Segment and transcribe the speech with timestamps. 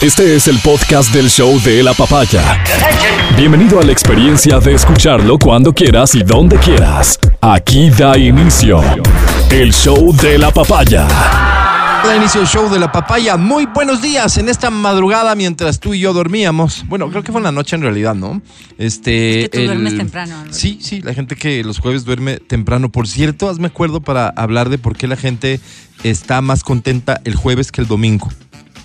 [0.00, 2.64] Este es el podcast del show de la papaya.
[3.36, 7.18] Bienvenido a la experiencia de escucharlo cuando quieras y donde quieras.
[7.42, 8.80] Aquí da inicio
[9.50, 11.06] el show de la papaya.
[11.06, 13.36] Da inicio el show de la papaya.
[13.36, 16.82] Muy buenos días en esta madrugada mientras tú y yo dormíamos.
[16.88, 18.40] Bueno, creo que fue en la noche en realidad, ¿no?
[18.78, 19.42] Este.
[19.42, 20.50] Es que tú duermes temprano, ¿no?
[20.50, 22.90] Sí, sí, la gente que los jueves duerme temprano.
[22.90, 25.60] Por cierto, hazme acuerdo para hablar de por qué la gente
[26.02, 28.30] está más contenta el jueves que el domingo.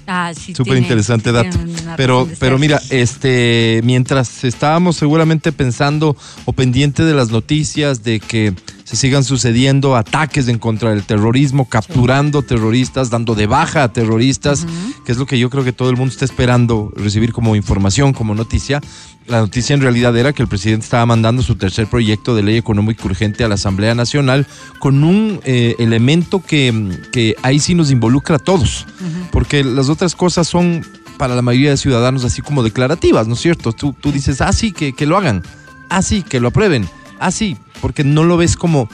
[0.07, 0.53] Ah, sí.
[0.53, 1.57] Súper interesante dato.
[1.97, 8.53] Pero, pero mira, este, mientras estábamos seguramente pensando o pendiente de las noticias de que
[8.85, 14.67] se sigan sucediendo ataques en contra del terrorismo, capturando terroristas, dando de baja a terroristas,
[15.03, 18.13] que es lo que yo creo que todo el mundo está esperando recibir como información,
[18.13, 18.81] como noticia.
[19.25, 22.57] La noticia en realidad era que el presidente estaba mandando su tercer proyecto de ley
[22.57, 24.45] económica urgente a la Asamblea Nacional
[24.77, 28.85] con un eh, elemento que, que ahí sí nos involucra a todos,
[29.31, 30.85] porque las otras cosas son
[31.17, 33.73] para la mayoría de ciudadanos así como declarativas, ¿no es cierto?
[33.73, 35.41] Tú, tú dices, ah, sí, que, que lo hagan,
[35.89, 36.87] ah, sí, que lo aprueben,
[37.19, 38.89] ah, sí, porque no lo ves como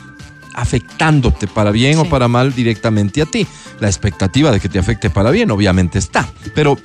[0.54, 3.48] afectándote para bien o para mal directamente a ti.
[3.80, 6.78] La expectativa de que te afecte para bien obviamente está, pero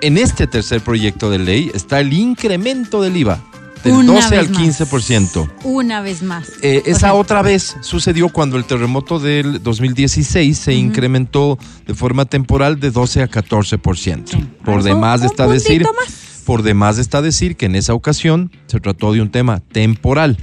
[0.00, 3.40] en este tercer proyecto de ley está el incremento del IVA
[3.84, 4.80] del Una 12 al vez más.
[4.80, 5.50] 15%.
[5.64, 6.52] Una vez más.
[6.62, 12.78] Eh, esa otra vez sucedió cuando el terremoto del 2016 se incrementó de forma temporal
[12.78, 14.22] de 12 a 14%.
[14.26, 14.46] Sí.
[14.64, 16.42] Por demás está decir, más.
[16.44, 20.36] por demás está decir que en esa ocasión se trató de un tema temporal.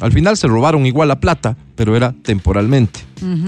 [0.00, 3.00] Al final se robaron igual la plata, pero era temporalmente.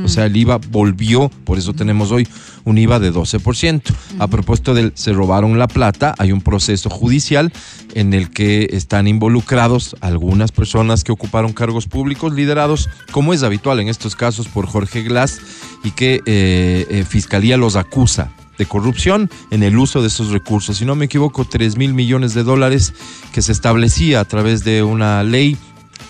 [0.05, 2.29] O sea, el IVA volvió, por eso tenemos hoy
[2.65, 3.83] un IVA de 12%.
[4.19, 7.53] A propósito del se robaron la plata, hay un proceso judicial
[7.95, 13.81] en el que están involucrados algunas personas que ocuparon cargos públicos liderados, como es habitual
[13.81, 15.41] en estos casos, por Jorge Glass
[15.85, 20.77] y que eh, eh, Fiscalía los acusa de corrupción en el uso de esos recursos.
[20.77, 22.93] Si no me equivoco, 3 mil millones de dólares
[23.33, 25.57] que se establecía a través de una ley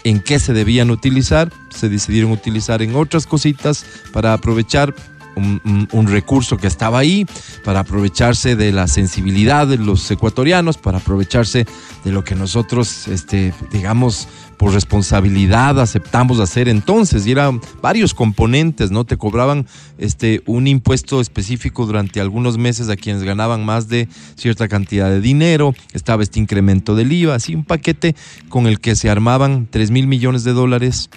[0.05, 4.95] en qué se debían utilizar, se decidieron utilizar en otras cositas para aprovechar
[5.37, 7.27] un, recurso que estaba ahí,
[7.65, 11.67] para aprovecharse de la sensibilidad de los ecuatorianos, para aprovecharse
[12.05, 17.27] de lo que nosotros, este, digamos, por responsabilidad aceptamos hacer entonces.
[17.27, 19.05] Y eran varios componentes, ¿no?
[19.05, 19.67] Te cobraban
[19.99, 25.21] este, un impuesto específico durante algunos meses a quienes ganaban más de cierta cantidad de
[25.21, 28.15] dinero, estaba este incremento del IVA, así un paquete
[28.49, 31.11] con el que se armaban 3 mil millones de dólares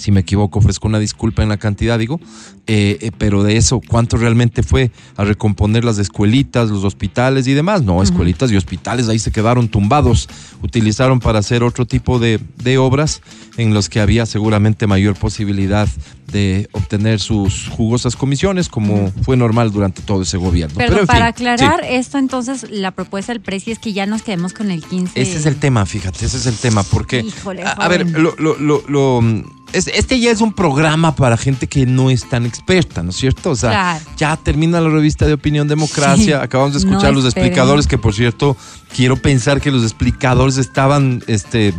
[0.00, 2.20] si me equivoco, ofrezco una disculpa en la cantidad, digo,
[2.66, 7.54] eh, eh, pero de eso, ¿cuánto realmente fue a recomponer las escuelitas, los hospitales y
[7.54, 7.82] demás?
[7.82, 10.28] No, escuelitas y hospitales ahí se quedaron tumbados,
[10.62, 13.22] utilizaron para hacer otro tipo de, de obras
[13.56, 15.88] en los que había seguramente mayor posibilidad
[16.32, 20.76] de obtener sus jugosas comisiones, como fue normal durante todo ese gobierno.
[20.76, 21.88] Pero, Pero, en para fin, aclarar sí.
[21.90, 25.20] esto, entonces, la propuesta del precio es que ya nos quedemos con el 15.
[25.20, 27.20] Ese es el tema, fíjate, ese es el tema, porque...
[27.20, 31.36] Híjole, a, a ver, lo, lo, lo, lo, mm, este ya es un programa para
[31.36, 33.50] gente que no es tan experta, ¿no es cierto?
[33.50, 34.04] O sea, Claro.
[34.16, 36.44] ya termina la revista de Opinión Democracia, Sí.
[36.44, 37.46] acabamos de No escuchar los esperen.
[37.48, 38.56] explicadores, que por cierto,
[38.94, 41.72] quiero pensar que los explicadores estaban este,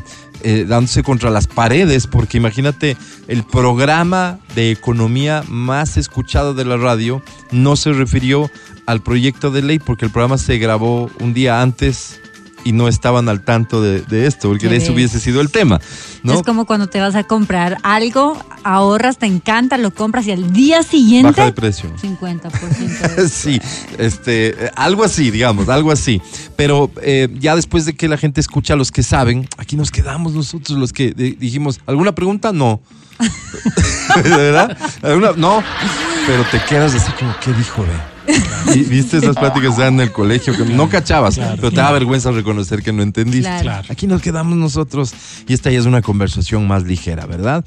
[0.43, 2.95] eh, dándose contra las paredes, porque imagínate,
[3.27, 7.21] el programa de economía más escuchado de la radio
[7.51, 8.49] no se refirió
[8.87, 12.20] al proyecto de ley, porque el programa se grabó un día antes
[12.63, 15.79] y no estaban al tanto de, de esto, porque de eso hubiese sido el tema,
[16.23, 16.33] ¿no?
[16.33, 20.53] Es como cuando te vas a comprar algo, ahorras, te encanta, lo compras y al
[20.53, 21.31] día siguiente.
[21.31, 21.91] Baja de precio.
[21.95, 23.59] 50% de Sí,
[23.97, 26.21] este, algo así, digamos, algo así.
[26.55, 29.91] Pero eh, ya después de que la gente escucha a los que saben, aquí nos
[29.91, 32.51] quedamos nosotros los que eh, dijimos, ¿alguna pregunta?
[32.51, 32.81] No.
[34.23, 34.77] ¿De verdad?
[35.01, 35.31] ¿Alguna?
[35.33, 35.63] No.
[36.27, 38.10] Pero te quedas así como, ¿qué dijo, ve?
[38.75, 42.31] Y viste esas pláticas ya en el colegio que no cachabas, pero te da vergüenza
[42.31, 43.41] reconocer que no entendiste.
[43.49, 43.63] Claro.
[43.63, 43.87] Claro.
[43.89, 45.13] Aquí nos quedamos nosotros
[45.47, 47.65] y esta ya es una conversación más ligera, ¿verdad?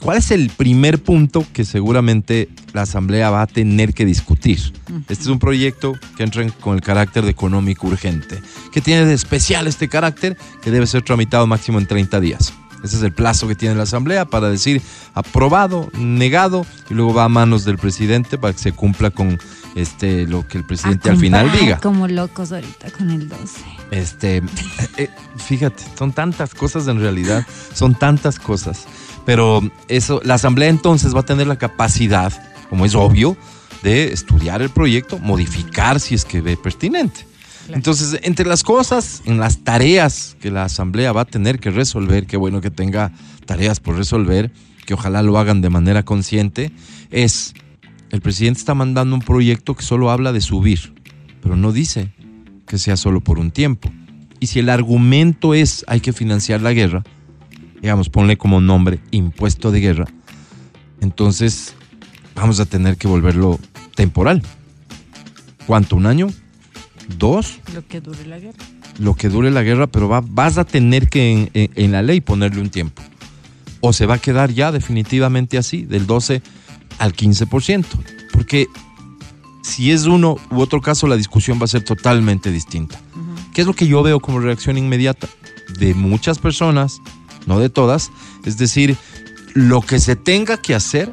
[0.00, 4.60] ¿Cuál es el primer punto que seguramente la Asamblea va a tener que discutir?
[5.08, 8.40] Este es un proyecto que entra en- con el carácter de económico urgente.
[8.72, 10.36] ¿Qué tiene de especial este carácter?
[10.62, 12.52] Que debe ser tramitado máximo en 30 días.
[12.84, 14.80] Ese es el plazo que tiene la Asamblea para decir
[15.14, 19.36] aprobado, negado, y luego va a manos del presidente para que se cumpla con
[19.74, 21.78] este lo que el presidente al final diga.
[21.80, 23.60] Como locos ahorita con el 12.
[23.90, 24.42] Este, eh,
[24.96, 28.86] eh, fíjate, son tantas cosas en realidad, son tantas cosas.
[29.24, 32.32] Pero eso, la asamblea entonces va a tener la capacidad,
[32.70, 33.36] como es obvio,
[33.82, 37.26] de estudiar el proyecto, modificar si es que ve pertinente.
[37.68, 42.26] Entonces, entre las cosas, en las tareas que la asamblea va a tener que resolver,
[42.26, 43.12] qué bueno que tenga
[43.44, 44.50] tareas por resolver,
[44.86, 46.72] que ojalá lo hagan de manera consciente,
[47.10, 47.52] es,
[48.10, 50.94] el presidente está mandando un proyecto que solo habla de subir,
[51.42, 52.12] pero no dice
[52.66, 53.90] que sea solo por un tiempo.
[54.40, 57.02] Y si el argumento es hay que financiar la guerra,
[57.82, 60.06] digamos, ponle como nombre impuesto de guerra,
[61.00, 61.74] entonces
[62.34, 63.58] vamos a tener que volverlo
[63.94, 64.42] temporal.
[65.66, 65.96] ¿Cuánto?
[65.96, 66.28] ¿Un año?
[67.18, 67.60] ¿Dos?
[67.74, 68.58] Lo que dure la guerra.
[68.98, 72.02] Lo que dure la guerra, pero va- vas a tener que en, en- en la
[72.02, 73.02] ley ponerle un tiempo.
[73.80, 76.42] O se va a quedar ya definitivamente así, del 12
[76.98, 77.84] al 15%.
[78.32, 78.68] Porque
[79.62, 82.98] si es uno u otro caso, la discusión va a ser totalmente distinta.
[83.52, 85.28] ¿Qué es lo que yo veo como reacción inmediata?
[85.78, 87.00] De muchas personas,
[87.46, 88.10] no de todas,
[88.44, 88.96] es decir,
[89.54, 91.12] lo que se tenga que hacer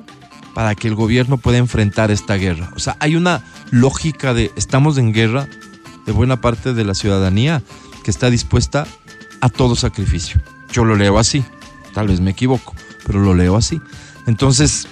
[0.53, 2.71] para que el gobierno pueda enfrentar esta guerra.
[2.75, 5.47] O sea, hay una lógica de estamos en guerra
[6.05, 7.61] de buena parte de la ciudadanía
[8.03, 8.87] que está dispuesta
[9.41, 10.41] a todo sacrificio.
[10.71, 11.43] Yo lo leo así,
[11.93, 12.73] tal vez me equivoco,
[13.05, 13.81] pero lo leo así.
[14.27, 14.87] Entonces,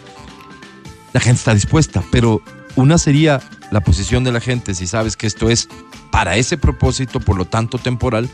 [1.13, 2.41] la gente está dispuesta, pero
[2.75, 3.39] una sería
[3.71, 5.69] la posición de la gente si sabes que esto es
[6.11, 8.29] para ese propósito, por lo tanto temporal,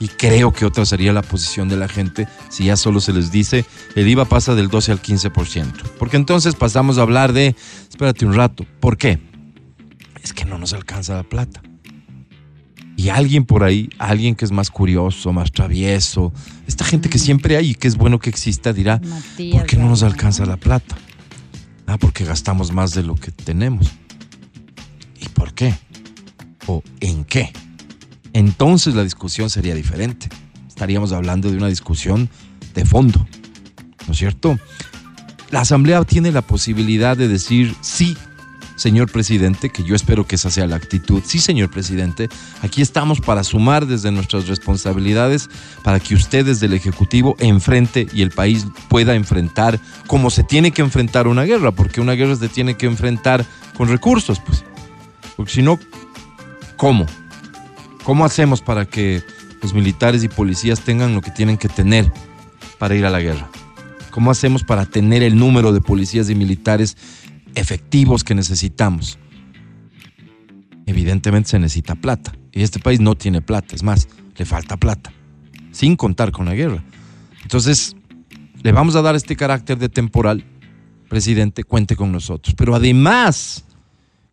[0.00, 3.32] y creo que otra sería la posición de la gente si ya solo se les
[3.32, 3.64] dice
[3.96, 5.72] el IVA pasa del 12 al 15%.
[5.98, 7.56] Porque entonces pasamos a hablar de,
[7.88, 9.18] espérate un rato, ¿por qué?
[10.22, 11.62] Es que no nos alcanza la plata.
[12.96, 16.32] Y alguien por ahí, alguien que es más curioso, más travieso,
[16.66, 19.76] esta gente que siempre hay y que es bueno que exista dirá, Matías, ¿por qué
[19.76, 20.96] no nos alcanza la plata?
[21.90, 23.90] Ah, porque gastamos más de lo que tenemos.
[25.18, 25.74] ¿Y por qué?
[26.66, 27.50] ¿O en qué?
[28.34, 30.28] Entonces la discusión sería diferente.
[30.68, 32.28] Estaríamos hablando de una discusión
[32.74, 33.26] de fondo,
[34.06, 34.58] ¿no es cierto?
[35.50, 38.18] La Asamblea tiene la posibilidad de decir sí,
[38.78, 41.22] señor presidente, que yo espero que esa sea la actitud.
[41.26, 42.28] Sí, señor presidente,
[42.62, 45.50] aquí estamos para sumar desde nuestras responsabilidades
[45.82, 50.70] para que usted desde el Ejecutivo enfrente y el país pueda enfrentar como se tiene
[50.70, 53.44] que enfrentar una guerra, porque una guerra se tiene que enfrentar
[53.76, 54.64] con recursos, pues.
[55.36, 55.78] Porque si no,
[56.76, 57.04] ¿cómo?
[58.04, 59.22] ¿Cómo hacemos para que
[59.60, 62.10] los militares y policías tengan lo que tienen que tener
[62.78, 63.50] para ir a la guerra?
[64.12, 66.96] ¿Cómo hacemos para tener el número de policías y militares
[67.58, 69.18] efectivos que necesitamos?
[70.86, 72.32] Evidentemente se necesita plata.
[72.52, 75.12] Y este país no tiene plata, es más, le falta plata,
[75.70, 76.82] sin contar con la guerra.
[77.42, 77.94] Entonces,
[78.62, 80.44] le vamos a dar este carácter de temporal,
[81.08, 82.54] presidente, cuente con nosotros.
[82.56, 83.64] Pero además,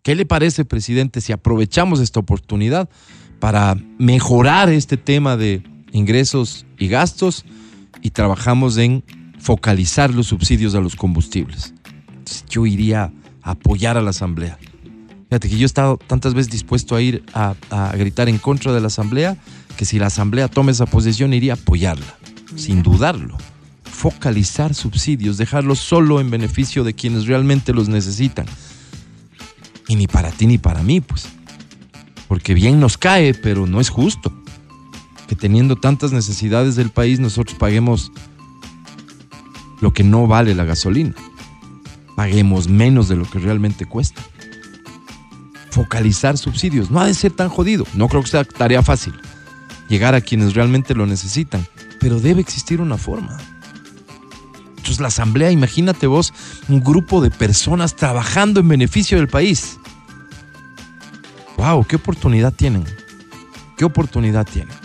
[0.01, 2.89] ¿qué le parece, presidente, si aprovechamos esta oportunidad
[3.39, 5.61] para mejorar este tema de
[5.91, 7.45] ingresos y gastos
[8.01, 9.03] y trabajamos en
[9.39, 11.74] focalizar los subsidios a los combustibles?
[12.49, 13.11] Yo iría
[13.41, 14.57] a apoyar a la Asamblea.
[15.29, 17.55] Fíjate que yo he estado tantas veces dispuesto a ir a
[17.97, 19.37] gritar en contra de la Asamblea
[19.75, 22.15] que si la Asamblea toma esa posición iría a apoyarla,
[22.55, 23.37] sin dudarlo.
[23.83, 28.45] Focalizar subsidios, dejarlos solo en beneficio de quienes realmente los necesitan.
[29.87, 31.27] Y ni para ti ni para mí, pues.
[32.27, 34.33] Porque bien nos cae, pero no es justo
[35.27, 38.11] que teniendo tantas necesidades del país nosotros paguemos
[39.81, 41.15] lo que no vale la gasolina.
[42.15, 44.21] Paguemos menos de lo que realmente cuesta.
[45.69, 46.89] Focalizar subsidios.
[46.89, 47.85] No ha de ser tan jodido.
[47.93, 49.13] No creo que sea tarea fácil.
[49.89, 51.65] Llegar a quienes realmente lo necesitan.
[51.99, 53.37] Pero debe existir una forma.
[54.85, 56.31] Entonces la asamblea, imagínate vos,
[56.69, 59.79] un grupo de personas trabajando en beneficio del país.
[61.57, 61.85] ¡Wow!
[61.85, 62.85] ¿Qué oportunidad tienen?
[63.77, 64.75] ¿Qué oportunidad tienen?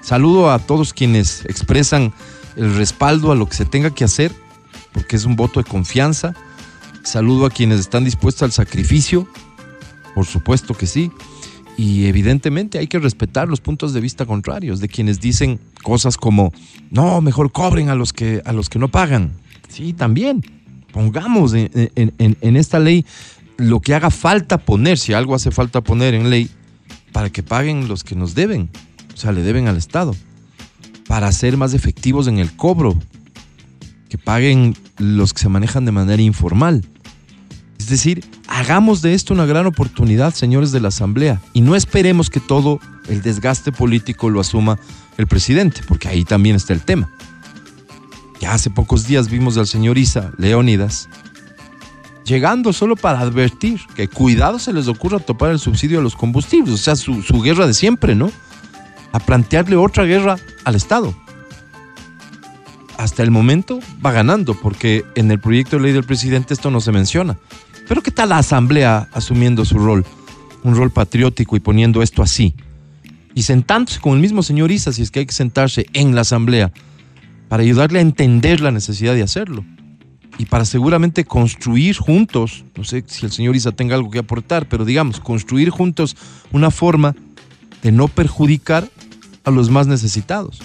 [0.00, 2.14] Saludo a todos quienes expresan
[2.56, 4.32] el respaldo a lo que se tenga que hacer,
[4.92, 6.34] porque es un voto de confianza.
[7.02, 9.26] Saludo a quienes están dispuestos al sacrificio,
[10.14, 11.10] por supuesto que sí.
[11.76, 16.52] Y evidentemente hay que respetar los puntos de vista contrarios de quienes dicen cosas como,
[16.90, 19.32] no, mejor cobren a los que, a los que no pagan.
[19.68, 20.44] Sí, también.
[20.92, 23.06] Pongamos en, en- esta ley
[23.58, 26.50] lo que haga falta poner, si algo hace falta poner en ley,
[27.12, 28.70] para que paguen los que nos deben,
[29.14, 30.16] o sea, le deben al Estado,
[31.06, 32.96] para ser más efectivos en el cobro,
[34.08, 36.84] que paguen los que se manejan de manera informal.
[37.78, 42.28] Es decir, hagamos de esto una gran oportunidad, señores de la Asamblea, y no esperemos
[42.30, 44.78] que todo el desgaste político lo asuma
[45.16, 47.10] el presidente, porque ahí también está el tema.
[48.40, 51.08] Ya hace pocos días vimos al señor Isa Leónidas
[52.28, 56.74] llegando solo para advertir que cuidado se les ocurra topar el subsidio a los combustibles,
[56.74, 58.30] o sea, su, su guerra de siempre, ¿no?
[59.12, 61.14] A plantearle otra guerra al Estado.
[62.98, 66.80] Hasta el momento va ganando, porque en el proyecto de ley del presidente esto no
[66.80, 67.38] se menciona.
[67.86, 70.04] Pero ¿qué tal la Asamblea asumiendo su rol?
[70.64, 72.54] Un rol patriótico y poniendo esto así.
[73.34, 76.22] Y sentándose con el mismo señor Isa, si es que hay que sentarse en la
[76.22, 76.72] Asamblea,
[77.48, 79.64] para ayudarle a entender la necesidad de hacerlo.
[80.38, 84.68] y para seguramente construir juntos, no sé si el señor Isa tenga algo que aportar,
[84.68, 86.16] pero digamos, construir juntos
[86.52, 87.16] una forma
[87.82, 88.88] de no perjudicar
[89.42, 90.60] a los más necesitados.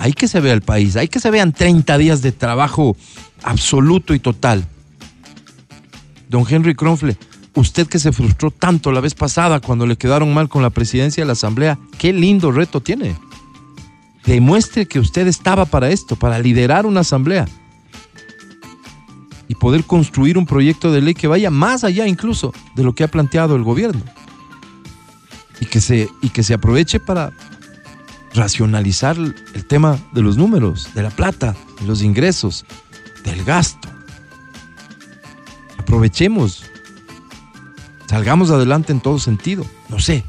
[0.00, 2.96] Hay que se vea el país, hay que se vean 30 días de trabajo
[3.42, 4.66] absoluto y total.
[6.30, 7.18] Don Henry Kronfle,
[7.54, 11.22] usted que se frustró tanto la vez pasada cuando le quedaron mal con la presidencia
[11.22, 13.14] de la Asamblea, qué lindo reto tiene.
[14.24, 17.46] Demuestre que usted estaba para esto, para liderar una asamblea
[19.48, 23.04] y poder construir un proyecto de ley que vaya más allá incluso de lo que
[23.04, 24.00] ha planteado el gobierno.
[25.60, 27.34] Y que se, y que se aproveche para
[28.34, 32.64] racionalizar el tema de los números, de la plata, de los ingresos,
[33.24, 33.88] del gasto.
[35.78, 36.64] Aprovechemos.
[38.06, 39.64] Salgamos adelante en todo sentido.
[39.88, 40.24] No sé,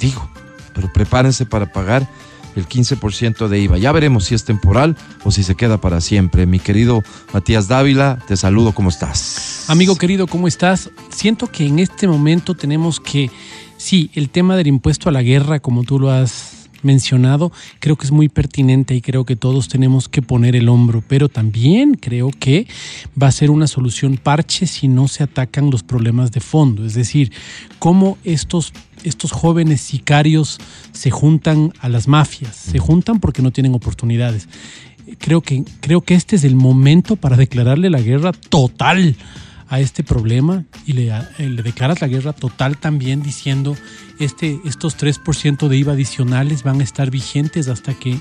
[0.00, 0.28] digo,
[0.74, 2.08] pero prepárense para pagar
[2.56, 3.78] el 15% de IVA.
[3.78, 6.46] Ya veremos si es temporal o si se queda para siempre.
[6.46, 9.64] Mi querido Matías Dávila, te saludo, ¿cómo estás?
[9.68, 10.90] Amigo querido, ¿cómo estás?
[11.10, 13.30] Siento que en este momento tenemos que,
[13.76, 18.06] sí, el tema del impuesto a la guerra, como tú lo has mencionado, creo que
[18.06, 22.30] es muy pertinente y creo que todos tenemos que poner el hombro, pero también creo
[22.30, 22.66] que
[23.20, 26.94] va a ser una solución parche si no se atacan los problemas de fondo, es
[26.94, 27.32] decir,
[27.78, 28.72] cómo estos
[29.04, 30.58] estos jóvenes sicarios
[30.92, 34.48] se juntan a las mafias, se juntan porque no tienen oportunidades.
[35.18, 39.16] Creo que, creo que este es el momento para declararle la guerra total
[39.68, 43.74] a este problema y le, le declaras la guerra total también diciendo
[44.24, 48.18] este, estos 3% de IVA adicionales van a estar vigentes hasta que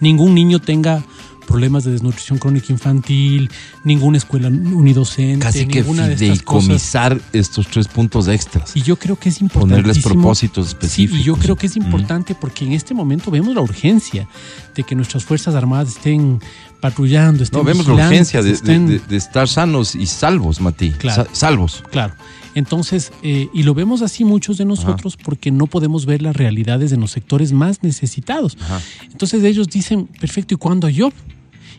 [0.00, 1.04] ningún niño tenga
[1.44, 3.50] problemas de desnutrición crónica infantil,
[3.84, 8.74] ninguna escuela unidocente, Casi que ninguna de estas estos tres puntos extras.
[8.74, 9.82] Y yo creo que es importante.
[9.82, 11.16] Ponerles propósitos específicos.
[11.16, 14.26] Sí, y yo creo que es importante porque en este momento vemos la urgencia
[14.74, 16.40] de que nuestras Fuerzas Armadas estén
[16.80, 20.90] patrullando, estén No, vemos la urgencia de, de, de, estar sanos y salvos, Mati.
[20.92, 21.82] Claro, salvos.
[21.90, 22.14] Claro.
[22.54, 25.24] Entonces, eh, y lo vemos así muchos de nosotros Ajá.
[25.24, 28.56] porque no podemos ver las realidades en los sectores más necesitados.
[28.60, 28.80] Ajá.
[29.10, 31.10] Entonces ellos dicen, perfecto, ¿y cuándo yo?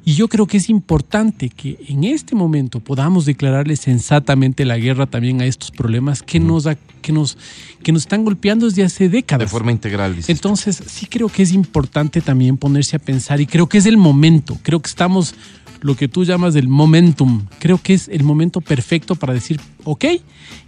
[0.07, 5.07] Y yo creo que es importante que en este momento podamos declararle sensatamente la guerra
[5.07, 6.47] también a estos problemas que, mm.
[6.47, 6.67] nos,
[7.01, 7.39] que, nos,
[7.81, 9.47] que nos están golpeando desde hace décadas.
[9.47, 10.15] De forma integral.
[10.15, 13.87] Dices Entonces, sí creo que es importante también ponerse a pensar y creo que es
[13.87, 14.59] el momento.
[14.61, 15.33] Creo que estamos
[15.81, 17.45] lo que tú llamas del momentum.
[17.59, 20.05] Creo que es el momento perfecto para decir, ok,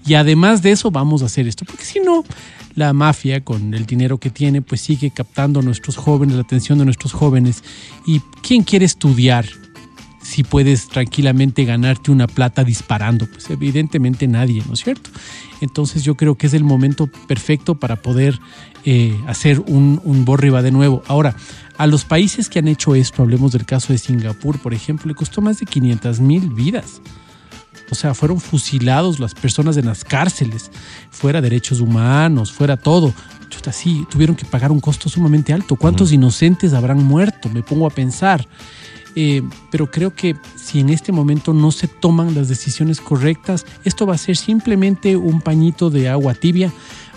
[0.06, 1.66] y además de eso vamos a hacer esto.
[1.66, 2.24] Porque si no,
[2.76, 6.78] la mafia, con el dinero que tiene, pues sigue captando a nuestros jóvenes, la atención
[6.78, 7.64] de nuestros jóvenes.
[8.06, 9.46] ¿Y quién quiere estudiar?
[10.22, 15.10] Si puedes tranquilamente ganarte una plata disparando, pues evidentemente nadie, ¿no es cierto?
[15.62, 18.40] Entonces yo creo que es el momento perfecto para poder
[18.84, 21.02] eh, hacer un, un borriba de nuevo.
[21.08, 21.36] Ahora,
[21.78, 25.16] a los países que han hecho esto, hablemos del caso de Singapur, por ejemplo, le
[25.16, 27.02] costó más de 500 mil vidas.
[27.90, 30.72] O sea, fueron fusilados las personas en las cárceles,
[31.10, 33.14] fuera derechos humanos, fuera todo.
[33.50, 35.76] Chuta, sí, tuvieron que pagar un costo sumamente alto.
[35.76, 36.16] ¿Cuántos uh -huh.
[36.16, 37.48] inocentes habrán muerto?
[37.50, 38.48] Me pongo a pensar.
[39.16, 39.42] Eh,
[39.72, 44.16] pero creo que si en este momento no se toman las decisiones correctas, esto va
[44.16, 46.72] a ser simplemente un pañito de agua tibia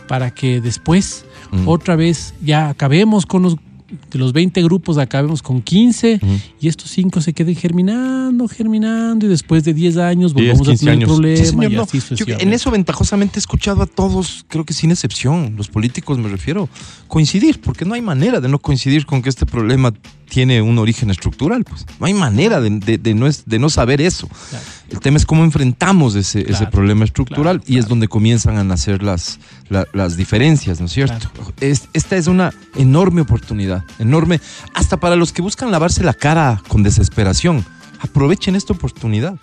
[0.06, 1.64] para que después uh -huh.
[1.66, 3.56] otra vez ya acabemos con los
[4.10, 6.40] de los 20 grupos acabemos con 15 uh -huh.
[6.60, 10.78] y estos 5 se queden germinando, germinando y después de 10 años volvamos 10, a
[10.80, 11.08] tener años.
[11.08, 12.16] problema sí, señor, y así no.
[12.16, 16.28] Yo, en eso ventajosamente he escuchado a todos, creo que sin excepción, los políticos me
[16.28, 16.68] refiero,
[17.10, 19.92] coincidir, porque no hay manera de no coincidir con que este problema
[20.28, 23.68] tiene un origen estructural, pues no hay manera de, de, de no, es, de no
[23.68, 24.28] saber eso.
[24.28, 24.64] Claro.
[24.90, 28.56] El tema es cómo enfrentamos ese, claro, ese problema estructural claro, y es donde comienzan
[28.56, 31.30] a nacer las, la, las diferencias, ¿no es cierto?
[31.60, 34.40] Es, esta es una enorme oportunidad, enorme,
[34.72, 37.66] hasta para los que buscan lavarse la cara con desesperación.
[38.00, 39.34] Aprovechen esta oportunidad.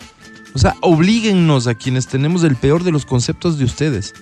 [0.56, 4.16] O sea, oblíguennos a quienes tenemos el peor de los conceptos de ustedes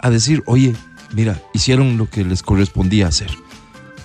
[0.00, 0.74] a decir, oye,
[1.12, 3.30] mira, hicieron lo que les correspondía hacer.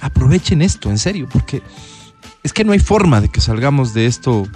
[0.01, 1.62] Aprovechen esto, en serio, porque
[2.43, 4.48] es que no hay forma de que salgamos de esto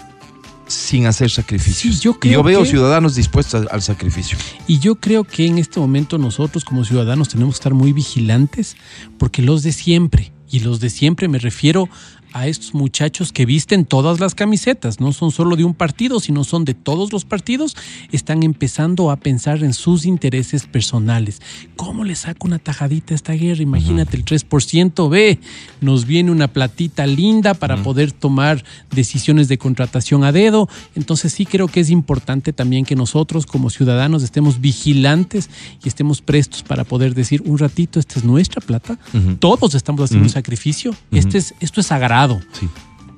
[0.68, 1.96] sin hacer sacrificios.
[1.96, 4.38] Sí, yo, y yo veo que, ciudadanos dispuestos al sacrificio.
[4.68, 8.76] Y yo creo que en este momento nosotros como ciudadanos tenemos que estar muy vigilantes
[9.18, 11.90] porque los de siempre, y los de siempre me refiero
[12.38, 16.44] a estos muchachos que visten todas las camisetas, no son solo de un partido, sino
[16.44, 17.76] son de todos los partidos,
[18.12, 21.42] están empezando a pensar en sus intereses personales.
[21.76, 23.64] ¿Cómo le saco una tajadita a esta guerra?
[23.64, 24.34] Imagínate uh -huh.
[24.34, 25.40] el 3%, ve,
[25.82, 27.84] nos viene una platita linda para uh -huh.
[27.84, 30.70] poder tomar decisiones de contratación a dedo.
[30.96, 35.50] Entonces sí creo que es importante también que nosotros como ciudadanos estemos vigilantes
[35.84, 39.40] y estemos prestos para poder decir un ratito, esta es nuestra plata, uh -huh.
[39.40, 42.27] todos estamos haciendo un sacrificio, este es, esto es sagrado.
[42.54, 42.70] Sí.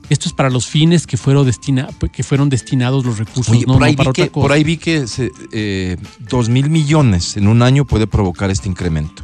[0.10, 3.74] Esto es para los fines que fueron, destina, que fueron destinados los recursos, Oye, no,
[3.74, 4.42] por, no ahí para vi otra que, cosa.
[4.44, 5.98] por ahí vi que se, eh,
[6.30, 9.24] dos mil millones en un año puede provocar este incremento.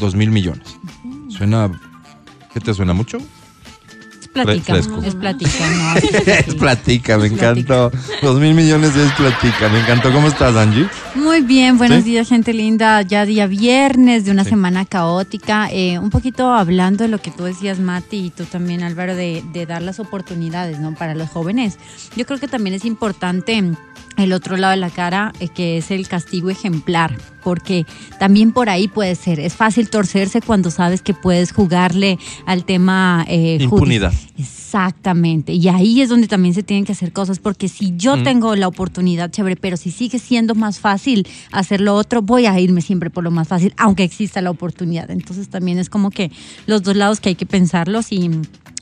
[0.00, 0.78] Dos mil millones.
[1.28, 1.70] Suena.
[2.54, 3.18] ¿Qué te suena mucho?
[4.34, 5.02] Es platica, fresco.
[5.04, 5.96] es platica, no.
[5.98, 6.58] es Es platica.
[6.58, 7.92] platica, me encantó.
[8.22, 10.10] Dos mil millones es platica, me encantó.
[10.10, 10.86] ¿Cómo estás, Angie?
[11.14, 12.10] Muy bien, buenos ¿Sí?
[12.12, 13.02] días, gente linda.
[13.02, 14.50] Ya día viernes de una Sí.
[14.50, 15.68] semana caótica.
[15.70, 19.44] Eh, un poquito hablando de lo que tú decías, Mati, y tú también, Álvaro, de,
[19.52, 20.94] de dar las oportunidades ¿no?
[20.94, 21.78] para los jóvenes.
[22.16, 23.62] Yo creo que también es importante
[24.18, 27.86] el otro lado de la cara, eh, que es el castigo ejemplar, porque
[28.18, 29.40] también por ahí puede ser.
[29.40, 34.12] Es fácil torcerse cuando sabes que puedes jugarle al tema eh, Impunidad.
[34.38, 35.52] Exactamente.
[35.52, 38.22] Y ahí es donde también se tienen que hacer cosas, porque si yo Mm.
[38.22, 42.58] tengo la oportunidad, chévere, pero si sigue siendo más fácil hacer lo otro, voy a
[42.58, 45.10] irme siempre por lo más fácil, aunque exista la oportunidad.
[45.10, 46.30] Entonces también es como que
[46.66, 48.30] los dos lados que hay que pensarlos y...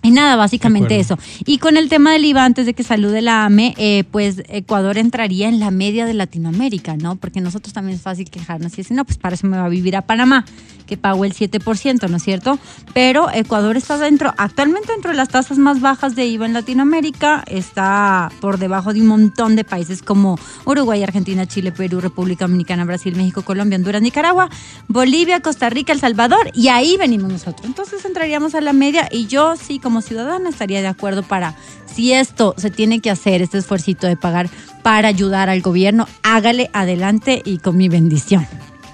[0.03, 1.19] Y nada, básicamente eso.
[1.45, 4.97] Y con el tema del IVA, antes de que salude la AME, eh, pues Ecuador
[4.97, 7.17] entraría en la media de Latinoamérica, ¿no?
[7.17, 9.69] Porque nosotros también es fácil quejarnos y decir, no, pues para eso me va a
[9.69, 10.47] vivir a Panamá,
[10.87, 12.59] que pago el 7%, ¿no es cierto?
[12.95, 17.45] Pero Ecuador está dentro, actualmente dentro de las tasas más bajas de IVA en Latinoamérica,
[17.47, 22.87] está por debajo de un montón de países como Uruguay, Argentina, Chile, Perú, República Dominicana,
[22.87, 24.49] Brasil, México, Colombia, Honduras, Nicaragua,
[24.89, 27.67] Bolivia, Costa Rica, El Salvador, y ahí venimos nosotros.
[27.67, 31.57] Entonces entraríamos a la media y yo sí, como ciudadana, estaría de acuerdo para,
[31.93, 34.49] si esto se tiene que hacer, este esfuercito de pagar
[34.83, 38.47] para ayudar al gobierno, hágale adelante y con mi bendición.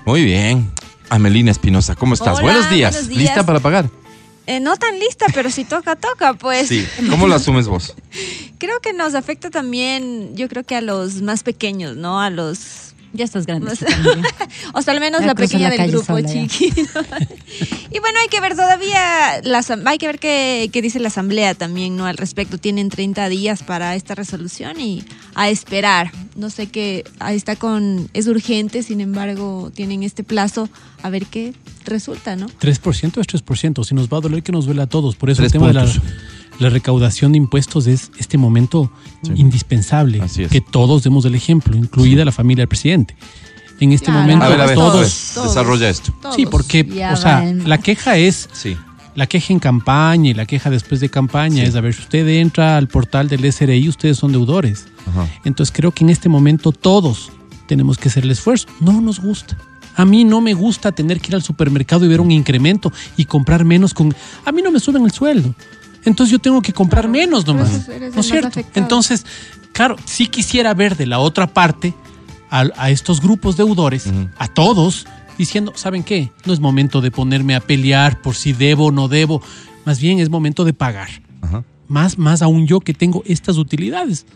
[0.07, 0.71] Muy bien.
[1.11, 2.39] Amelina Espinosa, ¿cómo estás?
[2.39, 2.93] Hola, buenos, días.
[2.93, 3.23] buenos días.
[3.23, 3.91] ¿Lista para pagar?
[4.47, 6.69] Eh, no tan lista, pero si toca, toca, pues.
[6.69, 6.87] Sí.
[7.11, 7.95] ¿Cómo lo asumes vos?
[8.59, 12.21] Creo que nos afecta también, yo creo que a los más pequeños, ¿no?
[12.21, 12.95] A los...
[13.17, 13.75] Ya estás grande.
[13.75, 14.25] También.
[14.75, 16.83] O sea, al menos Ya la pequeña la del grupo, chiquito.
[17.91, 21.55] y bueno, hay que ver todavía, la, hay que ver qué, qué dice la asamblea
[21.55, 22.07] también, ¿no?
[22.07, 25.05] Al respecto, tienen 30 días para esta resolución y
[25.35, 26.13] a esperar.
[26.35, 30.69] No sé qué, ahí está con, es urgente, sin embargo, tienen este plazo
[31.03, 31.55] a ver qué
[31.85, 32.47] resulta, ¿no?
[32.49, 33.85] 3% es 3%.
[33.85, 35.17] Si nos va a doler, que nos duele a todos.
[35.17, 35.87] Por eso Tres el tema de la.
[36.59, 38.91] La recaudación de impuestos es este momento
[39.35, 40.21] indispensable.
[40.23, 40.51] Así es.
[40.51, 43.17] Que todos demos el ejemplo, incluida la familia del presidente.
[43.81, 44.21] En este Claro.
[44.23, 45.37] momento A ver, a ver, todos...
[45.37, 46.13] a ver, desarrolla esto.
[46.35, 46.51] Sí, Todos.
[46.51, 47.69] porque, Ya o sea, van.
[47.69, 48.75] la queja es Sí.
[49.15, 51.69] la queja en campaña y la queja después de campaña Sí.
[51.69, 54.87] es, a ver, si usted entra al portal del SRI, ustedes son deudores.
[55.07, 55.29] Ajá.
[55.45, 57.31] Entonces creo que en este momento todos
[57.67, 58.67] tenemos que hacer el esfuerzo.
[58.81, 59.59] No nos gusta.
[59.95, 63.25] A mí no me gusta tener que ir al supermercado y ver un incremento y
[63.27, 64.15] comprar menos con...
[64.45, 65.55] A mí no me suben el sueldo.
[66.07, 67.89] Entonces yo tengo que comprar menos nomás.
[67.89, 68.49] eres ¿No es cierto?
[68.49, 68.83] afectado.
[68.83, 69.27] Entonces,
[69.73, 71.95] claro, sí quisiera ver de la otra parte
[72.49, 76.31] a, a estos grupos deudores, a todos, diciendo, ¿saben qué?
[76.47, 79.43] No es momento de ponerme a pelear por si debo o no debo.
[79.85, 81.09] Más bien es momento de pagar.
[81.43, 81.65] Ajá.
[81.89, 84.27] Más, más aún yo que tengo estas utilidades.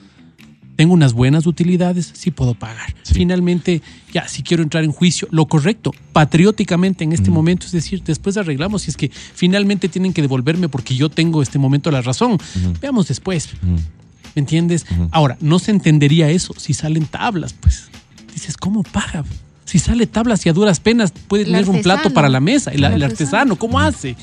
[0.80, 2.94] Tengo unas buenas utilidades, sí puedo pagar.
[3.02, 3.12] Sí.
[3.12, 3.82] Finalmente,
[4.14, 8.38] ya, si quiero entrar en juicio, lo correcto, patrióticamente en este momento, es decir, después
[8.38, 12.38] arreglamos si es que finalmente tienen que devolverme porque yo tengo este momento la razón.
[12.80, 13.50] Veamos después.
[13.62, 14.86] ¿Me entiendes?
[15.10, 17.90] Ahora, no se entendería eso si salen tablas, pues.
[18.32, 19.22] Dices, ¿cómo paga?
[19.66, 22.70] Si sale tablas y a duras penas puede El tener un plato para la mesa,
[22.70, 23.12] el, El el artesano.
[23.12, 24.16] artesano, ¿cómo hace?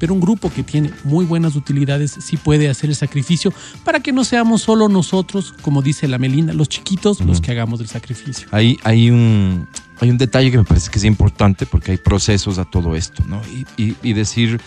[0.00, 3.52] Pero un grupo que tiene muy buenas utilidades sí puede hacer el sacrificio
[3.84, 7.80] para que no seamos solo nosotros, como dice la Melina, los chiquitos, los que hagamos
[7.80, 8.48] el sacrificio.
[8.50, 9.68] Hay, hay, un,
[10.00, 13.22] hay un detalle que me parece que es importante porque hay procesos a todo esto,
[13.28, 13.40] ¿no?
[13.46, 14.58] Y, y- y decir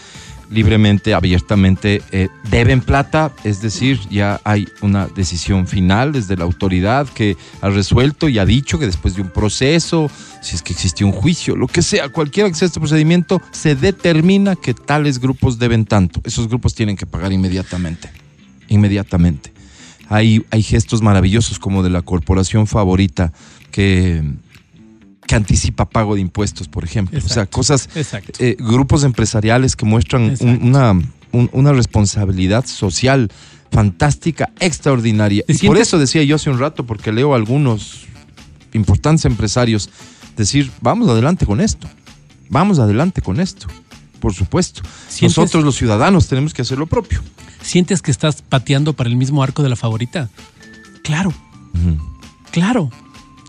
[0.53, 7.07] libremente, abiertamente, eh, deben plata, es decir, ya hay una decisión final desde la autoridad
[7.07, 10.09] que ha resuelto y ha dicho que después de un proceso,
[10.41, 13.75] si es que existe un juicio, lo que sea, cualquiera que sea este procedimiento, se
[13.75, 16.21] determina que tales grupos deben tanto.
[16.23, 18.09] Esos grupos tienen que pagar inmediatamente,
[18.67, 19.51] inmediatamente.
[20.09, 23.33] Hay, hay gestos maravillosos como de la corporación favorita
[23.71, 24.21] que,
[25.27, 27.17] que anticipa pago de impuestos, por ejemplo.
[27.17, 27.89] O sea, cosas,
[28.39, 30.91] eh, grupos empresariales que muestran un- una,
[31.31, 33.29] un- una responsabilidad social
[33.71, 35.43] fantástica, extraordinaria.
[35.47, 38.05] ¿Te Y por eso decía yo hace un rato, porque leo a algunos
[38.73, 39.89] importantes empresarios
[40.37, 41.87] decir, vamos adelante con esto,
[42.49, 43.67] vamos adelante con esto,
[44.19, 44.81] por supuesto.
[45.09, 47.21] ¿Sientes- Nosotros los ciudadanos tenemos que hacer lo propio.
[47.61, 50.29] ¿Sientes que estás pateando para el mismo arco de la favorita?
[51.03, 51.33] Claro,
[52.51, 52.89] claro.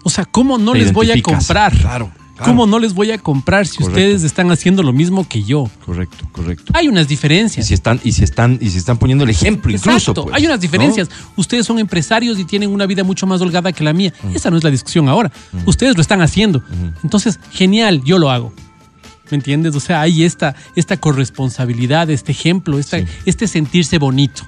[0.04, 1.72] O sea, ¿cómo no Te les voy a comprar?
[1.72, 2.44] Claro, claro.
[2.44, 3.92] ¿Cómo no les voy a comprar si Correcto.
[3.92, 5.68] ustedes están haciendo lo mismo que yo?
[5.86, 6.72] Correcto, correcto.
[6.74, 7.66] Hay unas Y diferencias.
[7.66, 9.90] si están, y si están, y si están poniendo el ejemplo incluso.
[9.96, 11.08] Exacto, pues, hay unas diferencias.
[11.08, 11.14] ¿no?
[11.36, 14.12] Ustedes son empresarios y tienen una vida mucho más holgada que la mía.
[14.22, 14.34] Mm.
[14.36, 15.30] Esa no es la discusión ahora.
[15.64, 16.62] Ustedes lo están haciendo.
[17.02, 18.52] Entonces, genial, yo lo hago.
[19.30, 19.74] ¿Me entiendes?
[19.74, 23.06] O sea, hay esta, esta corresponsabilidad, este ejemplo, esta- Sí.
[23.26, 24.42] este sentirse bonito.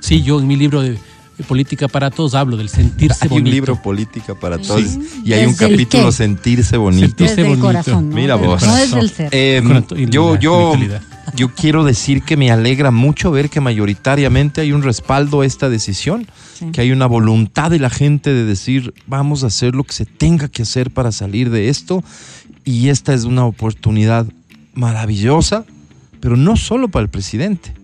[0.00, 0.98] Sí, yo en mi libro de
[1.42, 3.48] Política para Todos hablo del sentirse Hay bonito.
[3.48, 4.82] un libro política para todos
[5.24, 6.12] y hay un el capítulo qué.
[6.12, 7.06] sentirse bonito.
[7.08, 7.66] Sentirse Desde el bonito.
[7.66, 8.16] corazón, ¿no?
[8.16, 8.62] Mira vos.
[8.62, 9.28] No desde el ser.
[9.32, 10.74] Eh, Correcto, y yo, yo,
[11.34, 15.68] yo quiero decir que me alegra mucho ver que mayoritariamente hay un respaldo a esta
[15.68, 16.66] decisión, Sí.
[16.70, 20.06] que hay una voluntad de la gente de decir vamos a hacer lo que se
[20.06, 22.04] tenga que hacer para salir de esto
[22.64, 24.24] y esta es una oportunidad
[24.72, 25.64] maravillosa,
[26.20, 27.74] pero no solo para el presidente.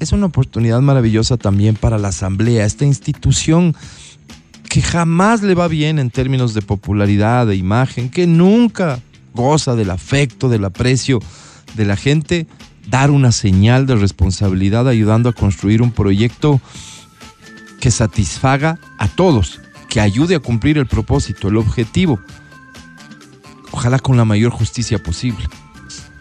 [0.00, 3.74] Es una oportunidad maravillosa también para la Asamblea, esta institución
[4.68, 9.00] que jamás le va bien en términos de popularidad, de imagen, que nunca
[9.34, 11.20] goza del afecto, del aprecio
[11.74, 12.46] de la gente,
[12.88, 16.60] dar una señal de responsabilidad ayudando a construir un proyecto
[17.80, 22.20] que satisfaga a todos, que ayude a cumplir el propósito, el objetivo,
[23.72, 25.44] ojalá con la mayor justicia posible.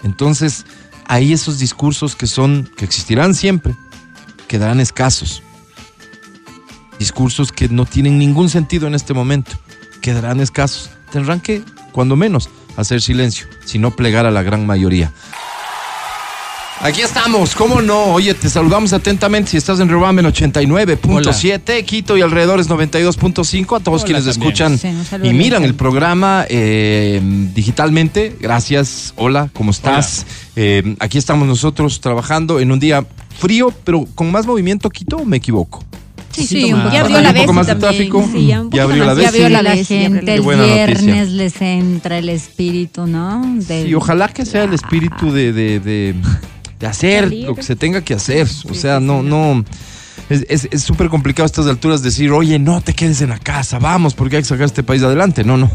[0.03, 0.65] Entonces,
[1.11, 3.75] ahí esos discursos que son, que existirán siempre,
[4.47, 5.43] quedarán escasos.
[6.99, 9.51] Discursos que no tienen ningún sentido en este momento,
[10.01, 10.89] quedarán escasos.
[11.11, 15.11] Tendrán que, cuando menos, hacer silencio, si no plegar a la gran mayoría.
[16.83, 18.05] Aquí estamos, ¿cómo no?
[18.05, 24.01] Oye, te saludamos atentamente si estás en Rebamen 89.7, Quito y alrededores 92.5, a todos
[24.01, 24.51] Hola quienes también.
[24.51, 24.87] escuchan Sí,
[25.21, 27.21] y miran el programa eh,
[27.53, 28.35] digitalmente.
[28.39, 30.25] Gracias, hola, ¿cómo estás?
[30.55, 33.05] Eh, aquí estamos nosotros trabajando en un día
[33.37, 35.83] frío, pero con más movimiento, Quito, ¿o me equivoco?
[36.31, 37.23] Sí, Sí, sí, un ya poquito abrió más.
[37.23, 38.29] la Un poco vez más de tráfico.
[38.33, 39.43] Sí, ya un Ya abrió más, la ya Bessie.
[39.45, 39.87] abrió la la vez.
[39.87, 40.85] ya abrió gente la el Qué buena noticia.
[40.87, 43.43] viernes les entra el espíritu, ¿no?
[43.67, 46.15] Del- Y ojalá que sea el espíritu de, de, de-
[46.81, 47.45] de hacer Salir.
[47.45, 48.47] lo que se tenga que hacer.
[48.69, 49.63] O sea, no, no.
[50.29, 53.39] Es es- es súper complicado a estas alturas decir, oye, no te quedes en la
[53.39, 55.43] casa, vamos, porque hay que sacar este país adelante.
[55.43, 55.69] No, no.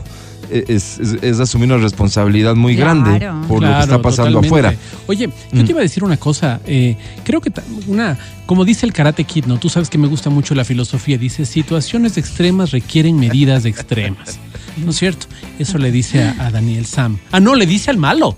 [0.50, 3.02] Es, es- es asumir una responsabilidad muy Claro.
[3.02, 4.46] grande por lo que está pasando totalmente.
[4.46, 4.74] afuera.
[5.08, 5.64] Oye, yo Mm.
[5.64, 6.60] te iba a decir una cosa.
[6.66, 7.50] eh, creo que
[7.88, 8.16] una,
[8.46, 9.58] como dice el Karate Kid, ¿no?
[9.58, 11.18] Tú sabes que me gusta mucho la filosofía.
[11.18, 14.38] Dice, situaciones extremas requieren medidas extremas.
[14.76, 15.26] ¿No es cierto?
[15.58, 17.18] Eso le dice a, a Daniel Sam.
[17.32, 18.36] Ah, no, le dice al malo.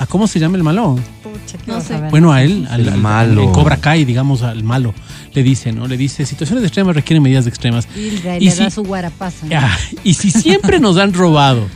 [0.00, 0.98] ¿A cómo se llama el malo?
[1.22, 2.00] Pucha, ¿qué No sé.
[2.10, 3.42] Bueno, a él, al, El al- malo.
[3.44, 4.94] en Cobra Kai, digamos, al malo.
[5.34, 5.86] Le dice, ¿no?
[5.86, 7.86] Le dice, situaciones extremas requieren medidas extremas.
[7.94, 9.44] Hilda, Y le si- da su guarapaza.
[9.46, 9.54] ¿no?
[9.56, 11.66] Ah, y si siempre nos han robado,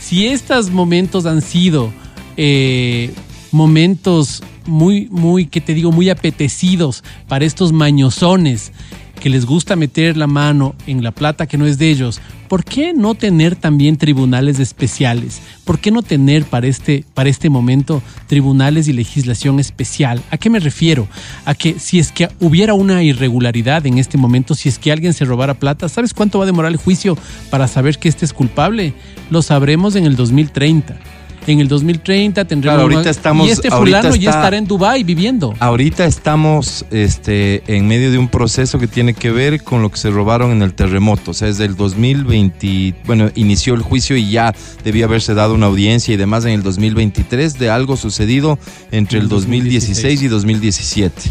[0.00, 1.92] si estos momentos han sido
[2.36, 3.12] eh,
[3.52, 8.72] momentos muy, muy, que te digo, muy apetecidos para estos mañosones
[9.20, 12.64] que les gusta meter la mano en la plata que no es de ellos, ¿por
[12.64, 15.40] qué no tener también tribunales especiales?
[15.64, 20.20] ¿Por qué no tener para este, para este momento tribunales y legislación especial?
[20.30, 21.06] ¿A qué me refiero?
[21.44, 25.12] A que si es que hubiera una irregularidad en este momento, si es que alguien
[25.12, 27.16] se robara plata, ¿sabes cuánto va a demorar el juicio
[27.50, 28.94] para saber que este es culpable?
[29.30, 30.98] Lo sabremos en el 2030.
[31.46, 32.76] En el 2030 tendremos...
[32.78, 35.54] Claro, ahorita estamos- Y este ahorita fulano ya estará en Dubái viviendo.
[35.58, 39.96] Ahorita estamos este, en medio de un proceso que tiene que ver con lo que
[39.98, 41.30] se robaron en el terremoto.
[41.30, 45.66] O sea, desde el 2020, bueno, inició el juicio y ya debía haberse dado una
[45.66, 48.58] audiencia y demás en el 2023 de algo sucedido
[48.90, 51.22] entre el En 2016 y 2017.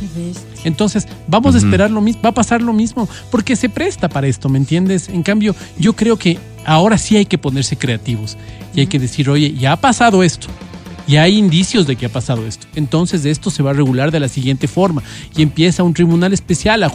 [0.63, 4.28] Entonces, vamos a esperar lo mismo, va a pasar lo mismo, porque se presta para
[4.28, 5.10] esto, ¿me entiendes?
[5.10, 6.38] En cambio, yo creo que
[6.69, 8.38] ahora sí hay que ponerse creativos
[8.75, 10.47] y hay que decir, oye, ya ha pasado esto.
[11.08, 12.67] Y hay indicios de que ha pasado esto.
[12.75, 15.01] Entonces, de esto se va a regular de la siguiente forma.
[15.36, 16.91] Y empieza un tribunal especial a,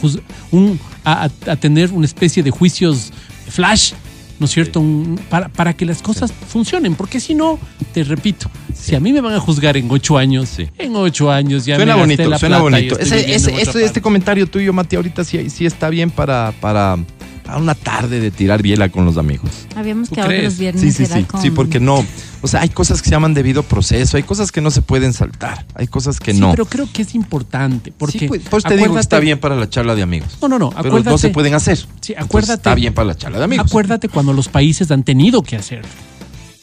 [0.51, 3.11] un- a- tener una especie de juicios
[3.49, 3.91] flash,
[4.39, 4.79] ¿no es cierto?
[4.79, 6.95] Un- para, para que las cosas funcionen.
[6.95, 7.59] Porque si no,
[7.93, 10.65] te repito, si a mí me van a juzgar en ocho años, Sí.
[10.77, 12.97] en ocho años ya Suena me bonito, la suena plata bonito.
[12.97, 14.01] en otra este, este parte.
[14.01, 16.97] comentario tuyo, Mati, ahorita sí, sí está bien para, para,
[17.45, 19.49] para una tarde de tirar biela con los amigos.
[19.75, 21.23] Habíamos ¿Tú quedado que los viernes Sí, sí, era sí.
[21.23, 21.41] con...
[21.41, 22.03] Sí, porque no.
[22.41, 25.13] O sea, hay cosas que se llaman debido proceso, hay cosas que no se pueden
[25.13, 26.51] saltar, hay cosas que sí, no.
[26.51, 27.91] pero creo que es importante.
[27.91, 30.37] Porque Sí, pues, pues te digo que está bien para la charla de amigos.
[30.41, 30.69] No, no, no.
[30.69, 31.77] Pero Acuérdate, no se pueden hacer.
[31.77, 32.53] Sí, Entonces, acuérdate.
[32.59, 33.67] está bien para la charla de amigos.
[33.67, 35.87] Acuérdate cuando los países han tenido que hacerlo.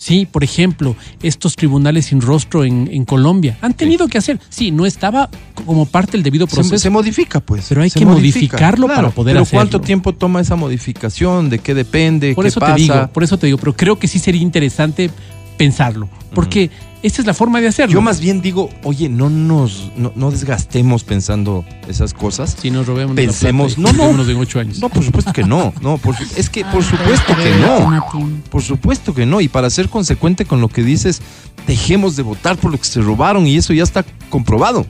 [0.02, 4.40] Sí, por ejemplo, estos tribunales sin rostro en, en Colombia han tenido que hacer.
[4.48, 5.30] Sí, no estaba
[5.64, 6.78] como parte del debido Se, proceso.
[6.78, 7.66] se modifica, pues.
[7.68, 9.58] Pero hay Se que modificarlo para poder pero hacerlo.
[9.58, 11.50] ¿cuánto tiempo toma esa modificación?
[11.50, 12.34] ¿De qué depende?
[12.34, 12.74] por ¿Qué eso pasa?
[12.74, 15.08] te digo, por eso te digo, pero creo que sí sería interesante
[15.56, 16.68] pensarlo, porque
[17.02, 17.92] esta es la forma de hacerlo.
[17.94, 22.56] Yo más bien digo, oye, no nos no, no desgastemos pensando esas cosas.
[22.60, 24.30] si nos robemos Pensemos- la plata y no, no.
[24.30, 24.78] en ocho años.
[24.78, 25.72] No, por supuesto que no.
[25.80, 28.40] No, por es que por Ah, supuesto que no.
[28.50, 29.40] Por supuesto que no.
[29.40, 31.20] Y para ser consecuente con lo que dices,
[31.66, 34.86] dejemos de votar por lo que se robaron y eso ya está comprobado.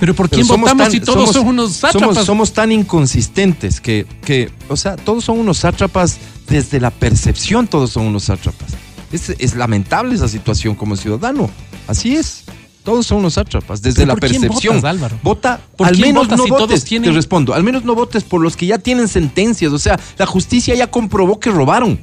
[0.00, 2.08] Pero ¿por quién votamos tan- si todos somos- son unos sátrapas?
[2.14, 7.68] Somos, somos tan inconsistentes que, que, o sea, todos son unos sátrapas desde la percepción,
[7.68, 8.70] todos son unos sátrapas.
[9.12, 11.50] Es, es lamentable esa situación como ciudadano.
[11.86, 12.44] Así es.
[12.82, 14.76] Todos son unos sátrapas, desde ¿Pero la percepción.
[14.76, 15.18] votas, Álvaro?
[15.22, 17.94] Vota, ¿Por al menos votas no si todos votes, tienen- te respondo, al menos no
[17.94, 22.00] votes por los que ya tienen sentencias, o sea, la justicia ya comprobó que robaron.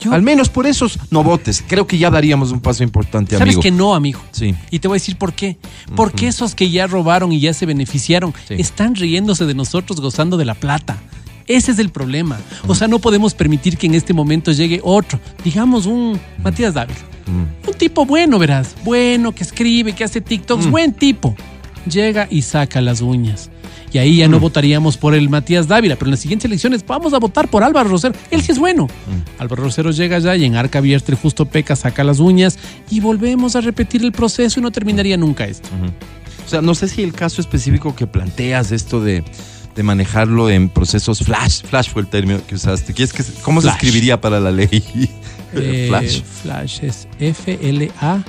[0.00, 1.64] Yo- Al menos por esos no votes.
[1.66, 3.62] Creo que ya daríamos un paso importante, Sabes amigo.
[3.62, 4.20] que no, amigo.
[4.30, 4.54] Sí.
[4.70, 5.58] Y te voy a decir por qué.
[5.96, 8.54] Porque esos que ya robaron y ya se beneficiaron Sí.
[8.58, 10.98] están riéndose de nosotros gozando de la plata.
[11.48, 12.38] Ese es el problema.
[12.66, 17.00] O sea, no podemos permitir que en este momento llegue otro, digamos un Matías Dávila.
[17.66, 18.74] Un tipo bueno, verás.
[18.84, 20.70] Bueno, que escribe, que hace TikToks.
[20.70, 21.34] Buen tipo.
[21.90, 23.50] Llega y saca las uñas.
[23.92, 27.14] Y ahí ya no votaríamos por el Matías Dávila, pero en las siguientes elecciones vamos
[27.14, 28.14] a votar por Álvaro Rosero.
[28.30, 28.86] Él sí es bueno.
[29.38, 32.58] Álvaro Rosero llega allá y en arca abierta el justo peca, saca las uñas
[32.90, 35.68] y volvemos a repetir el proceso y no terminaría nunca esto.
[36.44, 39.24] O sea, no sé si el caso específico que planteas, esto de,
[39.78, 42.92] de manejarlo en procesos flash, flash fue el término que usaste.
[42.92, 44.68] ¿Qué es que, ¿Cómo se escribiría para la ley?
[45.54, 46.20] Eh, flash.
[46.42, 48.22] Flash es F-L-A.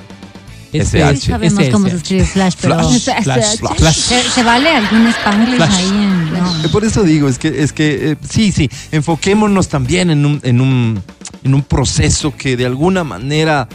[0.71, 1.15] SH.
[1.19, 3.95] Sí sabemos cómo se escribe Flash, pero Flash, Flash, Flash.
[3.95, 6.63] ¿Se, se vale algún spanglish ahí en no.
[6.63, 10.39] Eh, Por eso digo, es que, es que eh, sí, sí, enfoquémonos también en un,
[10.43, 11.01] en un,
[11.43, 13.67] en un proceso que de alguna manera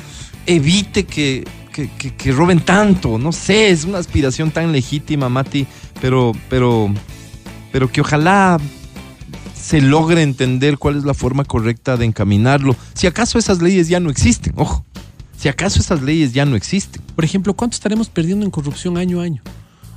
[0.46, 3.18] evite que, que, que- que roben tanto.
[3.18, 5.66] No sé, es una aspiración tan legítima, Mati,
[6.00, 6.90] pero, pero,
[7.74, 8.60] pero que ojalá
[9.52, 12.76] se logre entender cuál es la forma correcta de encaminarlo.
[12.94, 14.84] Si acaso esas leyes ya no existen, ojo,
[15.36, 17.02] si acaso esas leyes ya no existen.
[17.16, 19.42] Por ejemplo, ¿cuánto estaremos perdiendo en corrupción año a año?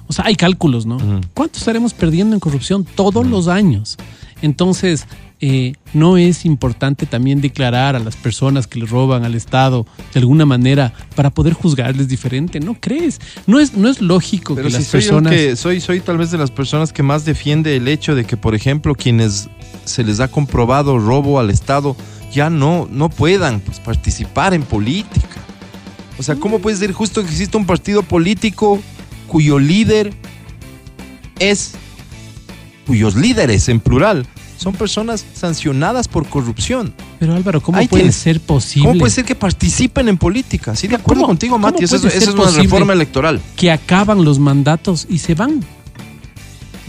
[0.07, 0.97] O sea, hay cálculos, ¿no?
[1.35, 3.95] ¿Cuánto estaremos perdiendo en corrupción todos los años?
[4.41, 5.05] Entonces,
[5.39, 10.19] eh, ¿no es importante también declarar a las personas que le roban al Estado de
[10.19, 12.59] alguna manera para poder juzgarles diferente?
[12.59, 13.19] ¿No crees?
[13.45, 15.33] No es, no es lógico Pero que si las soy, personas...
[15.33, 18.35] que- soy, soy tal vez de las personas que más defiende el hecho de que,
[18.37, 19.47] por ejemplo, quienes
[19.85, 21.95] se les ha comprobado robo al Estado
[22.33, 25.27] ya no, no puedan pues, participar en política.
[26.19, 28.79] O sea, ¿cómo puede ser justo que exista un partido político
[29.27, 30.13] cuyo líder
[31.39, 31.73] es,
[32.87, 34.25] cuyos líderes en plural,
[34.57, 36.93] son personas sancionadas por corrupción?
[37.19, 38.15] Pero Álvaro, ¿cómo Ahí puede tienes.
[38.15, 40.75] ser posible ¿Cómo puede ser que participen en política?
[40.75, 41.83] Sí, de acuerdo ¿Cómo- contigo, Mati.
[41.83, 43.39] Esa es, esa una reforma electoral.
[43.55, 45.63] que acaban los mandatos y se van?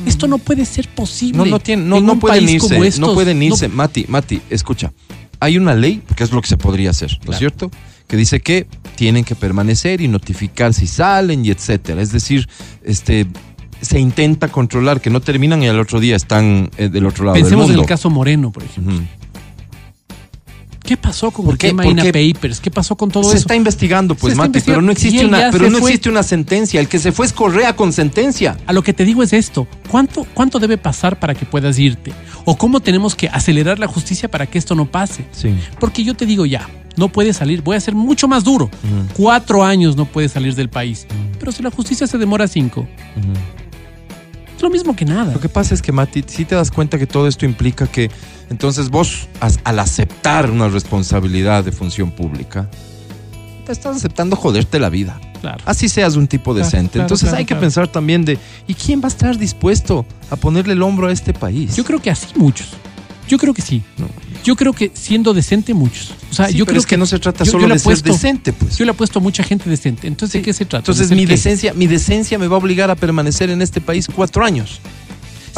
[0.07, 1.38] Esto no puede ser posible.
[1.38, 3.00] No, no, tiene, no, no pueden irse, estos.
[3.00, 3.68] no pueden irse.
[3.68, 4.92] No- Mati, Mati, escucha.
[5.40, 7.38] Hay una ley, que es lo que se podría hacer, ¿no es Claro.
[7.38, 7.70] cierto?
[8.07, 12.00] Que dice que tienen que permanecer y notificar si salen y etcétera.
[12.00, 12.48] Es decir,
[12.85, 13.26] este
[13.80, 17.34] se intenta controlar que no terminan y al otro día están eh, del otro lado
[17.34, 17.82] Pensemos del en mundo.
[17.82, 19.00] el caso Moreno, por ejemplo.
[20.82, 21.68] ¿Qué pasó con ¿Por el qué?
[21.68, 22.32] tema ¿Por INA qué?
[22.32, 22.60] Papers?
[22.60, 23.36] ¿Qué pasó con todo Se eso?
[23.38, 25.90] está investigando, pues, Se Mati, pero no existe una, pero se no fue.
[25.90, 26.80] existe una sentencia.
[26.80, 28.56] El que se fue es Correa con sentencia.
[28.66, 29.66] A lo que te digo es esto.
[29.90, 32.14] ¿Cuánto, ¿Cuánto debe pasar para que puedas irte?
[32.46, 35.26] ¿O cómo tenemos que acelerar la justicia para que esto no pase?
[35.32, 35.52] Sí.
[35.78, 38.70] Porque yo te digo ya, no puede salir, voy a ser mucho más duro.
[39.14, 41.06] Cuatro años no puede salir del país.
[41.38, 42.88] Pero si la justicia se demora cinco,
[44.59, 45.33] es lo mismo que nada.
[45.33, 48.11] Lo que pasa es que, Mati, si te das cuenta que todo esto implica que
[48.51, 49.29] entonces vos,
[49.64, 52.68] al aceptar una responsabilidad de función pública,
[53.64, 55.21] te estás aceptando joderte la vida.
[55.40, 55.62] Claro.
[55.64, 56.92] Así seas un tipo Claro, decente.
[56.94, 60.73] claro, entonces hay que pensar también de, ¿y quién va a estar dispuesto a ponerle
[60.73, 61.77] el hombro a este país?
[61.77, 62.71] Yo creo que así muchos.
[63.28, 63.82] Yo creo que sí.
[63.98, 64.08] No.
[64.44, 66.12] Yo creo que siendo decente muchos.
[66.30, 67.78] O sea, Sí, yo pero creo es que no se trata yo- solo yo de
[67.78, 68.78] ser apuesto- decente, pues.
[68.78, 70.06] Yo le apuesto a mucha gente decente.
[70.06, 70.78] Entonces, ¿de qué se trata?
[70.78, 71.32] Entonces ¿De ser mi qué?
[71.32, 74.80] decencia, mi decencia me va a obligar a permanecer en este país cuatro años.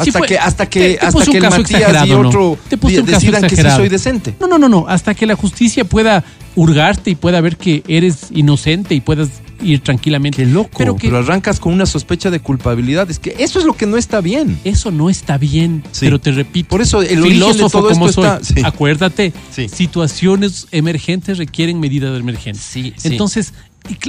[0.01, 2.23] Sí Hasta fue- que, hasta te- que, te hasta puse que el Matías y exagerado,
[2.23, 2.29] ¿no?
[2.29, 4.33] otro Te decidan que sí soy decente.
[4.39, 4.85] No, no, no, no.
[4.87, 6.23] Hasta que la justicia pueda
[6.55, 9.29] hurgarte y pueda ver que eres inocente y puedas
[9.63, 10.43] ir tranquilamente.
[10.43, 10.69] Qué loco.
[10.77, 13.09] Pero Pero, que arrancas con una sospecha de culpabilidad.
[13.09, 14.59] Es que eso es lo que no está bien.
[14.63, 15.83] eso no está bien.
[15.91, 15.99] Sí.
[16.01, 16.69] Pero te repito.
[16.69, 18.61] Por eso el origen de filósofo todo como esto soy, está- sí.
[18.65, 19.67] acuérdate, Sí.
[19.69, 22.93] situaciones emergentes requieren medidas de sí.
[23.03, 23.53] Entonces,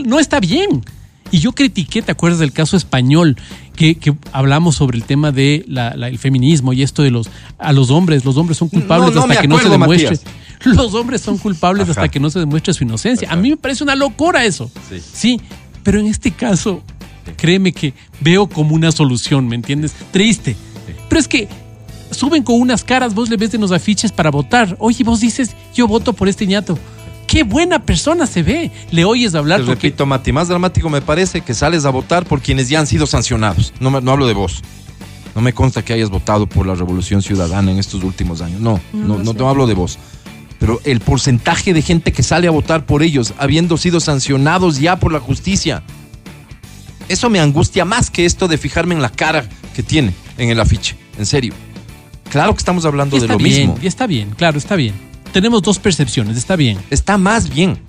[0.04, 0.82] no está bien.
[1.30, 3.36] Y yo critiqué, ¿te acuerdas del caso español?
[3.74, 8.24] Que, que hablamos sobre el tema del feminismo y esto de los a los hombres.
[8.24, 10.10] Los hombres son culpables No, no hasta que no se demuestre.
[10.10, 10.24] Matías.
[10.76, 11.92] Los hombres son culpables Ajá.
[11.92, 13.28] hasta que no se demuestre su inocencia.
[13.30, 14.70] A mí me parece una locura eso.
[14.88, 15.00] Sí.
[15.12, 15.40] Sí,
[15.82, 16.82] pero en este caso,
[17.36, 19.92] créeme que veo como una solución, ¿me entiendes?
[20.10, 20.56] Triste.
[21.08, 21.48] Pero es que
[22.10, 24.76] suben con unas caras, vos le ves en los afiches para votar.
[24.78, 26.78] Oye, vos dices, yo voto por este ñato.
[27.26, 28.70] Qué buena persona se ve.
[28.90, 32.26] Le oyes hablar Te porque repito, Mati, más dramático me parece que sales a votar
[32.26, 33.72] por quienes ya han sido sancionados.
[33.80, 34.60] No, me- no hablo de vos.
[35.34, 38.60] No me consta que hayas votado por la Revolución Ciudadana en estos últimos años.
[38.60, 39.98] No, no, no, no hablo de vos.
[40.62, 44.94] Pero el porcentaje de gente que sale a votar por ellos, habiendo sido sancionados ya
[44.94, 45.82] por la justicia,
[47.08, 49.44] eso me angustia más que esto de fijarme en la cara
[49.74, 50.94] que tiene en el afiche.
[51.18, 51.52] En serio.
[52.30, 53.78] Claro que estamos hablando de lo bien, mismo.
[53.82, 54.94] y está bien, claro, está bien.
[55.32, 56.78] Tenemos dos percepciones, está bien.
[56.90, 57.80] está más bien.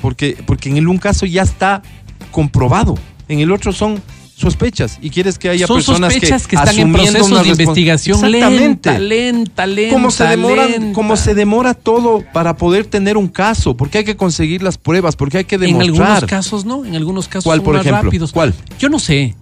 [0.00, 1.82] Porque, porque en el un caso ya está
[2.30, 2.94] comprobado.
[3.28, 4.02] En el otro son
[4.42, 8.16] sospechas y quieres que haya Son personas sospechas que, que, están en procesos de investigación
[8.24, 8.90] Exactamente.
[8.90, 9.94] lenta, lenta, lenta.
[9.94, 10.92] Cómo se demoran, lenta.
[10.94, 15.16] cómo se demora todo para poder tener un caso, porque hay que conseguir las pruebas,
[15.16, 16.08] porque hay que En demostrar.
[16.08, 18.02] algunos casos no, en algunos casos ¿Cuál, son por más ejemplo?
[18.02, 18.32] rápidos.
[18.32, 18.52] ¿Cuál?
[18.78, 19.34] Yo no sé.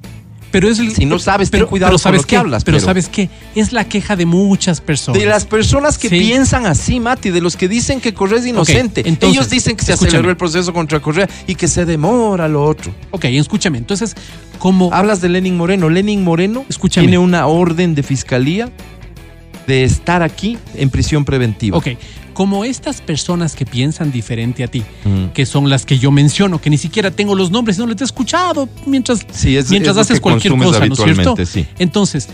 [0.53, 2.37] Pero es el- Si no sabes, ten pero, cuidado pero con ¿sabes lo que qué?
[2.37, 3.31] hablas, Pero, pero- ¿sabes qué?
[3.55, 5.21] Es la queja de muchas personas.
[5.21, 6.19] De las personas que Sí.
[6.19, 9.03] piensan así, Mati, de los que dicen que Correa es inocente.
[9.07, 10.09] entonces, Ellos dicen que se escúchame.
[10.09, 12.93] aceleró el proceso contra Correa y que se demora lo otro.
[13.13, 13.79] Ok, escúchame.
[13.79, 14.17] Entonces,
[14.61, 15.89] como Hablas de Lenin Moreno.
[15.89, 17.09] Lenin Moreno Escúchame.
[17.09, 18.71] tiene una orden de fiscalía
[19.67, 21.77] de estar aquí en prisión preventiva.
[21.79, 21.89] Ok,
[22.35, 25.27] como estas personas que piensan diferente a ti, Mm.
[25.35, 28.05] que son las que yo menciono, que ni siquiera tengo los nombres no les he
[28.05, 31.37] escuchado mientras, Sí, es- mientras es haces cualquier cosa, ¿no es cierto?
[31.47, 31.67] sí.
[31.79, 32.29] Entonces,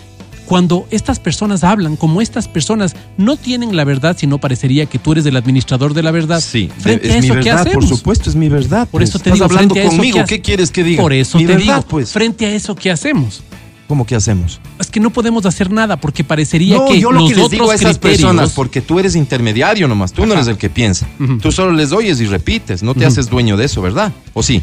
[0.46, 5.12] cuando estas personas hablan, como estas personas no tienen la verdad, sino parecería que tú
[5.12, 6.40] eres el administrador de la verdad.
[6.40, 7.88] Sí, frente es a mi eso, ¿qué verdad, por hacemos?
[7.98, 8.88] supuesto, es mi verdad.
[8.88, 9.10] Por pues.
[9.10, 11.02] eso te Estás digo, hablando frente a eso, conmigo, ¿qué, ¿qué, quieres que diga?
[11.02, 12.12] Por eso mi te verdad, digo, pues.
[12.12, 13.42] frente a eso, ¿qué hacemos?
[13.88, 14.60] ¿Cómo que hacemos?
[14.80, 17.50] Es que no podemos hacer nada porque parecería No, que yo lo los que les
[17.50, 20.68] digo a esas criterios- personas, porque tú eres intermediario nomás, tú no eres el que
[20.68, 21.06] piensa.
[21.40, 24.12] Tú solo les oyes y repites, no te haces dueño de eso, ¿verdad?
[24.34, 24.60] ¿O sí?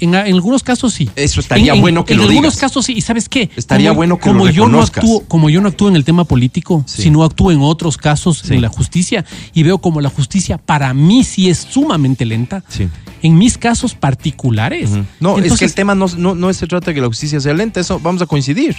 [0.00, 1.08] En, en algunos casos sí.
[1.16, 2.60] Eso estaría En- en- bueno que en lo algunos digas.
[2.60, 2.92] casos sí.
[2.94, 3.50] ¿Y sabes qué?
[3.56, 6.04] Estaría Como- bueno que como lo yo no actúo, Como yo no actúo en el
[6.04, 7.02] tema político, Sí.
[7.02, 8.54] sino actúo en otros casos Sí.
[8.54, 12.62] en la justicia y veo como la justicia para mí sí es sumamente lenta.
[12.68, 12.88] Sí.
[13.22, 14.90] En mis casos particulares.
[15.20, 17.40] No, es que Entonces, el tema no, no, no se trata de que la justicia
[17.40, 18.76] sea lenta, eso vamos a coincidir.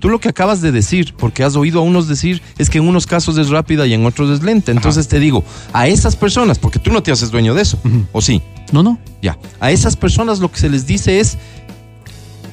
[0.00, 2.86] Tú lo que acabas de decir, porque has oído a unos decir, es que en
[2.86, 4.70] unos casos es rápida y en otros es lenta.
[4.70, 7.78] Entonces te digo, a esas personas, porque tú no te haces dueño de eso,
[8.12, 8.40] ¿o sí?
[8.72, 8.98] No, no.
[9.22, 9.38] Ya.
[9.60, 11.38] A esas personas lo que se les dice es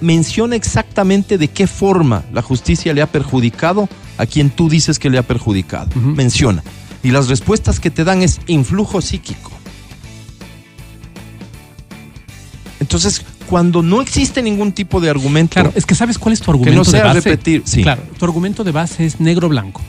[0.02, 5.10] menciona exactamente de qué forma la justicia le ha perjudicado a quien tú dices que
[5.10, 5.90] le ha perjudicado.
[5.96, 6.64] Menciona.
[7.04, 9.52] Y las respuestas que te dan es influjo psíquico.
[12.80, 16.52] Entonces, cuando no existe ningún tipo de argumento, Claro, es que sabes cuál es tu
[16.52, 17.30] argumento no sea de base.
[17.30, 17.84] repetir, sí.
[17.84, 19.82] Claro, tu argumento de base es negro-blanco.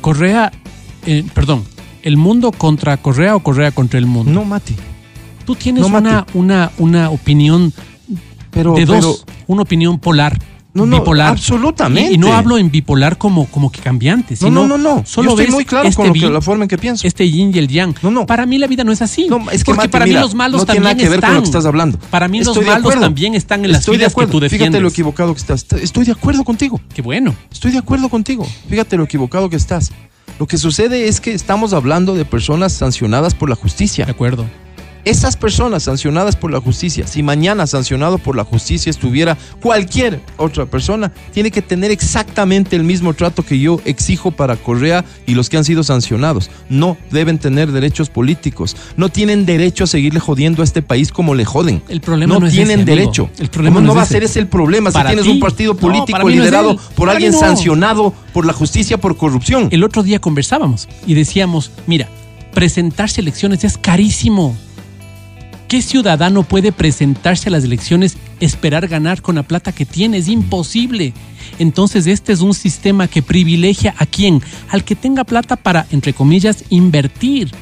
[0.00, 0.52] Correa,
[1.06, 1.64] eh, perdón,
[2.02, 4.30] el mundo contra Correa o Correa contra el mundo.
[4.30, 4.74] no, Mati.
[5.44, 7.72] Tú tienes no, una, una, una opinión
[8.50, 10.38] Pero, de dos, pero- una opinión polar,
[10.74, 11.28] No, no, bipolar.
[11.32, 12.12] absolutamente.
[12.12, 15.02] Y, y no hablo en bipolar como, como que cambiante, no, sino no, no, no.
[15.06, 17.06] solo Yo estoy ves muy claro este con lo que- la forma en que pienso.
[17.06, 17.94] este yin y el yang.
[18.02, 18.24] No, no.
[18.26, 19.26] Para mí la vida no es así.
[19.28, 21.18] No, es que porque para mira, mí los malos no tiene también nada que ver
[21.18, 21.30] están.
[21.30, 21.98] con lo que estás hablando.
[22.10, 23.00] Para mí los Estoy de malos acuerdo.
[23.02, 24.50] también están en las Estoy de que tú defiendes.
[24.68, 25.66] Fíjate lo equivocado que estás.
[25.80, 26.80] Estoy de acuerdo contigo.
[26.94, 27.34] Qué bueno.
[27.50, 28.46] Estoy de acuerdo contigo.
[28.68, 29.90] Fíjate lo equivocado que estás.
[30.38, 34.06] Lo que sucede es que estamos hablando de personas sancionadas por la justicia.
[34.06, 34.46] De acuerdo.
[35.04, 40.66] Esas personas sancionadas por la justicia, si mañana sancionado por la justicia estuviera cualquier otra
[40.66, 45.50] persona, tiene que tener exactamente el mismo trato que yo exijo para Correa y los
[45.50, 46.50] que han sido sancionados.
[46.68, 48.76] No deben tener derechos políticos.
[48.96, 51.82] No tienen derecho a seguirle jodiendo a este país como le joden.
[51.88, 53.28] El problema no, no es tienen ese, derecho.
[53.40, 55.30] El problema ¿Cómo no no va a ser ese el problema si tienes ti.
[55.30, 59.66] un partido político no liderado por alguien sancionado por la justicia por corrupción?
[59.72, 62.08] El otro día conversábamos y decíamos, mira,
[62.54, 64.56] presentarse elecciones es carísimo.
[65.72, 70.18] ¿Qué ciudadano puede presentarse a las elecciones, esperar ganar con la plata que tiene?
[70.18, 71.14] Es imposible.
[71.58, 74.42] Entonces este es un sistema que privilegia a quién?
[74.68, 77.52] Al que tenga plata para, entre comillas, invertir.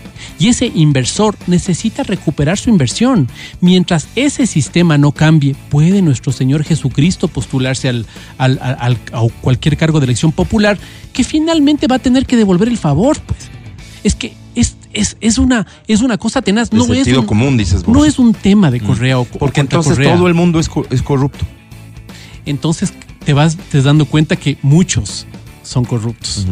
[0.40, 3.28] Y ese inversor necesita recuperar su inversión.
[3.60, 8.06] Mientras ese sistema no cambie, puede nuestro Señor Jesucristo postularse al-
[8.38, 10.80] al- al- a cualquier cargo de elección popular
[11.12, 13.20] que finalmente va a tener que devolver el favor.
[13.20, 13.38] Pues
[14.02, 14.39] es que
[14.92, 16.70] es, es, una, es una cosa tenaz.
[16.70, 17.94] De No es, sentido un, común, dices vos.
[17.94, 20.14] no es un tema de Correa o o Porque entonces Correa.
[20.14, 21.44] todo el mundo es, es corrupto.
[22.46, 22.92] Entonces
[23.24, 25.26] te vas te dando cuenta que muchos
[25.62, 26.46] son corruptos.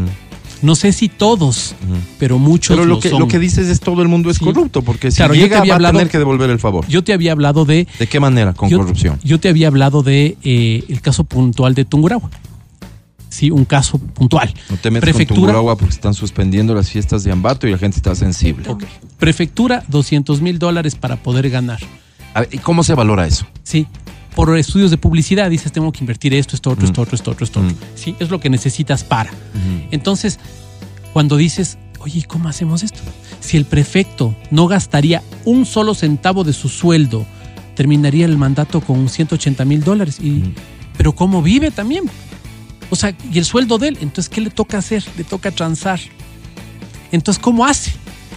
[0.60, 1.76] No sé si todos,
[2.18, 3.20] pero muchos Pero lo, lo que, son.
[3.20, 4.44] lo que dices es todo el mundo es Sí.
[4.44, 6.58] corrupto, porque si Claro, yo te llega había va hablado- a tener que devolver el
[6.58, 6.84] favor.
[6.88, 8.54] Yo te había hablado de ¿De qué manera?
[8.54, 9.20] Con yo, corrupción.
[9.22, 12.28] Yo te había hablado de eh, el caso puntual de Tungurahua.
[13.28, 14.52] Sí, un caso puntual.
[14.70, 17.98] No te metas Prefectura, con porque están suspendiendo las fiestas de Ambato y la gente
[17.98, 18.68] está sensible.
[18.68, 18.84] Ok.
[19.18, 21.80] Prefectura, 200 mil dólares para poder ganar.
[22.34, 23.46] A ver, ¿Y cómo se valora eso?
[23.62, 23.86] Sí.
[24.34, 27.44] Por estudios de publicidad dices, tengo que invertir esto, esto, otro, esto, otro, esto, otro,
[27.44, 27.72] esto, otro.
[27.72, 27.78] Mm.
[27.96, 29.30] Sí, es lo que necesitas para.
[29.90, 30.38] Entonces,
[31.12, 33.00] cuando dices, oye, ¿cómo hacemos esto?
[33.40, 37.26] Si el prefecto no gastaría un solo centavo de su sueldo,
[37.74, 40.18] terminaría el mandato con 180 mil dólares.
[40.20, 40.54] Y,
[40.96, 42.04] Pero ¿cómo vive también?
[42.90, 45.04] O sea, y el sueldo de él, entonces, ¿qué le toca hacer?
[45.16, 46.00] Le toca transar.
[47.12, 47.92] Entonces, ¿cómo hace?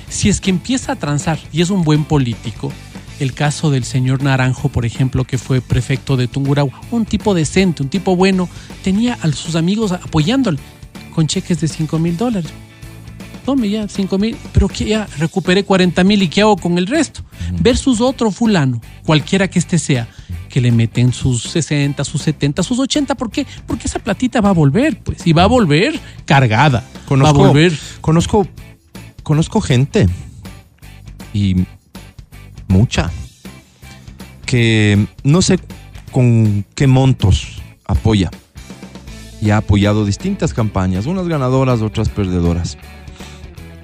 [0.09, 2.71] Si es que empieza a transar y es un buen político,
[3.19, 7.83] el caso del señor Naranjo, por ejemplo, que fue prefecto de Tungurahua, un tipo decente,
[7.83, 8.49] un tipo bueno,
[8.83, 10.59] tenía a sus amigos apoyándole
[11.13, 12.51] con cheques de 5 mil dólares.
[13.45, 16.87] Tome ya 5 mil, pero que ya recuperé 40 mil y ¿qué hago con el
[16.87, 17.21] resto?
[17.59, 20.07] Versus otro fulano, cualquiera que este sea,
[20.51, 23.15] que le meten sus 60, sus 70, sus 80.
[23.15, 23.47] ¿Por qué?
[23.65, 26.83] Porque esa platita va a volver, pues, y va a volver cargada.
[27.09, 27.73] va a volver.
[28.01, 28.47] Conozco,
[29.23, 30.07] conozco gente
[31.33, 31.55] y
[32.67, 33.11] mucha
[34.45, 35.59] que no sé
[36.11, 38.29] con qué montos apoya
[39.41, 42.77] y ha apoyado distintas campañas, unas ganadoras, otras perdedoras.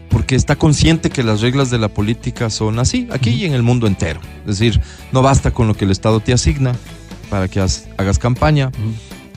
[0.09, 3.63] Porque está consciente que las reglas de la política son así, aquí y en el
[3.63, 4.19] mundo entero.
[4.41, 4.81] Es decir,
[5.11, 6.75] no basta con lo que el Estado te asigna
[7.29, 8.71] para que hagas campaña.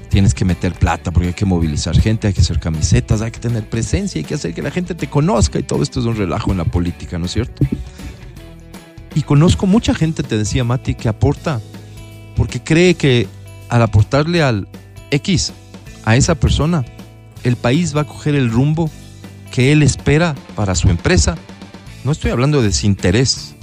[0.08, 3.38] Tienes que meter plata porque hay que movilizar gente, hay que hacer camisetas, hay que
[3.38, 6.16] tener presencia, hay que hacer que la gente te conozca y todo esto es un
[6.16, 7.64] relajo en la política, ¿no es cierto?
[9.14, 11.60] Y conozco mucha gente, te decía Mati, que aporta
[12.36, 13.28] porque cree que
[13.68, 14.66] al aportarle al
[15.10, 15.52] X
[16.04, 16.84] a esa persona,
[17.44, 18.90] el país va a coger el rumbo
[19.50, 21.36] que él espera para su empresa.
[22.04, 23.54] No estoy hablando de desinterés.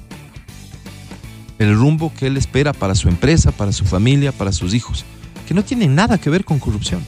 [1.60, 5.06] El rumbo que él espera para su empresa, para su familia, para sus hijos,
[5.48, 7.02] que no tiene nada que ver con corrupción.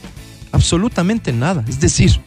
[0.50, 1.64] Absolutamente nada.
[1.68, 2.20] Es decir,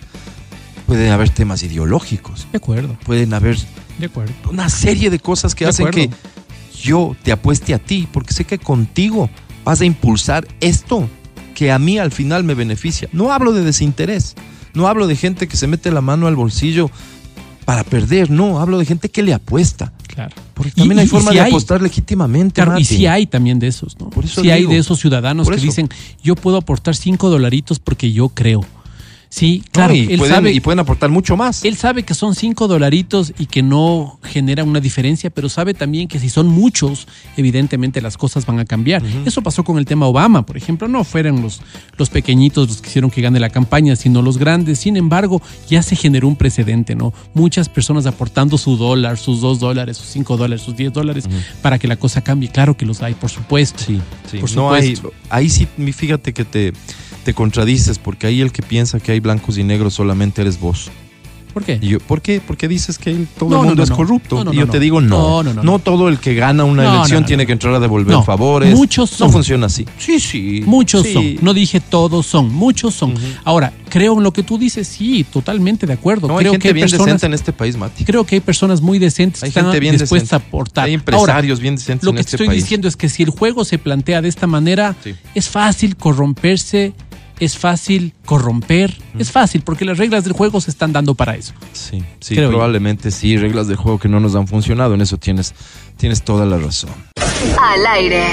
[0.87, 3.57] pueden haber temas ideológicos, De acuerdo, pueden haber
[3.99, 4.33] de acuerdo.
[4.49, 6.09] una serie de cosas que De hacen acuerdo.
[6.11, 9.29] que yo te apueste a ti, porque sé que contigo
[9.65, 11.09] vas a impulsar esto
[11.55, 13.09] que a mí al final me beneficia.
[13.11, 14.35] No hablo de desinterés,
[14.73, 16.89] no hablo de gente que se mete la mano al bolsillo
[17.65, 19.93] para perder, no, hablo de gente que le apuesta.
[20.07, 20.35] Claro.
[20.53, 22.61] Porque también y- hay formas si de hay- apostar legítimamente.
[22.61, 24.09] Claro, y sí hay también de esos, ¿no?
[24.09, 25.89] Por eso sí hay de esos ciudadanos que dicen,
[26.23, 28.65] yo puedo aportar cinco dolaritos porque yo creo.
[29.33, 31.65] Sí, claro, No, y, él pueden, sabe, y pueden aportar mucho más.
[31.65, 36.07] él sabe que son cinco dolaritos y que no generan una diferencia, pero sabe también
[36.07, 39.01] que si son muchos, evidentemente las cosas van a cambiar.
[39.25, 40.87] Eso pasó con el tema Obama, por ejemplo.
[40.87, 41.61] No fueron los,
[41.97, 44.77] los pequeñitos los que hicieron que gane la campaña, sino los grandes.
[44.77, 47.11] Sin embargo, ya se generó un precedente, ¿no?
[47.33, 51.25] Muchas personas aportando su dólar, sus dos dólares, sus cinco dólares, sus diez dólares,
[51.63, 52.49] para que la cosa cambie.
[52.49, 53.83] Claro que los hay, por supuesto.
[53.83, 54.37] Sí, sí.
[54.37, 55.19] Por no hay, supuesto.
[55.31, 56.73] ahí sí, fíjate que te,
[57.23, 60.91] te contradices, porque ahí el que piensa que hay blancos y negros solamente eres vos.
[61.53, 61.77] ¿Por qué?
[61.83, 62.41] Y yo, ¿Por qué?
[62.43, 64.37] Porque dices que todo No, el mundo no, es corrupto.
[64.37, 65.43] No, no, y yo no, te digo no.
[65.43, 65.77] No, no, no, no.
[65.77, 68.23] todo el que gana una elección tiene que entrar a devolver No.
[68.23, 68.73] favores.
[68.75, 69.27] Muchos son.
[69.27, 69.85] No funciona así.
[69.99, 70.63] Sí, sí.
[70.65, 71.13] Muchos sí.
[71.13, 71.35] son.
[71.45, 73.13] No dije todos son, muchos son.
[73.43, 76.27] Ahora, creo en lo que tú dices, sí, totalmente de acuerdo.
[76.27, 78.03] No, hay creo gente que hay bien personas, decente en este país, Mati.
[78.03, 80.45] creo que hay personas muy decentes Hay que están gente bien dispuestas decente.
[80.45, 80.85] a aportar.
[80.85, 82.63] Hay Ahora, empresarios bien decentes lo en que este te estoy país.
[82.63, 85.13] diciendo es que si el juego se plantea de esta manera, Sí.
[85.35, 86.93] es fácil corromperse,
[87.39, 91.53] es fácil corromper, es fácil porque las reglas del juego se están dando para eso.
[91.73, 92.49] Sí, sí, Creo yo.
[92.51, 93.37] probablemente sí.
[93.37, 94.93] Reglas del juego que no nos han funcionado.
[94.93, 95.53] En eso tienes,
[95.97, 96.91] tienes toda la razón.
[97.59, 98.23] Al aire.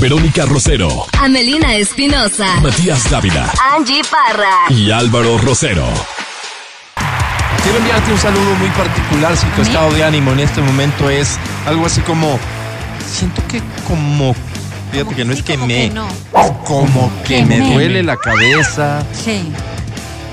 [0.00, 2.60] Verónica Rosero, Amelina Espinosa.
[2.60, 4.50] Matías Dávila Angie Parra.
[4.70, 5.86] y Álvaro Rosero.
[7.62, 11.38] Quiero enviarte un saludo muy particular si tu estado de ánimo en este momento es
[11.66, 12.38] algo así como.
[13.10, 14.34] Siento que como.
[14.90, 15.88] Fíjate que no sí, es que como me.
[15.88, 16.06] que no.
[16.64, 17.72] Como que Que me me.
[17.74, 19.02] duele la cabeza.
[19.12, 19.50] Sí.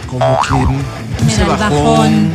[0.09, 1.23] Como que.
[1.25, 1.59] Me da el bajón.
[1.59, 2.31] bajón.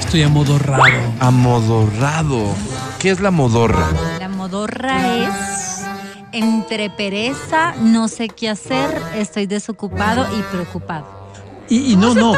[0.00, 0.82] Estoy amodorrado.
[1.20, 2.54] Amodorrado.
[2.98, 3.86] ¿Qué es la modorra?
[4.18, 5.84] La modorra es
[6.32, 11.06] entre pereza, no sé qué hacer, estoy desocupado y preocupado.
[11.68, 12.34] Y, y no, no.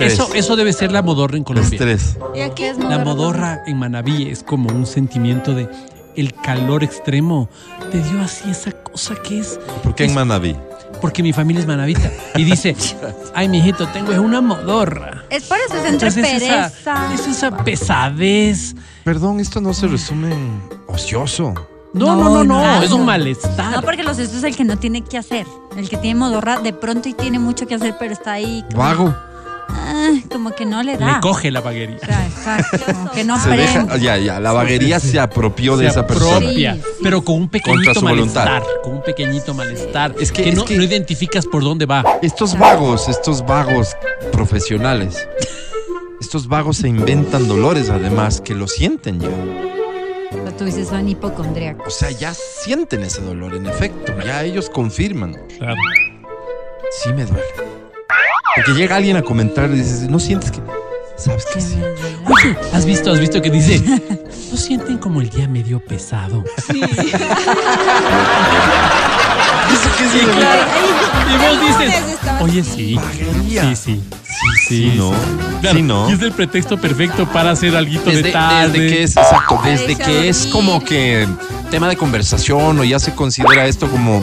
[0.00, 1.70] Eso, eso debe ser la modorra en Colombia.
[1.72, 2.16] Estrés.
[2.34, 5.68] ¿Y aquí es La modorra en Manabí es como un sentimiento de
[6.16, 7.48] el calor extremo.
[7.90, 9.58] Te dio así esa cosa que es.
[9.82, 10.56] ¿Por qué en Manaví?
[11.00, 12.10] Porque mi familia es manavita.
[12.36, 12.76] Y dice,
[13.34, 15.24] ay, mijito, tengo es una modorra.
[15.30, 17.14] Es por eso, es entre Entonces es esa, pereza.
[17.14, 18.74] es esa pesadez.
[19.04, 21.54] Perdón, esto no se resume en ocioso.
[21.92, 22.60] No, no, no, no.
[22.62, 22.96] No, es no.
[22.96, 23.72] un malestar.
[23.72, 25.46] No, porque los esto es el que no tiene que hacer.
[25.76, 28.64] El que tiene modorra de pronto y tiene mucho que hacer, pero está ahí.
[28.70, 29.14] como- Vago.
[29.74, 31.14] Ah, como que no le da.
[31.14, 31.96] Le coge la baguería.
[32.02, 34.04] O sea, exacto, como que no Se deja, aprende.
[34.04, 36.36] ya, ya, la vaguería se apropió de Se esa persona.
[36.36, 36.88] apropia, Sí, sí.
[37.02, 38.44] pero con un Contra pequeñito su voluntad.
[38.44, 38.62] malestar.
[38.82, 40.14] Con un pequeñito malestar.
[40.20, 42.04] Es que- que, es no, que- no identificas por dónde va.
[42.22, 43.96] Estos vagos, estos vagos
[44.32, 45.26] profesionales,
[46.20, 49.28] estos vagos se inventan dolores además que lo sienten ya.
[50.30, 51.86] Pero tú dices, son hipocondríacos.
[51.86, 55.36] O sea, ya sienten ese dolor, en efecto, ya ellos confirman.
[55.58, 55.76] Claro.
[57.02, 57.42] Sí me duele.
[58.54, 60.60] Porque llega alguien a comentar y dices, ¿no sientes que...?
[61.16, 61.76] ¿Sabes que sí?
[62.26, 63.80] Oye, ¿has visto, has visto que dice?
[64.50, 66.42] ¿No sienten como el día medio pesado?
[66.66, 66.90] Dice
[69.96, 70.62] que sí, claro,
[71.28, 71.94] y vos dices,
[72.40, 72.94] oye, sí.
[72.96, 73.62] Vaguería.
[73.62, 74.02] Sí, sí.
[74.68, 75.12] Sí, ¿no?
[75.60, 76.10] Claro, Sí, ¿no?
[76.10, 78.78] Y es el pretexto perfecto para hacer algo de tarde.
[78.80, 81.28] desde que es, exacto, desde que es como que
[81.70, 84.22] tema de conversación o ya se considera esto como,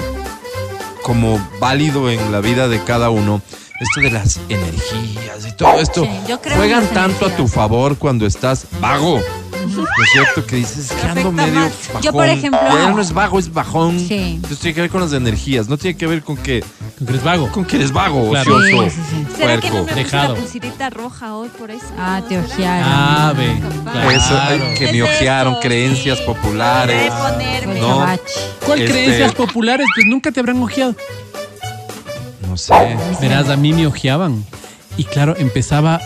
[1.03, 3.41] como válido en la vida de cada uno,
[3.79, 7.51] esto de las energías y todo esto, Sí, yo creo juegan tanto a tu energías.
[7.53, 9.21] favor cuando estás vago.
[9.75, 10.45] ¿No es cierto?
[10.45, 11.71] Que dices que ando medio más.
[11.87, 12.01] bajón.
[12.01, 13.99] Yo, por ejemplo- Ya no es vago, es bajón.
[13.99, 14.33] Sí.
[14.35, 15.67] Entonces tiene que ver con las energías.
[15.69, 16.63] No tiene que ver con que,
[16.97, 17.51] Con que eres vago.
[17.51, 18.55] con que eres vago, Claro.
[18.55, 19.35] ocioso, Sí, sí, sí.
[19.37, 20.33] ¿Será que no me Dejado.
[20.33, 21.85] la pulsirita roja hoy por eso?
[21.97, 22.89] Ah, te ojearon.
[22.91, 23.61] Ah, ve.
[23.83, 24.11] Claro.
[24.11, 26.23] Eso, ay, que me ojearon eso, creencias sí.
[26.25, 27.11] populares.
[27.13, 27.79] Ponerme.
[27.79, 28.05] No.
[28.65, 29.87] ¿Cuál Este- creencias populares?
[29.95, 30.95] Pues nunca te habrán ojeado.
[32.69, 33.21] No sé.
[33.21, 34.43] Verás, a mí me ojeaban.
[34.97, 36.01] Y claro, empezaba.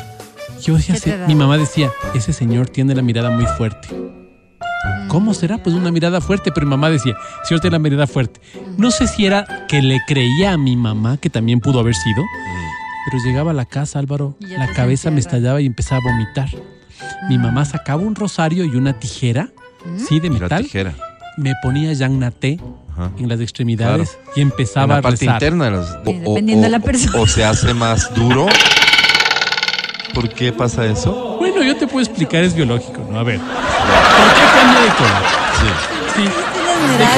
[0.61, 1.27] Yo decía, ¿Qué te daba?
[1.27, 3.89] mi mamá decía, ese señor tiene la mirada muy fuerte.
[5.07, 5.57] ¿Cómo será?
[5.57, 8.39] Pues una mirada fuerte, pero mi mamá decía, señor tiene la mirada fuerte.
[8.77, 12.23] No sé si era que le creía a mi mamá, que también pudo haber sido,
[13.05, 16.49] pero llegaba a la casa, Álvaro, la cabeza me estallaba y empezaba a vomitar.
[17.29, 19.49] Mi mamá sacaba un rosario y una tijera,
[19.97, 20.93] sí, de Y la metal, tijera.
[21.37, 22.59] me ponía Jean Naté
[22.95, 23.11] Ajá.
[23.17, 25.35] en las extremidades y En empezaba la a parte rezar.
[25.35, 25.87] interna de las.
[26.05, 27.19] Sí, dependiendo de la persona.
[27.19, 28.47] O se hace más duro.
[30.13, 31.37] ¿Por qué pasa eso?
[31.39, 33.19] Bueno, yo te puedo explicar, es biológico, ¿no?
[33.19, 33.39] A ver.
[33.39, 35.23] ¿Por qué cambia de color?
[36.15, 36.21] Sí.
[36.23, 36.29] Sí.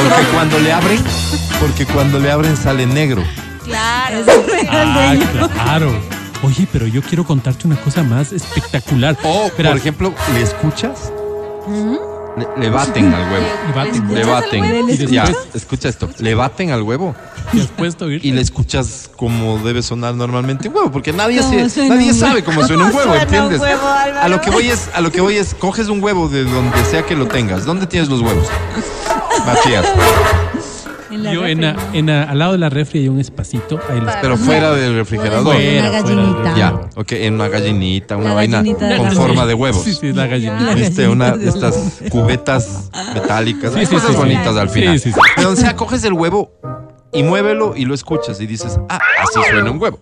[0.10, 1.04] Porque cuando le abren,
[1.60, 3.24] porque cuando le abren sale negro.
[3.66, 4.18] Claro.
[4.70, 5.16] Ah,
[5.54, 5.94] claro.
[6.44, 9.18] Oye, pero yo quiero contarte una cosa más espectacular.
[9.24, 11.12] O, Espera, por ejemplo, ¿le escuchas?
[12.38, 13.46] Le, le baten al huevo.
[13.68, 14.14] le baten.
[14.14, 14.90] Le baten.
[14.90, 16.10] Y Ya, escucha esto.
[16.20, 17.16] Le baten al huevo
[18.22, 22.44] y le escuchas como debe sonar normalmente un huevo, porque nadie, ¿Cómo se- nadie sabe
[22.44, 23.62] cómo suena un huevo, suena un ¿entiendes?
[23.62, 23.82] huevo,
[24.22, 26.84] a lo que voy es, a lo que voy es, coges un huevo de donde
[26.86, 27.66] sea que lo tengas.
[27.66, 28.48] ¿Dónde tienes los huevos?
[29.46, 29.86] Matías.
[31.16, 32.09] En la Yo en, refri.
[32.11, 33.80] al lado de la refri hay un espacito.
[33.89, 35.55] Ahí los Pero fuera del refrigerador.
[35.55, 35.82] Fuera.
[35.82, 36.55] Una gallinita.
[36.55, 39.84] Ya, ok, en una gallinita, una La vaina gallinita de con la forma de huevos.
[39.84, 40.74] Sí, sí, la gallina.
[40.78, 44.18] Este, una de gallinita de estas cubetas metálicas, Sí, cosas sí, sí.
[44.18, 44.99] bonitas al final.
[44.99, 45.43] sí, sí.
[45.45, 46.51] O sea, coges el huevo
[47.16, 49.99] y muévelo y lo escuchas y dices, ah, así suena un huevo.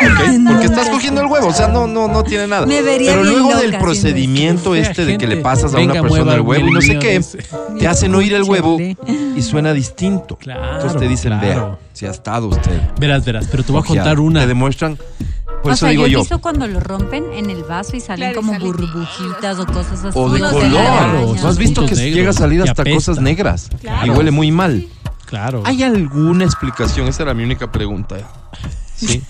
[0.00, 0.30] ¿Ok?
[0.48, 2.66] Porque estás cogiendo el huevo, o sea, no, no, no tiene nada.
[2.66, 6.02] Me vería Pero luego loca del procedimiento este de que le pasas a venga, una
[6.02, 7.20] persona el huevo y no sé qué,
[7.78, 10.36] te hacen oír el huevo y suena distinto.
[10.36, 11.46] Claro, Entonces te dicen, claro.
[11.70, 12.80] vea, si ha estado usted.
[13.00, 13.98] Verás, verás, pero te voy a ojeado".
[14.08, 14.40] contar una.
[14.40, 14.96] Te demuestran,
[15.62, 17.96] por o eso sea, digo yo he yo, visto cuando lo rompen en el vaso
[17.96, 20.18] y salen Claro, y como salen burbujitas o cosas así.
[20.18, 21.36] o de color.
[21.42, 22.14] ¿No has visto que negros.
[22.14, 23.68] llega a salir hasta cosas negras?
[23.80, 24.06] Claro.
[24.06, 24.86] Y huele muy mal.
[25.28, 25.62] Claro.
[25.66, 27.06] ¿Hay alguna explicación?
[27.06, 28.16] Esa era mi única pregunta.
[28.96, 29.22] ¿Sí?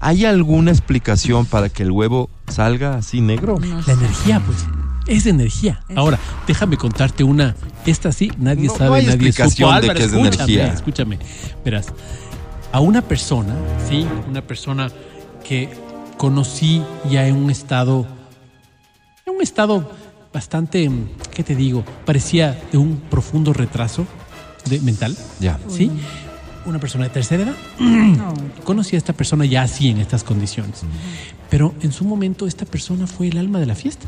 [0.00, 3.58] ¿Hay alguna explicación para que el huevo salga así negro?
[3.86, 4.66] La energía, pues.
[5.06, 5.80] Es energía.
[5.94, 7.54] Ahora, déjame contarte una.
[7.86, 9.80] Esta sí, nadie No, no sabe, hay nadie explicación supo.
[9.80, 10.72] de Álvaro, que es escúchame, energía.
[10.72, 11.18] Escúchame,
[11.64, 11.86] verás.
[12.72, 13.54] A una persona,
[13.88, 14.90] sí, una persona
[15.44, 15.68] que
[16.16, 18.08] conocí ya en un estado,
[19.24, 19.88] en un estado
[20.32, 20.90] bastante,
[21.32, 21.84] ¿qué te digo?
[22.04, 24.04] Parecía de un profundo retraso
[24.68, 25.58] de, mental, Ya.
[25.68, 25.90] ¿sí?
[26.66, 27.54] Una persona de tercera edad.
[28.64, 30.82] Conocí a esta persona ya así, en estas condiciones.
[31.50, 34.06] Pero en su momento esta persona fue el alma de la fiesta.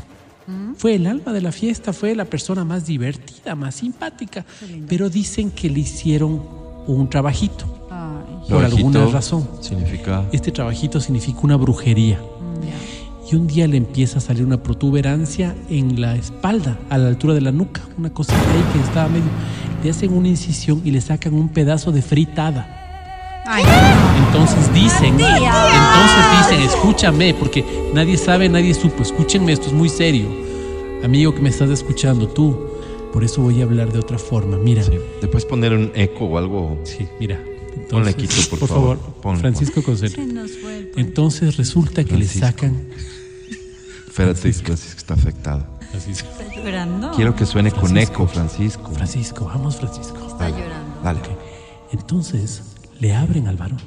[0.77, 4.45] Fue el alma de la fiesta, fue la persona más divertida, más simpática.
[4.87, 6.41] Pero dicen que le hicieron
[6.87, 7.87] un trabajito.
[7.91, 9.47] Ay, Por Trabajito alguna razón.
[9.61, 10.25] Significa.
[10.31, 12.19] Este trabajito significa una brujería.
[13.29, 17.33] Y un día le empieza a salir una protuberancia en la espalda, a la altura
[17.33, 19.25] de la nuca, una cosita ahí que estaba medio.
[19.83, 23.43] Le hacen una incisión y le sacan un pedazo de fritada.
[23.45, 23.63] Ay,
[24.25, 27.63] Entonces dicen, entonces dicen, escúchame, porque
[27.93, 29.03] nadie sabe, nadie supo.
[29.03, 30.27] Escúchenme, esto es muy serio.
[31.03, 32.57] Amigo que me estás escuchando, tú.
[33.13, 34.57] Por eso voy a hablar de otra forma.
[34.57, 34.91] Mira, Sí.
[35.21, 36.79] ¿Te puedes poner un eco o algo?
[36.83, 37.39] sí, mira.
[37.73, 38.97] Entonces, Ponle quito, por favor.
[39.21, 42.39] Ponle, Francisco el Entonces resulta que Francisco.
[42.39, 42.75] le sacan.
[44.07, 45.76] Espérate, Francisco está afectado.
[46.01, 46.29] Francisco.
[46.39, 47.11] Está llorando.
[47.11, 48.13] Quiero que suene con Francisco.
[48.23, 48.91] eco, Francisco.
[48.91, 50.27] Francisco, vamos, Francisco.
[50.27, 51.01] Está llorando.
[51.03, 51.19] Dale.
[51.91, 52.61] Entonces
[52.99, 53.79] le abren al varón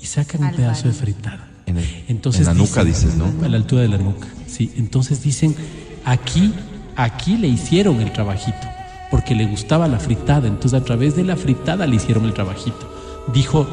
[0.00, 1.48] y sacan un pedazo de fritada.
[1.66, 3.44] En, el- Entonces en la nuca dicen- dices, ¿no?
[3.44, 4.26] A la altura de la nuca.
[4.46, 5.54] Sí, entonces dicen,
[6.04, 6.52] aquí,
[6.96, 8.66] aquí le hicieron el trabajito,
[9.10, 12.92] porque le gustaba la fritada, entonces a través de la fritada le hicieron el trabajito.
[13.32, 13.66] Dijo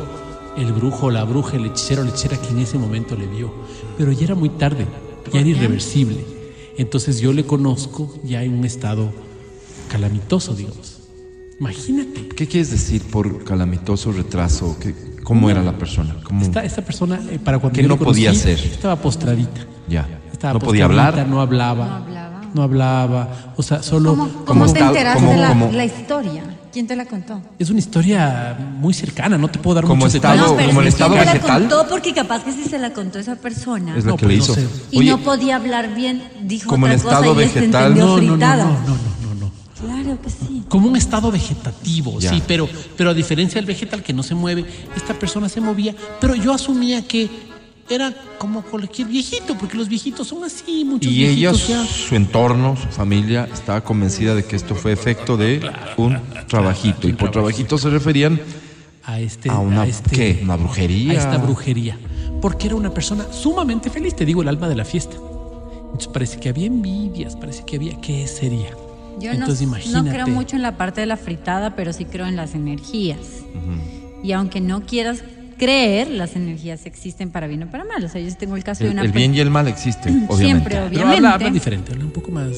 [0.57, 3.53] el brujo, la bruja, el hechicero, la hechicera que en ese momento le vio.
[3.97, 4.87] Pero ya era muy tarde,
[5.31, 6.25] ya era irreversible.
[6.77, 9.11] Entonces yo le conozco ya en un estado
[9.89, 10.99] calamitoso, digamos.
[11.59, 12.27] Imagínate.
[12.29, 14.77] ¿Qué quieres decir por calamitoso retraso?
[14.79, 16.17] ¿Qué- ¿Cómo era la persona?
[16.23, 16.41] ¿Cómo?
[16.43, 18.59] Esta, esta persona, eh, para cuando ¿Qué yo no le conocí, podía hacer?
[18.59, 19.65] Estaba postradita.
[19.87, 20.07] Ya.
[20.31, 21.25] Estaba ¿No podía hablar?
[21.27, 21.85] No hablaba.
[21.85, 22.41] No hablaba.
[22.53, 23.53] No hablaba.
[23.55, 24.09] O sea, solo.
[24.11, 26.43] ¿Cómo, ¿Cómo cómo te enteraste de la historia?
[26.73, 27.39] ¿Quién te la contó?
[27.59, 30.51] Es una historia muy cercana, no te puedo dar Como muchos estado- detalles.
[30.51, 31.87] No, pero como que estado ¿quién te la contó?
[31.87, 34.49] Porque capaz que si se la contó esa persona Es lo No, que le pues,
[34.49, 34.61] no hizo.
[34.61, 34.67] sé.
[34.91, 38.05] y Oye, no podía hablar bien, dijo como otra cosa estado y este vegetal- entendió
[38.05, 38.63] No, no, no, fritada.
[38.65, 39.51] no, no, no, no, no.
[39.79, 40.63] Claro que sí.
[40.67, 42.31] Como un estado vegetativo, Ya.
[42.31, 42.67] sí, pero,
[42.97, 44.65] pero a diferencia del vegetal que no se mueve,
[44.95, 47.29] esta persona se movía, pero yo asumía que
[47.89, 51.85] era como cualquier viejito, porque los viejitos son así, muchos Y ella, ya.
[51.85, 55.61] su entorno, su familia, estaba convencida de que esto fue efecto de
[55.97, 57.07] un trabajito.
[57.07, 58.39] Y por trabajito se referían
[59.05, 60.39] a este a una, este- ¿qué?
[60.43, 61.11] ¿Una brujería?
[61.11, 61.97] a esta brujería
[62.41, 66.39] porque era una persona sumamente feliz te digo el alma de la fiesta entonces parece
[66.39, 68.69] que había envidias parece que había qué sería
[69.19, 72.25] Yo entonces no, no creo mucho en la parte de la fritada, pero sí creo
[72.27, 73.19] en las energías.
[74.23, 75.21] Y aunque no quieras
[75.53, 78.03] creer, las energías existen para bien o para mal.
[78.03, 80.25] O sea, yo tengo el caso de El, una el bien y el mal existen,
[80.29, 80.43] obviamente.
[80.45, 81.15] Siempre, pero obviamente.
[81.17, 82.51] habla, habla diferente habla un poco más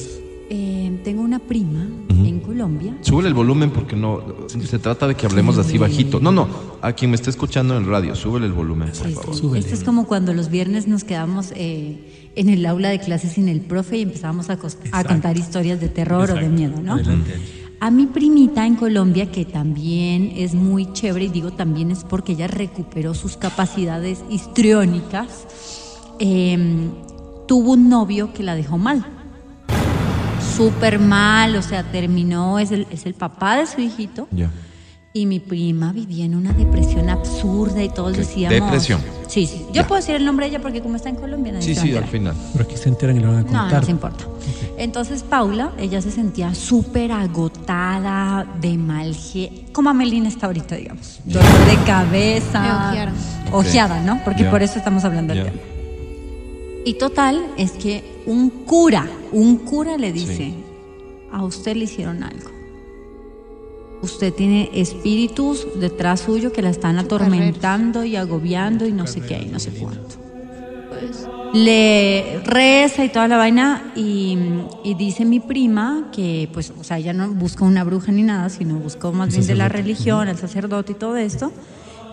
[0.48, 2.94] Eh, tengo una prima en Colombia.
[3.00, 6.20] Sube el volumen porque no se trata de que hablemos así bajito.
[6.20, 6.48] No, no,
[6.82, 9.34] a quien me esté escuchando en el radio, súbele el volumen, por Sí, favor.
[9.34, 9.40] sí.
[9.40, 9.64] Súbele.
[9.64, 13.48] Esto es como cuando los viernes nos quedamos eh, en el aula de clases sin
[13.48, 14.56] el profe y empezábamos a,
[15.04, 16.94] contar historias de terror o de miedo, ¿no?
[16.94, 17.34] Adelante.
[17.78, 22.32] A mi primita en Colombia, que también es muy chévere, y digo también es porque
[22.32, 25.46] ella recuperó sus capacidades histriónicas,
[26.18, 26.88] eh,
[27.46, 29.04] tuvo un novio que la dejó mal.
[30.56, 34.26] Súper mal, o sea, terminó, es el, es el papá de su hijito.
[35.16, 38.60] Y mi prima vivía en una depresión absurda y todos decíamos.
[38.60, 39.00] depresión.
[39.28, 39.62] Sí, sí.
[39.68, 39.86] Yo Ya.
[39.86, 41.84] puedo decir el nombre de ella porque como está en Colombia, nadie Sí, se va
[41.86, 42.34] a sí, al final.
[42.52, 44.24] pero aquí se enteran y lo van a No, contar no nos importa.
[44.76, 49.16] Entonces Paula, ella se sentía súper agotada, de mal
[49.72, 51.20] como Amelina está ahorita, digamos.
[51.24, 52.60] Dolor de cabeza.
[52.60, 53.14] Me ojearon.
[53.52, 54.20] Ojeada, ¿no?
[54.22, 54.50] Porque Ya.
[54.50, 55.56] por eso estamos hablando del tema.
[56.84, 60.54] Y total, es que un cura, un cura le dice, Sí.
[61.32, 62.50] a usted le hicieron algo.
[64.06, 69.42] Usted tiene espíritus detrás suyo que la están atormentando y agobiando y no sé qué
[69.42, 70.16] y no sé cuánto.
[71.52, 74.36] Le reza y toda la vaina y,
[74.84, 78.48] y dice mi prima que pues, o sea, ella no buscó una bruja ni nada,
[78.50, 81.52] sino buscó más bien de la religión, el sacerdote y todo esto.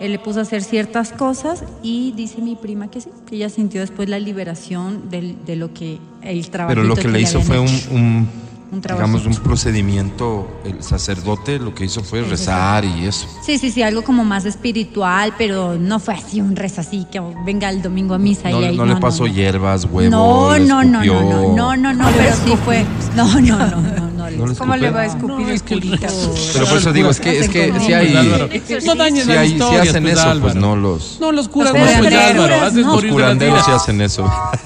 [0.00, 3.48] Él le puso a hacer ciertas cosas y dice mi prima que sí, que ella
[3.48, 6.74] sintió después la liberación del- de lo que el trabajo.
[6.74, 8.28] Pero lo que le hizo fue un, un,
[8.74, 13.28] Un digamos, un procedimiento, el sacerdote lo que hizo fue rezar y eso.
[13.40, 17.20] Sí, sí, sí, algo como más espiritual, pero no fue así un rezo así que
[17.44, 20.82] venga el domingo a misa No, y ahí no le pasó hierbas, huevos, No, no,
[20.82, 22.84] no, no, no, no, no, no, pero sí fue.
[23.14, 24.36] No, no, no, no, no.
[24.38, 26.08] ¿No le ¿Cómo le va a escupir No, el es que el curita?
[26.52, 28.48] Pero por eso digo, es que, es que si hay, Álvaro,
[28.86, 31.80] no dañen si hay- si hacen pues, eso, pues no los, no los curas Los
[31.82, 34.30] no pues Álvaro los de curanderos sí hacen eso.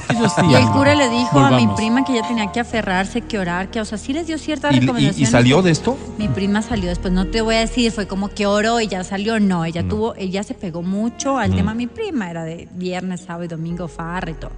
[0.51, 3.71] Y el cura le dijo a mi prima que ella tenía que aferrarse, que orar,
[3.71, 5.29] que, o sea, sí les dio ciertas ¿Y, y, recomendaciones.
[5.29, 5.97] y salió de esto?
[6.19, 9.05] Mi prima salió después, no te voy a decir, fue como que oró y ya
[9.05, 13.21] salió, no, ella tuvo, ella se pegó mucho al tema mi prima, era de viernes,
[13.21, 14.51] sábado y domingo, farra y todo.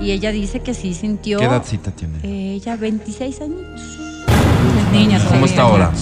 [0.00, 1.38] Y ella dice que sí sintió.
[1.38, 2.18] ¿Qué edadcita tiene?
[2.22, 3.60] Ella, 26 años.
[5.04, 5.46] ¿Cómo todavía.
[5.46, 5.92] está ahora?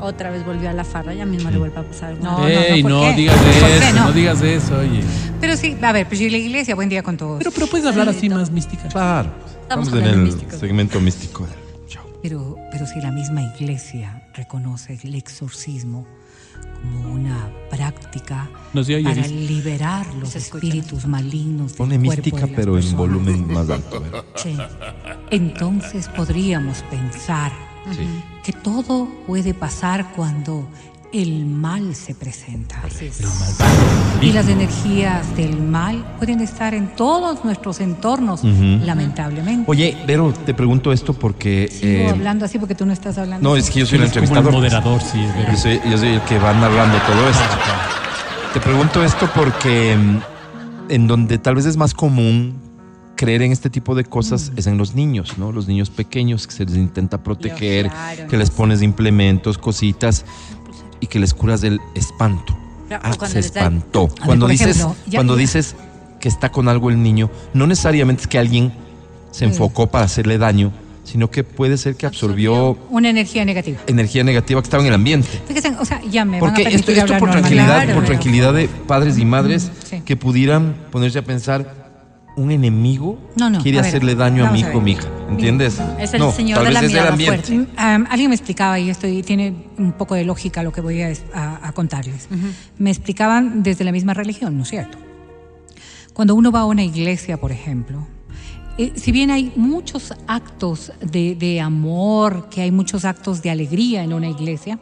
[0.00, 2.16] Otra vez volvió a la farra, ya mismo le vuelve a pasar.
[2.20, 2.46] No.
[2.48, 3.12] Ey, ¿por no, qué?
[3.14, 4.04] digas ¿Por qué eso, no?
[4.06, 4.12] no?
[4.12, 5.00] digas eso, oye.
[5.40, 7.38] Pero sí, a ver, pues si la iglesia, buen día con todos.
[7.38, 8.88] Pero, pero puedes hablar así más mística.
[8.88, 9.30] Claro.
[9.62, 10.58] Estamos Estamos en el místicos.
[10.58, 12.02] segmento místico del show.
[12.20, 16.04] Pero, pero si la misma iglesia reconoce el exorcismo
[16.82, 19.28] como una práctica No oye, para dice.
[19.30, 22.96] liberar los espíritus malignos Pone mística, de pero en personas.
[22.98, 24.00] volumen más alto.
[24.00, 24.24] ¿verdad?
[24.34, 24.56] Sí.
[25.30, 27.52] Entonces podríamos pensar
[27.90, 28.06] Sí.
[28.44, 30.68] que todo puede pasar cuando
[31.12, 32.80] el mal se presenta.
[34.20, 39.70] Y las energías del mal pueden estar en todos nuestros entornos, lamentablemente.
[39.70, 41.68] Oye, Vero, te pregunto esto porque...
[41.70, 43.46] Sigo eh, hablando así porque tú no estás hablando.
[43.46, 43.64] no, así.
[43.66, 44.52] es que yo soy el Eres como el entrevistador.
[44.52, 45.52] moderador, sí, es verdad.
[45.52, 47.44] Yo soy, yo soy el que va narrando todo esto.
[48.54, 50.18] Te pregunto esto porque mm,
[50.92, 52.54] en donde tal vez es más común
[53.16, 55.52] creer en este tipo de cosas es en los niños, ¿no?
[55.52, 60.24] Los niños pequeños que se les intenta proteger, claro, que les pones implementos, cositas
[61.00, 62.56] y que les curas del espanto.
[62.88, 64.08] Claro, Ah, se da- espantó.
[64.08, 65.76] ver, Cuando dices, ejemplo, ya- cuando ya- dices
[66.20, 68.72] que está con algo el niño, no necesariamente es que alguien
[69.30, 70.72] se enfocó para hacerle daño,
[71.04, 73.78] sino que puede ser que absorbió Una energía negativa.
[73.86, 75.28] energía negativa que estaba en el ambiente.
[75.48, 77.30] Fíjense, o sea, ya me van a Porque esto, esto por normal.
[77.40, 80.02] tranquilidad, Claro, por tranquilidad de padres y madres sí.
[80.04, 81.81] que pudieran ponerse a pensar
[82.36, 85.78] un enemigo No, no, quiere ver, hacerle daño a mi hijo o mi hija, ¿entiendes?
[85.98, 87.42] Es el no, señor tal de vez la mirada ambiente.
[87.46, 87.54] fuerte.
[87.82, 91.12] Um, alguien me explicaba, y esto tiene un poco de lógica lo que voy a,
[91.34, 92.28] a- a contarles.
[92.78, 94.98] Me explicaban desde la misma religión, ¿no es cierto?
[96.12, 98.06] Cuando uno va a una iglesia, por ejemplo,
[98.78, 104.02] eh, si bien hay muchos actos de, de amor, que hay muchos actos de alegría
[104.02, 104.78] en una iglesia,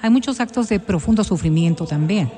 [0.00, 2.30] hay muchos actos de profundo sufrimiento también.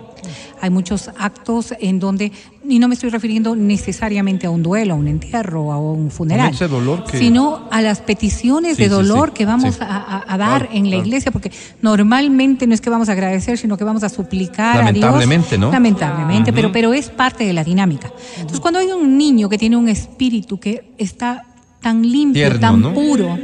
[0.60, 2.32] Hay muchos actos en donde,
[2.68, 6.52] y no me estoy refiriendo necesariamente a un duelo, a un entierro, a un funeral,
[6.52, 9.80] ese dolor que- sino a las peticiones Sí, de sí, dolor sí, que vamos sí.
[9.82, 11.06] a, a- dar Claro, en la claro.
[11.06, 11.50] iglesia, porque
[11.82, 15.02] normalmente no es que vamos a agradecer, sino que vamos a suplicar a Dios.
[15.04, 15.70] Lamentablemente, ¿no?
[15.72, 18.12] Lamentablemente, pero, pero es parte de la dinámica.
[18.36, 21.44] Entonces, cuando hay un niño que tiene un espíritu que está
[21.80, 22.92] tan limpio, Tierno, tan ¿no?
[22.92, 23.38] puro,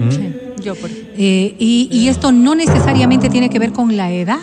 [0.63, 4.39] Yo por eh, y, y esto no necesariamente tiene que ver con la edad.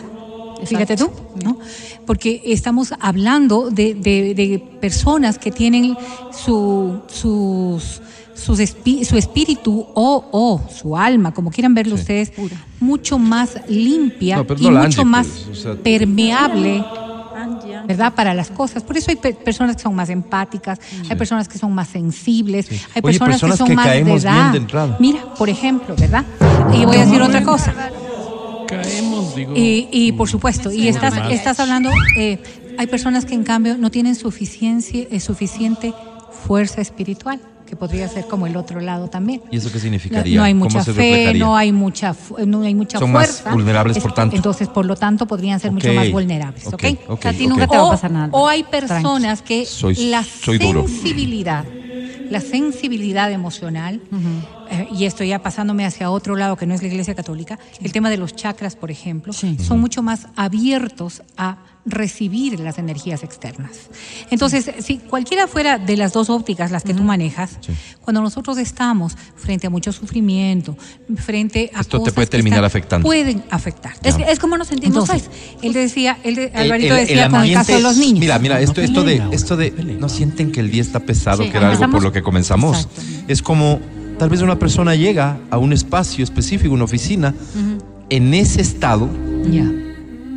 [0.66, 1.10] Fíjate tú,
[1.44, 1.58] ¿no?
[2.06, 5.96] Porque estamos hablando de, de- de personas que tienen
[6.32, 8.02] su, sus,
[8.36, 12.34] sus espi- su espíritu o, o su alma, como quieran verlo ustedes,
[12.80, 16.84] mucho más limpia No, y mucho Angie, más pues, o sea- permeable
[17.86, 18.14] ¿verdad?
[18.14, 18.82] Para las cosas.
[18.84, 20.80] Por eso hay pe- personas que son más empáticas,
[21.10, 24.30] hay personas que son más sensibles, hay Oye, personas, que son que más caemos de
[24.30, 24.52] bien edad.
[24.52, 24.98] de entrada.
[25.00, 26.24] Mira, por ejemplo, ¿verdad?
[26.74, 27.74] Y voy a decir otra cosa.
[28.66, 29.54] Caemos, digo.
[29.56, 32.40] Y, y por supuesto, y estás, estás hablando, eh,
[32.78, 35.94] hay personas que en cambio no tienen suficiencia, eh, suficiente
[36.32, 39.42] fuerza espiritual, que podría ser como el otro lado también.
[39.52, 40.38] ¿Y eso qué No, significaría?
[40.38, 43.52] no hay ¿Cómo mucha fe, no hay mucha, no hay mucha Son más fuerza.
[43.52, 44.36] vulnerables, por tanto.
[44.36, 46.66] Entonces, por lo tanto, podrían ser mucho más vulnerables.
[46.68, 46.74] ¿ok?
[46.74, 48.30] ok, ok, A ti nunca te va a O- pasar nada.
[48.32, 50.88] O hay personas que Soy- la soy duro.
[50.88, 51.66] sensibilidad,
[52.30, 54.02] la sensibilidad emocional,
[54.70, 57.92] eh, y esto ya pasándome hacia otro lado que no es la Iglesia Católica, el
[57.92, 59.58] tema de los chakras, por ejemplo, Sí.
[59.62, 63.72] son mucho más abiertos a recibir las energías externas.
[64.32, 67.60] Entonces, si cualquiera fuera de las dos ópticas las que tú manejas,
[68.02, 70.78] cuando nosotros estamos frente a mucho sufrimiento,
[71.18, 73.06] frente a Esto te puede terminar están- afectando.
[73.06, 73.94] pueden afectar.
[74.02, 75.30] Es, es como nos sentimos Entonces,
[75.62, 78.20] él decía, él de- El- Alvarito el- el decía con el caso de los niños.
[78.22, 81.44] Mira, mira, esto, No esto de, esto de, no sienten que el día está pesado,
[81.44, 82.78] Sí, que era algo por lo que comenzamos.
[82.86, 83.02] Exacto.
[83.28, 83.82] Es como,
[84.18, 87.34] tal vez una persona llega a un espacio específico, una oficina,
[88.10, 89.10] en ese estado,
[89.50, 89.70] Ya.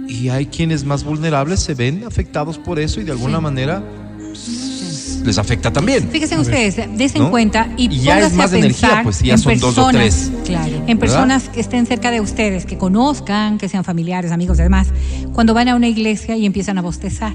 [0.08, 3.82] y hay quienes más vulnerables se ven afectados por eso y de alguna manera
[4.18, 6.08] pues, les afecta también.
[6.08, 7.30] Fíjense ustedes, desen ¿No?
[7.30, 9.86] cuenta y, Y ya es más a energía, pues, si ya en son dos o
[9.86, 10.32] personas, tres.
[10.46, 10.82] Claro.
[10.86, 14.88] En personas que estén cerca de ustedes, que conozcan, que sean familiares, amigos y demás,
[15.32, 17.34] cuando van a una iglesia y empiezan a bostezar.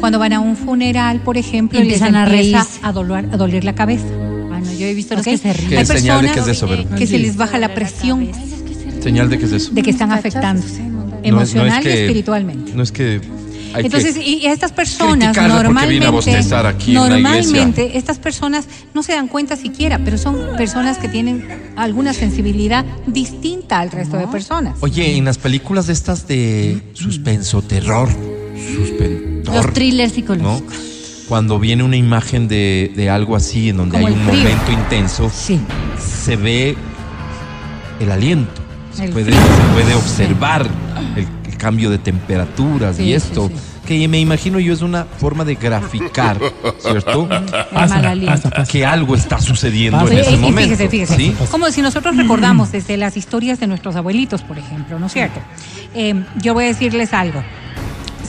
[0.00, 2.80] Cuando van a un funeral, por ejemplo, y les Empiezan a empieza reírse.
[2.82, 4.06] a doler, a doler la cabeza.
[4.76, 5.68] Yo he visto los que se ríen.
[5.70, 6.98] ¿Qué Hay señal de personas que es eso, verdad?
[6.98, 8.28] que se les baja la presión
[9.02, 9.70] Señal de que es eso.
[9.72, 12.72] de que están afectándose No es- no es emocional que- y espiritualmente.
[12.74, 13.20] No es que
[13.74, 19.28] hay Entonces, que- y y estas personas normalmente, aquí normalmente estas personas no se dan
[19.28, 21.46] cuenta siquiera, pero son personas que tienen
[21.76, 24.76] alguna sensibilidad distinta al resto de personas.
[24.80, 28.08] Oye, en las películas de estas de suspenso, terror,
[28.76, 30.62] suspentor, Los thrillers ¿no?
[31.28, 34.38] Cuando viene una imagen de, de algo así, en donde Como hay un frío.
[34.42, 35.60] momento intenso, Sí.
[35.98, 36.76] se ve
[38.00, 38.60] el aliento,
[38.92, 39.38] se, El puede, se
[39.74, 40.66] puede observar
[41.16, 43.50] el, el cambio de temperaturas Sí, y esto,
[43.86, 46.38] que me imagino yo es una forma de graficar,
[46.78, 47.26] ¿cierto?
[47.72, 48.64] Pasa, pasa, pasa.
[48.70, 50.60] que algo está sucediendo en ese y momento.
[50.76, 51.32] fíjese, fíjese.
[51.50, 55.40] Como si nosotros recordamos desde las historias de nuestros abuelitos, por ejemplo, ¿no es cierto?
[55.94, 57.42] Eh, yo voy a decirles algo.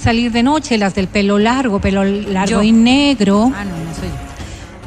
[0.01, 2.63] Salir de noche, las del pelo largo, pelo largo Yo.
[2.63, 3.51] y negro.
[3.55, 4.15] Ah, no, no soy yo.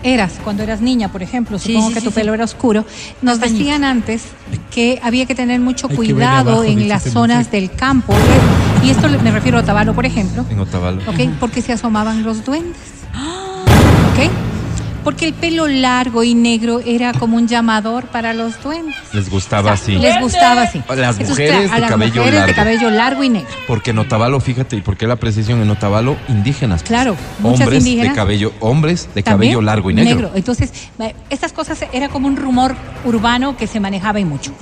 [0.04, 2.14] Eras, cuando eras niña, por ejemplo, Sí, supongo sí, que sí, tu sí.
[2.16, 2.84] pelo era oscuro,
[3.20, 3.58] nos Castañito.
[3.58, 4.22] decían antes
[4.74, 8.12] que había que tener mucho Hay cuidado abajo, en las zonas del campo.
[8.82, 11.02] Y esto le- me refiero a Otavalo, por ejemplo, En Otavalo.
[11.08, 11.20] ¿ok?
[11.38, 12.76] Porque se asomaban los duendes.
[13.14, 14.28] ¿Ok?
[15.04, 18.94] Porque el pelo largo y negro era como un llamador para los duendes.
[19.12, 19.96] Les gustaba O sea, así.
[19.98, 20.82] Les gustaba así.
[20.88, 22.46] Las Entonces, mujeres a de las cabello mujeres largo.
[22.46, 23.50] de cabello largo y negro.
[23.66, 26.16] Porque en Otavalo, fíjate, ¿y por qué la precisión en Otavalo?
[26.28, 26.82] Indígenas.
[26.82, 26.88] pues.
[26.88, 28.12] Claro, muchas hombres indígenas.
[28.12, 30.30] de cabello, hombres de También cabello largo y negro.
[30.34, 34.52] Entonces, eh, estas cosas era como un rumor urbano que se manejaba y mucho.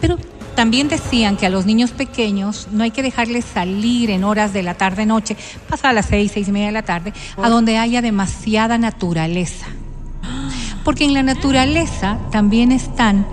[0.00, 0.16] Pero
[0.54, 4.62] también decían que a los niños pequeños no hay que dejarles salir en horas de
[4.62, 5.36] la tarde-noche,
[5.68, 7.12] pasa a las seis, seis y media de la tarde,
[7.42, 9.66] a donde haya demasiada naturaleza.
[10.84, 13.26] Porque en la naturaleza también están,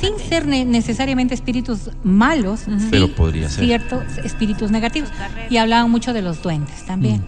[0.00, 3.64] sin ser ne- necesariamente espíritus malos, sí Pero podría ser.
[3.64, 5.10] ciertos espíritus negativos.
[5.50, 7.22] Y hablaban mucho de los duendes también.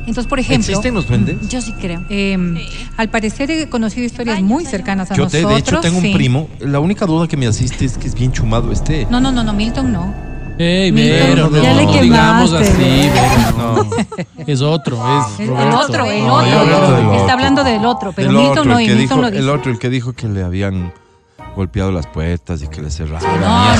[0.00, 1.48] Entonces, por ejemplo, ¿Existen los duendes?
[1.48, 2.04] Yo sí creo.
[2.08, 2.36] eh,
[2.96, 5.52] al parecer he conocido historias muy cercanas a Yo te- nosotros.
[5.54, 6.48] de hecho tengo un primo.
[6.60, 9.06] La única duda que me asiste es que es bien chumado este.
[9.10, 10.12] No, no, no, no, Milton no.
[10.62, 13.52] Ey, Milton, Vero, no, ya le no digamos así, Vero.
[13.58, 13.86] No.
[14.46, 15.78] Es otro, es El Roberto.
[15.78, 16.48] otro, el No, otro.
[16.48, 19.72] yo del Está hablando del otro, pero El Milton no, el que lo el otro,
[19.72, 20.92] el que dijo que le habían
[21.56, 23.40] golpeado las puertas y que le cerraron.
[23.40, 23.74] No,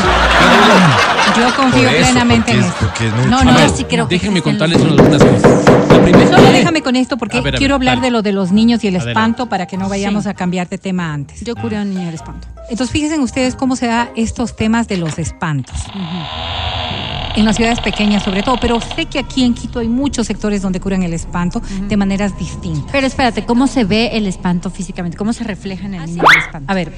[1.36, 3.22] Yo confío Por eso, plenamente porque en es- esto.
[3.24, 3.76] es No, no, Yo no.
[3.76, 5.64] sí creo que Déjenme contarles los- algunas cosas.
[5.88, 8.06] La primera, Solo déjame con esto porque A ver, a ver, quiero hablar dale.
[8.08, 9.10] de lo de los niños y el Adelante.
[9.12, 10.28] espanto para que no vayamos Sí.
[10.30, 11.40] a cambiar de tema antes.
[11.42, 12.48] Yo curé a un niño del espanto.
[12.68, 15.76] Entonces fíjense ustedes cómo se da estos temas de los espantos.
[17.34, 20.60] en las ciudades pequeñas sobre todo, pero sé que aquí en Quito hay muchos sectores
[20.60, 22.92] donde curan el espanto de maneras distintas.
[22.92, 25.16] Pero espérate, ¿cómo se ve el espanto físicamente?
[25.16, 26.70] ¿Cómo se refleja en el niño el espanto?
[26.70, 26.92] A ver,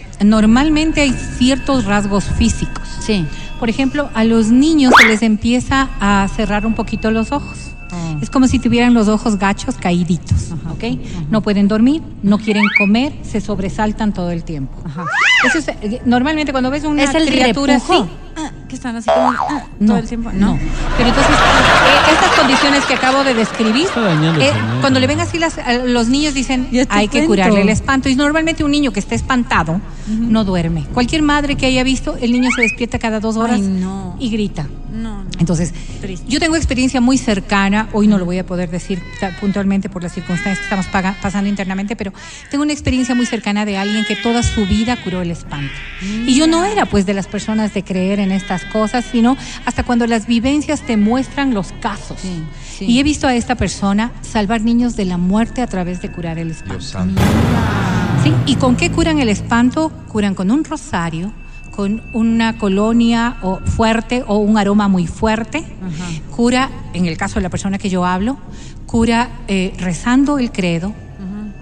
[0.65, 2.89] normalmente hay ciertos rasgos físicos.
[3.01, 3.27] Sí.
[3.61, 7.73] Por ejemplo, a los niños se les empieza a cerrar un poquito los ojos.
[7.91, 8.17] Ah.
[8.23, 10.99] Es como si tuvieran los ojos gachos, caíditos, ¿ok?
[11.31, 14.73] No pueden dormir, no quieren comer, se sobresaltan todo el tiempo.
[14.85, 15.05] Ajá.
[15.47, 17.93] Eso es, eh, normalmente cuando ves una ¿Es el criatura repujo?
[18.03, 20.31] así, Ah, que están así como ah, no, todo el tiempo.
[20.33, 20.59] no.
[20.97, 23.87] Pero entonces, eh, estas condiciones que acabo de describir,
[24.41, 27.29] eh, cuando le ven así las, a los niños dicen, hay que cuento.
[27.29, 28.09] curarle el espanto.
[28.09, 30.85] Y normalmente un niño que está espantado no duerme.
[30.93, 34.17] Cualquier madre que haya visto, el niño se despierta cada dos horas Ay, no.
[34.19, 34.67] y grita.
[34.93, 35.31] No, no.
[35.41, 36.25] Entonces, Triste.
[36.29, 39.03] yo tengo experiencia muy cercana, hoy no lo voy a poder decir
[39.41, 42.13] puntualmente por las circunstancias que estamos paga- pasando internamente, pero
[42.49, 45.73] tengo una experiencia muy cercana de alguien que toda su vida curó el espanto.
[46.01, 49.83] Y yo no era pues de las personas de creer en estas cosas, sino hasta
[49.83, 52.19] cuando las vivencias te muestran los casos.
[52.21, 52.45] Sí,
[52.79, 52.85] sí.
[52.87, 56.39] Y he visto a esta persona salvar niños de la muerte a través de curar
[56.39, 56.75] el espanto.
[56.75, 57.23] Dios santo.
[58.23, 58.33] ¿Sí?
[58.47, 59.91] ¿Y con qué curan el espanto?
[60.09, 61.33] Curan con un rosario,
[61.75, 65.65] con una colonia o fuerte o un aroma muy fuerte.
[66.31, 68.39] Cura, en el caso de la persona que yo hablo,
[68.87, 70.95] cura eh, rezando el credo,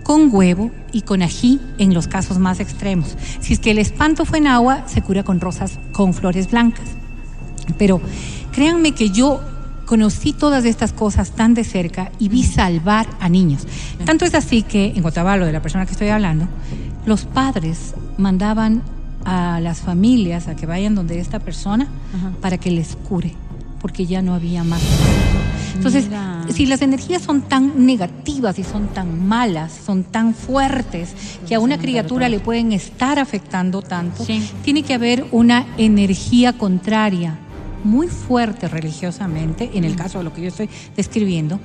[0.03, 3.16] con huevo y con ají en los casos más extremos.
[3.40, 6.88] Si es que el espanto fue en agua, se cura con rosas, con flores blancas.
[7.78, 8.00] Pero
[8.53, 9.40] créanme que yo
[9.86, 13.66] conocí todas estas cosas tan de cerca y vi salvar a niños.
[14.05, 16.48] Tanto es así que, en Otavalo, de la persona que estoy hablando,
[17.05, 18.82] los padres mandaban
[19.24, 21.86] a las familias a que vayan donde esta persona
[22.40, 23.34] para que les cure,
[23.82, 24.80] porque ya no había más.
[25.74, 26.46] Entonces, Mira.
[26.54, 31.10] si las energías son tan negativas y son tan malas, son tan fuertes,
[31.48, 34.48] que a una criatura le pueden estar afectando tanto, Sí.
[34.64, 37.36] tiene que haber una energía contraria
[37.84, 41.58] muy fuerte religiosamente, en el caso de lo que yo estoy describiendo,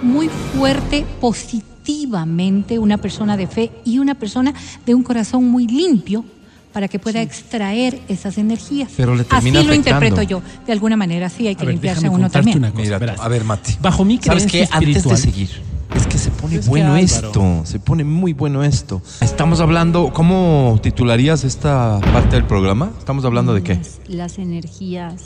[0.00, 4.54] muy fuerte positivamente una persona de fe y una persona
[4.84, 6.24] de un corazón muy limpio
[6.76, 8.90] para que pueda extraer esas energías.
[8.98, 10.46] Pero le Así termina lo interpreto afectando.
[10.46, 10.66] yo.
[10.66, 12.58] De alguna manera, sí, hay que A ver, limpiarse déjame uno contarte también.
[12.58, 12.82] una cosa.
[12.82, 13.18] Mira, verás.
[13.20, 13.76] a ver, Mati.
[13.80, 14.76] Bajo mi ¿Sabes creencia qué?
[14.86, 15.50] Antes de seguir,
[15.94, 17.62] es que se pone Es bueno esto.
[17.64, 19.00] Se pone muy bueno esto.
[19.22, 22.90] Estamos hablando, ¿cómo titularías esta parte del programa?
[22.98, 23.76] Estamos hablando de qué?
[23.76, 25.22] Las, las energías.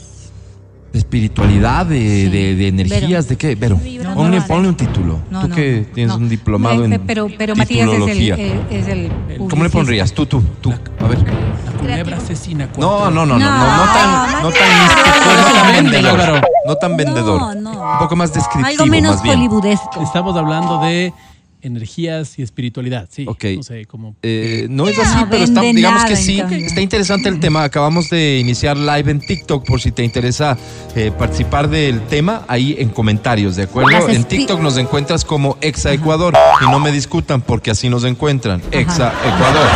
[0.91, 2.29] De espiritualidad, de, Sí.
[2.29, 3.29] de- de energías, Vero.
[3.29, 3.55] ¿de qué?
[3.55, 4.47] Vero, No, ponle, no, no.
[4.47, 5.19] ponle un título.
[5.29, 6.21] No, tú no, que tienes no.
[6.21, 8.35] un diplomado en pero, pero Matías es el, titulología.
[8.37, 9.11] eh, es el
[9.49, 10.11] ¿Cómo le pondrías?
[10.11, 10.71] Tú, tú, tú.
[10.99, 11.19] A ver.
[11.65, 12.67] La culebra asesina.
[12.77, 16.41] No, no, no, no, no, no, tan, no tan místico, no tan vendedor.
[16.67, 17.39] No tan vendedor.
[17.39, 17.91] No, no.
[17.93, 19.35] Un poco más descriptivo, Algo menos más bien.
[19.39, 20.01] hollywoodesco.
[20.03, 21.13] Estamos hablando de
[21.61, 23.07] energías y espiritualidad.
[23.11, 23.25] Sí.
[23.27, 23.43] Ok.
[23.57, 24.15] No sé, como.
[24.23, 26.39] Eh, no es así, No pero está- digamos nada, que sí.
[26.39, 27.63] Está interesante el tema.
[27.63, 30.57] Acabamos de iniciar live en TikTok por si te interesa
[30.95, 33.89] eh, participar del tema ahí en comentarios, ¿de acuerdo?
[33.91, 38.03] Las En TikTok nos encuentras como Exa Ecuador y no me discutan porque así nos
[38.03, 38.61] encuentran.
[38.71, 39.67] Exa Ecuador.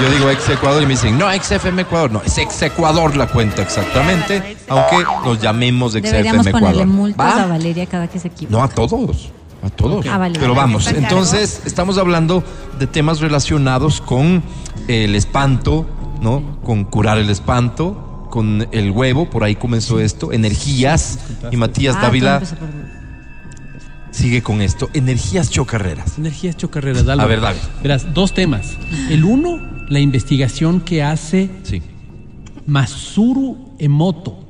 [0.00, 2.12] Yo digo Exa Ecuador y me dicen, no, Exa FM Ecuador.
[2.12, 6.86] No, es Exa Ecuador la cuenta exactamente, aunque nos llamemos Deberíamos FM ponerle Ecuador.
[6.86, 7.42] multas ¿Va?
[7.42, 8.56] a Valeria cada que se equivoca.
[8.56, 9.30] No, a todos.
[9.62, 10.06] A todos.
[10.06, 12.44] Ah, vale, Pero vamos, entonces estamos hablando
[12.78, 14.42] de temas relacionados con
[14.86, 15.86] el espanto,
[16.22, 16.60] ¿no?
[16.62, 21.18] Con curar el espanto, con el huevo, por ahí comenzó esto, energías.
[21.50, 22.42] Y Matías Ah, Dávila
[24.10, 26.18] sigue con esto, energías chocarreras.
[26.18, 27.02] Energías chocarreras.
[27.02, 27.22] Álvaro.
[27.22, 27.60] A ver, David.
[27.82, 28.76] Verás, dos temas.
[29.10, 31.82] El uno, la investigación que hace Sí.
[32.66, 34.44] Masuru Emoto.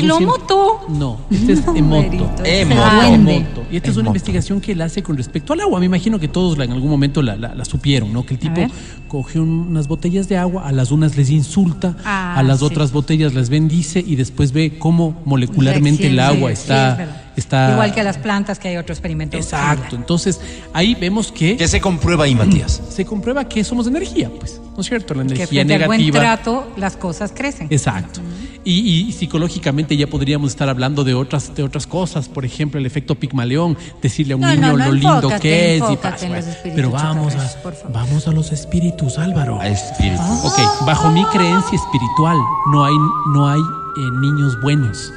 [0.00, 0.80] Que es un cien- ¿Elomoto?
[0.88, 1.64] No, este es.
[1.66, 3.64] Güerito, Emoto.
[3.70, 5.80] Y esta es una investigación que él hace con respecto al agua.
[5.80, 8.24] Me imagino que todos la- en algún momento la, la- la supieron, ¿no?
[8.26, 8.60] Que el tipo
[9.08, 12.64] coge un- unas botellas de agua, a las unas les insulta, Ah, a las sí.
[12.64, 17.08] otras botellas las bendice y después ve cómo molecularmente el agua Sí, sí, está, es
[17.36, 17.72] está.
[17.72, 19.36] Igual que a las plantas, que hay otro experimento.
[19.36, 19.96] Exacto.
[19.96, 20.40] Entonces,
[20.72, 22.80] ahí vemos que ¿Qué se comprueba ahí, Matías?
[22.90, 25.14] se comprueba que somos energía, pues, ¿no es cierto?
[25.14, 26.20] La Que energía al buen negativa.
[26.20, 27.66] trato, las cosas crecen.
[27.70, 28.20] Exacto.
[28.64, 32.86] Y, y psicológicamente ya podríamos estar hablando de otras, de otras cosas, por ejemplo, el
[32.86, 35.82] efecto Pigmaleón, decirle a un No, niño no, no, lo lindo que es.
[35.82, 37.92] Y espíritus Pero vamos a, por favor.
[37.92, 39.60] vamos a los espíritus, Álvaro.
[39.60, 40.22] A espíritu.
[40.44, 42.38] Ok, bajo mi creencia espiritual
[42.72, 42.94] no hay,
[43.34, 45.12] no hay eh, niños buenos.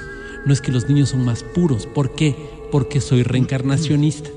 [0.45, 1.85] No es que los niños son más puros.
[1.87, 2.35] ¿Por qué?
[2.71, 4.29] Porque soy reencarnacionista.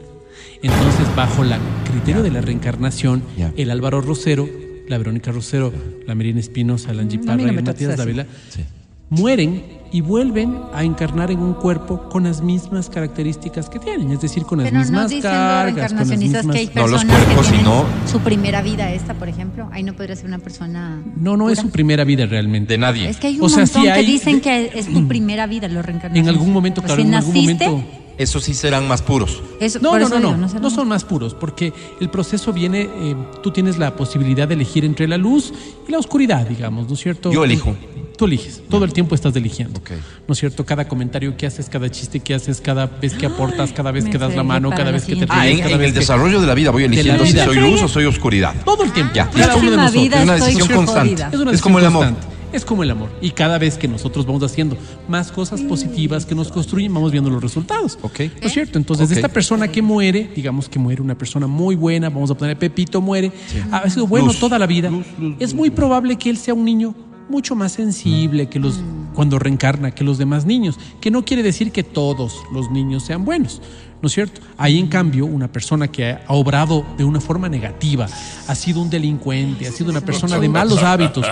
[0.62, 1.52] Entonces, bajo el
[1.90, 3.22] criterio de la reencarnación,
[3.56, 4.48] el Álvaro Rosero,
[4.88, 5.72] la Verónica Rosero,
[6.06, 7.96] la Marina Espinosa, la Angie Parra y no trates Matías.
[7.96, 8.62] Dávila, Sí.
[9.10, 14.20] Mueren y vuelven a encarnar en un cuerpo con las mismas características que tienen, es
[14.20, 16.46] decir, con las Pero mismas cargas, con las mismas...
[16.46, 19.68] que hay No, los personas cuerpos, que sino- su primera vida esta, por ejemplo.
[19.72, 21.02] Ahí no podría ser una persona.
[21.16, 22.74] No, no es su primera vida realmente.
[22.74, 23.08] De nadie.
[23.08, 25.46] Es que hay un O sea, montón sí que hay- dicen que es tu primera
[25.48, 26.32] vida, los reencarnacionistas.
[26.34, 27.84] En algún momento, claro, Recién en algún momento...
[28.20, 29.42] Eso sí serán más puros.
[29.60, 32.52] eso- No, no, eso no, digo, no, será no son más puros, porque el proceso
[32.52, 35.52] viene, eh, tú tienes la posibilidad de elegir entre la luz
[35.88, 37.32] y la oscuridad, digamos, ¿no es cierto?
[37.32, 37.74] Yo elijo.
[38.18, 39.92] Tú eliges, todo el tiempo estás eligiendo, Ok.
[40.28, 40.66] ¿no es cierto?
[40.66, 44.18] Cada comentario que haces, cada chiste que haces, cada vez que aportas, cada vez que
[44.18, 45.34] das la mano, cada vez que te siguiente.
[45.34, 47.32] Ah, ríes, en, cada en vez el que- desarrollo de la vida voy eligiendo si
[47.38, 48.54] soy luz o soy oscuridad.
[48.66, 49.14] Todo el tiempo.
[49.14, 49.30] Ya.
[49.30, 50.02] Cada uno de Próxima nosotros.
[50.02, 51.22] vida Es una decisión constante.
[51.32, 52.04] Es, una Es como el amor.
[52.08, 52.36] constante.
[52.52, 53.10] Es como el amor.
[53.20, 54.76] Y cada vez que nosotros vamos haciendo
[55.08, 57.98] más cosas positivas que nos construyen, vamos viendo los resultados.
[58.02, 58.20] Ok.
[58.40, 58.78] ¿No es cierto?
[58.78, 59.16] Entonces, Ok.
[59.16, 63.00] esta persona que muere, digamos que muere una persona muy buena, vamos a poner Pepito
[63.00, 63.32] muere,
[63.70, 64.38] ha sido bueno Luz.
[64.40, 64.90] toda la vida.
[65.38, 66.94] es muy probable que él sea un niño
[67.28, 68.80] mucho más sensible que los
[69.14, 73.24] cuando reencarna que los demás niños, que no quiere decir que todos los niños sean
[73.24, 73.60] buenos.
[74.02, 74.40] ¿No es cierto?
[74.56, 78.06] Ahí, en cambio, una persona que ha obrado de una forma negativa,
[78.48, 81.26] ha sido un delincuente, ha sido una persona de malos hábitos,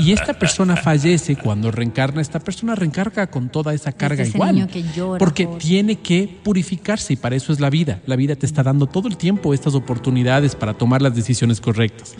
[0.00, 4.68] y esta persona fallece cuando reencarna, esta persona reencarga con toda esa carga ese igual.
[4.94, 8.00] llora porque por- tiene que purificarse y para eso es la vida.
[8.06, 12.16] La vida te está dando todo el tiempo estas oportunidades para tomar las decisiones correctas.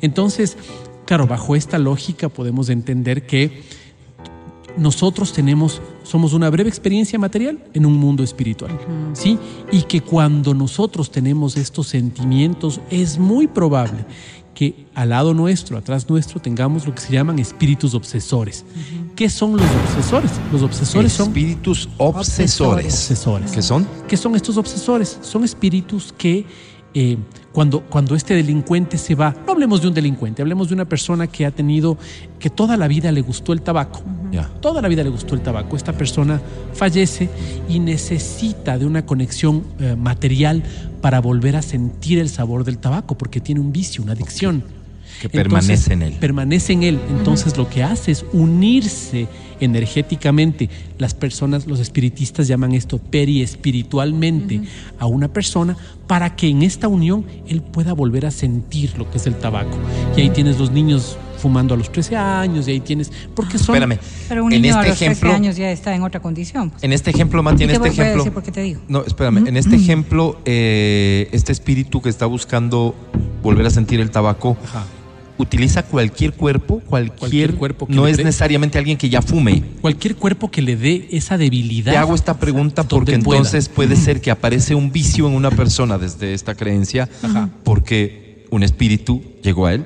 [0.00, 0.56] Entonces,
[1.04, 3.62] claro, bajo esta lógica podemos entender que
[4.76, 8.78] nosotros tenemos, somos una breve experiencia material en un mundo espiritual,
[9.12, 9.38] ¿sí?
[9.70, 14.04] Y que cuando nosotros tenemos estos sentimientos, es muy probable
[14.54, 18.64] que al lado nuestro, atrás nuestro, tengamos lo que se llaman espíritus obsesores.
[19.16, 20.30] ¿Qué son los obsesores?
[20.52, 22.86] Los obsesores son Espíritus obsesores.
[22.86, 23.52] obsesores.
[23.52, 23.86] ¿Qué son?
[24.06, 25.18] ¿Qué son estos obsesores?
[25.22, 26.44] Son espíritus que
[26.94, 27.16] eh,
[27.52, 31.26] cuando, cuando este delincuente se va, no hablemos de un delincuente, hablemos de una persona
[31.26, 31.98] que ha tenido,
[32.38, 34.02] que toda la vida le gustó el tabaco.
[34.60, 35.76] Toda la vida le gustó el tabaco.
[35.76, 36.40] Esta persona
[36.72, 37.28] fallece
[37.68, 40.62] y necesita de una conexión eh, material
[41.02, 44.64] para volver a sentir el sabor del tabaco, porque tiene un vicio, una adicción.
[45.20, 46.16] Que permanece en él.
[46.20, 47.00] Permanece en él.
[47.10, 49.28] Entonces lo que hace es unirse
[49.60, 50.68] energéticamente.
[50.98, 54.62] Las personas, los espiritistas llaman esto periespiritualmente
[54.98, 59.18] a una persona para que en esta unión él pueda volver a sentir lo que
[59.18, 59.76] es el tabaco.
[60.16, 63.10] Y ahí tienes los niños fumando a los 13 años, y ahí tienes.
[63.34, 63.74] Porque son.
[63.74, 63.98] Espérame.
[64.28, 66.70] Pero un en niño a este los 13 ejemplo, años ya está en otra condición.
[66.70, 66.84] pues.
[66.84, 68.16] en este ejemplo, Mati, en este a ejemplo.
[68.18, 68.80] decir por qué te digo.
[68.88, 69.46] No, espérame.
[69.48, 72.94] En este ejemplo, eh, este espíritu que está buscando
[73.42, 74.56] volver a sentir el tabaco.
[74.64, 74.86] Ajá.
[75.42, 78.24] Utiliza cualquier cuerpo, cualquier, Cualquier cuerpo que no es dé.
[78.24, 79.62] necesariamente alguien que ya fume.
[79.80, 81.92] Cualquier cuerpo que le dé esa debilidad.
[81.92, 83.38] Te hago esta pregunta porque pueda.
[83.38, 87.08] entonces puede ser que aparece un vicio en una persona desde esta creencia
[87.64, 89.84] porque un espíritu llegó a él.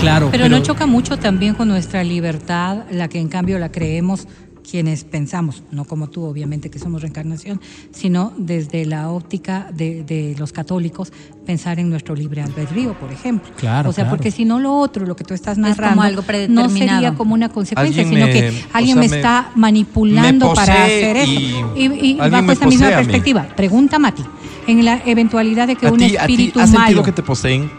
[0.00, 4.26] Claro, Pero, no choca mucho también con nuestra libertad, la que en cambio la creemos
[4.68, 7.60] quienes pensamos, no como tú obviamente que somos reencarnación,
[7.90, 11.12] sino desde la óptica de, de los católicos,
[11.44, 13.50] pensar en nuestro libre albedrío, por ejemplo.
[13.56, 14.16] Claro, O sea, claro.
[14.16, 17.34] porque si no lo otro, lo que tú estás como narrando, algo no sería como
[17.34, 20.84] una consecuencia, Alguien sino me- que o alguien sea, me, me- está manipulando me para
[20.84, 21.32] hacer eso.
[21.32, 21.36] y
[21.76, 24.22] Y, y alguien bajo esa misma perspectiva, pregunta Mati,
[24.68, 26.84] en la eventualidad de que ¿A un ti, a espíritu has malo...
[26.84, 27.70] sentido que te poseen?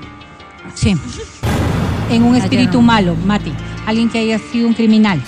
[0.75, 0.95] Sí.
[2.11, 2.81] En un espíritu no.
[2.87, 3.51] malo, Mati,
[3.85, 5.21] alguien que haya sido un criminal.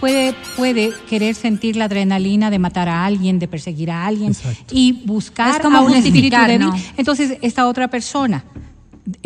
[0.00, 4.74] Puede, puede querer sentir la adrenalina de matar a alguien, de perseguir a alguien Exacto.
[4.74, 6.60] y buscar Es como a un espíritu débil.
[6.60, 6.74] ¿no?
[6.96, 8.44] Entonces, esta otra persona,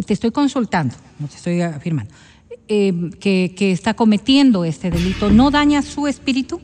[0.04, 2.12] te estoy consultando, no te estoy afirmando,
[2.68, 6.60] eh, que, que está cometiendo este delito, ¿no daña su espíritu?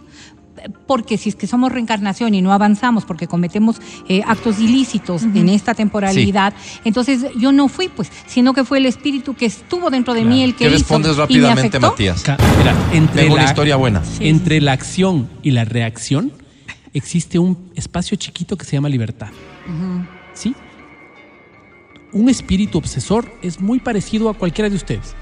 [0.87, 3.77] Porque si es que somos reencarnación y no avanzamos porque cometemos
[4.09, 6.55] eh, actos ilícitos en esta temporalidad,
[6.85, 10.43] entonces yo no fui, pues, sino que fue el espíritu que estuvo dentro de mí
[10.43, 11.79] el que ¿Qué hizo respondes y me rápidamente.
[11.79, 12.25] Matías?
[12.59, 14.03] Mira, entre Tengo una la- historia buena.
[14.21, 16.33] Entre la acción y la reacción
[16.93, 19.29] existe un espacio chiquito que se llama libertad.
[20.33, 20.55] ¿Sí?
[22.13, 25.15] Un espíritu obsesor es muy parecido a cualquiera de ustedes.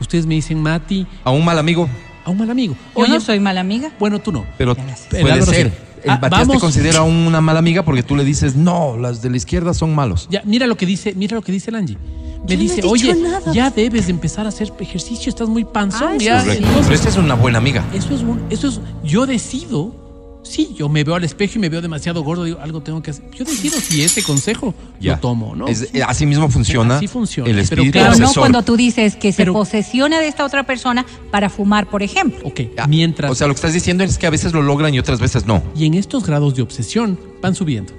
[0.00, 1.88] Ustedes me dicen, Mati, A un mal amigo,
[2.24, 2.74] a un mal amigo.
[2.96, 3.90] Yo no soy mala amiga.
[3.98, 4.44] Bueno, tú no.
[4.58, 4.72] pero.
[5.12, 5.68] El puede ser.
[5.70, 5.74] sí.
[6.04, 9.30] El Ah, Matías te considera una mala amiga porque tú le dices, no, las de
[9.30, 10.26] la izquierda son malos.
[10.30, 11.96] Ya, mira lo que dice, mira lo que dice el Angie.
[11.96, 13.52] Me Yo no he dice, dicho oye, nada".
[13.52, 16.14] ya debes de empezar a hacer ejercicio, estás muy panzón.
[16.14, 16.40] Ah, ya".
[16.42, 16.58] sí.
[16.60, 17.84] Pero esta es una buena amiga.
[17.94, 19.94] Eso es, un- eso es, yo decido,
[20.42, 23.10] sí, yo me veo al espejo y me veo demasiado gordo, digo, algo tengo que
[23.12, 23.24] hacer.
[23.30, 25.12] Yo decido si ese consejo Ya.
[25.14, 25.68] lo tomo, ¿no?
[25.68, 28.76] Es- eh, así mismo funciona, Así funciona, el pero espíritu Pero claro, no cuando tú
[28.76, 32.40] dices que se posesiona de esta otra persona para fumar, por ejemplo.
[32.46, 33.30] Ok, mientras...
[33.30, 35.46] O sea, lo que estás diciendo es que a veces lo logran y otras veces
[35.46, 35.62] no.
[35.76, 37.92] y en estos grados de obsesión van subiendo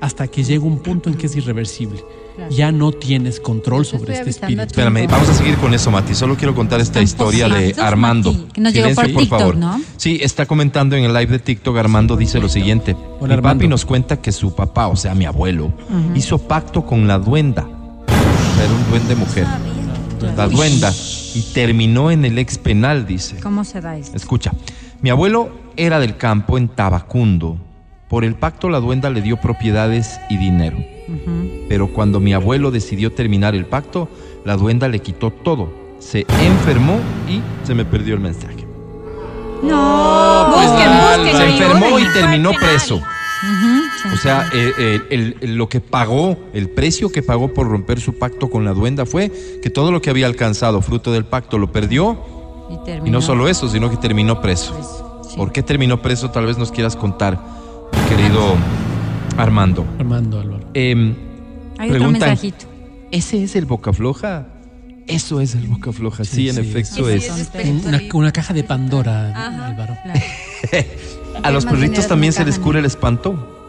[0.00, 2.02] hasta que llega un punto en que es irreversible.
[2.50, 4.62] Ya no tienes control sobre este espíritu.
[4.62, 6.14] Espérame, vamos a seguir con eso, Mati.
[6.14, 8.32] Solo quiero contar esta historia de Armando.
[8.32, 9.80] Mati, que nos llegó por TikTok, ¿no?
[9.96, 11.76] Sí, está comentando en el live de TikTok.
[11.76, 13.68] Armando dice lo siguiente: Hola, Mi papi Armando.
[13.68, 15.72] nos cuenta que su papá, o sea, mi abuelo,
[16.14, 17.68] hizo pacto con la duenda.
[18.08, 19.46] Era un duende mujer.
[20.36, 20.92] La duenda.
[21.34, 23.36] Y terminó en el ex penal, dice.
[23.40, 24.16] ¿Cómo se da esto?
[24.16, 24.52] Escucha,
[25.00, 27.58] mi abuelo era del campo en Tabacundo.
[28.12, 30.76] Por el pacto la duenda le dio propiedades y dinero.
[31.66, 34.06] Pero cuando mi abuelo decidió terminar el pacto,
[34.44, 35.72] la duenda le quitó todo.
[35.98, 38.66] Se enfermó y se me perdió el mensaje.
[39.62, 41.36] No, pues, busquen, busquen.
[41.36, 43.00] Se enfermó y terminó preso.
[44.12, 47.98] O sea, eh, eh, el- el- lo que pagó, el precio que pagó por romper
[47.98, 49.32] su pacto con la duenda fue
[49.62, 52.18] que todo lo que había alcanzado fruto del pacto lo perdió
[53.06, 54.74] Y, no solo eso, sino que terminó preso.
[55.30, 55.36] Sí.
[55.36, 56.30] ¿Por qué terminó preso?
[56.30, 57.38] Tal vez nos quieras contar,
[58.08, 58.54] querido
[59.36, 59.84] Armando.
[59.98, 60.64] Armando Álvaro.
[60.74, 61.14] Em,
[61.78, 62.66] Hay otro mensajito.
[63.10, 64.46] ¿ese es el boca floja?
[65.06, 67.30] Eso es el boca floja, sí, Sí, en sí, efecto es.
[67.84, 69.96] Una, una caja de Pandora, Álvaro.
[70.04, 70.20] Claro.
[71.42, 73.61] ¿A los perritos también se les cura el espanto?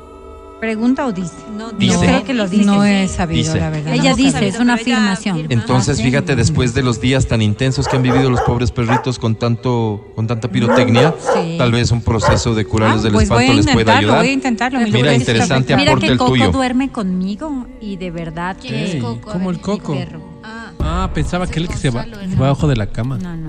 [0.63, 1.33] ¿Pregunta o dice?
[1.57, 1.93] No, Dice.
[1.95, 2.63] Yo creo que lo dice.
[2.63, 3.59] No he sabido, Dice.
[3.59, 3.93] la verdad.
[3.95, 5.35] Ella No dice, es una afirmación.
[5.39, 5.53] afirma.
[5.61, 6.03] Entonces, Ah, sí.
[6.03, 10.13] fíjate, después de los días tan intensos que han vivido los pobres perritos con tanto,
[10.15, 11.55] con tanta pirotecnia, Sí.
[11.57, 14.17] tal vez un proceso de curarles Ah, del pues espanto les pueda ayudar.
[14.19, 14.79] voy a intentarlo.
[14.79, 15.19] mi Mira, Lourdes.
[15.19, 16.51] interesante Mira aporte que el Coco tuyo.
[16.53, 19.29] duerme conmigo y de verdad ¿Quién que es Coco?
[19.31, 19.97] A ¿Cómo ver, el coco?
[20.45, 22.05] Ah, Ah, pensaba que él que se va,
[22.41, 23.17] va abajo de la cama.
[23.17, 23.47] No, no,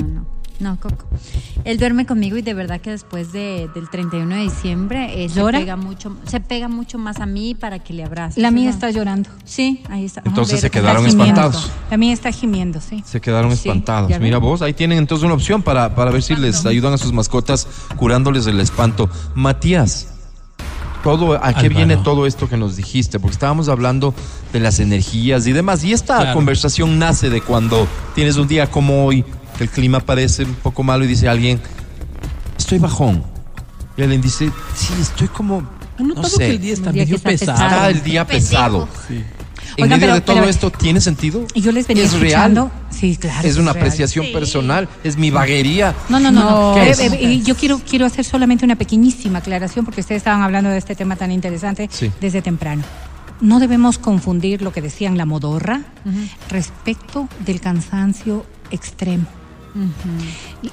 [0.65, 0.81] no.
[0.81, 1.05] Coco.
[1.65, 5.37] Él duerme conmigo y de verdad que después de, del 31 de diciembre eh, se
[5.41, 5.61] ¿Llora?
[5.61, 8.41] pega mucho, se pega mucho más a mí para que le abrace.
[8.41, 8.71] La mía ¿no?
[8.71, 9.31] está llorando.
[9.45, 10.23] Sí, ahí está.
[10.25, 11.41] Entonces se quedaron Está gimiendo.
[11.41, 11.71] espantados.
[11.91, 13.03] La mía está gimiendo, sí.
[13.07, 14.11] Se quedaron Sí, espantados.
[14.21, 17.13] Mira vos, ahí tienen entonces una opción para, para ver si les ayudan a sus
[17.13, 19.09] mascotas curándoles el espanto.
[19.35, 20.09] Matías,
[21.03, 21.69] todo, ¿a qué Álvaro.
[21.77, 23.19] viene todo esto que nos dijiste?
[23.21, 24.15] Porque estábamos hablando
[24.53, 25.85] de las energías y demás.
[25.85, 26.33] Y esta Claro.
[26.35, 29.23] conversación nace de cuando tienes un día como hoy,
[29.57, 31.61] que el clima parece un poco malo y dice alguien,
[32.59, 33.23] estoy bajón.
[33.97, 35.59] Y alguien dice, sí, estoy como,
[35.99, 37.53] ¿Han no notado sé, que el día está día medio está pesado?
[37.59, 37.75] pesado.
[37.77, 38.89] está el día pesado.
[39.09, 39.23] Sí.
[39.77, 41.47] En Oigan, medio pero- de todo pero- esto, ¿tiene sentido?
[41.55, 42.71] Y yo les venía ¿Es escuchando.
[42.73, 42.87] real?
[42.91, 43.49] Sí, claro.
[43.49, 43.85] Es una real.
[43.85, 45.95] apreciación personal, es mi vaguería.
[46.09, 46.75] No, no, no.
[46.75, 46.75] no.
[46.75, 47.01] ¿Qué Eh, es?
[47.01, 50.79] eh, eh, yo quiero, quiero hacer solamente una pequeñísima aclaración porque ustedes estaban hablando de
[50.79, 52.11] este tema tan interesante Sí.
[52.21, 52.83] desde temprano.
[53.41, 55.81] No debemos confundir lo que decían la modorra
[56.51, 59.27] respecto del cansancio extremo.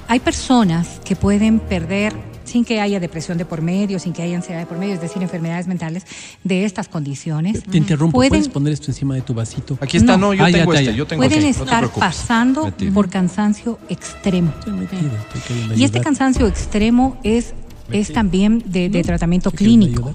[0.08, 2.12] Hay personas que pueden perder,
[2.44, 5.00] sin que haya depresión de por medio, sin que haya ansiedad de por medio, es
[5.00, 6.04] decir, enfermedades mentales
[6.44, 7.62] de estas condiciones.
[7.64, 9.78] Te interrumpo, Pueden- ¿puedes poner esto encima de tu vasito?
[9.80, 10.34] Aquí está, no, No.
[10.34, 10.96] yo Ah, tengo ya, este, ya.
[10.96, 12.92] yo tengo Pueden este, no te estar pasando Metido.
[12.94, 14.52] por cansancio extremo.
[14.58, 17.54] Estoy metido, estoy queriendo Y este cansancio extremo es,
[17.90, 20.14] es también de, de tratamiento clínico.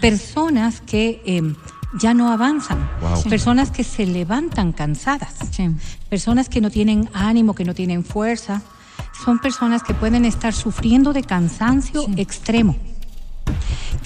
[0.00, 1.42] Personas que eh,
[2.00, 3.24] ya no avanzan, Wow.
[3.28, 5.68] personas que se levantan cansadas, Sí.
[6.08, 8.62] personas que no tienen ánimo, que no tienen fuerza,
[9.24, 12.76] son personas que pueden estar sufriendo de cansancio extremo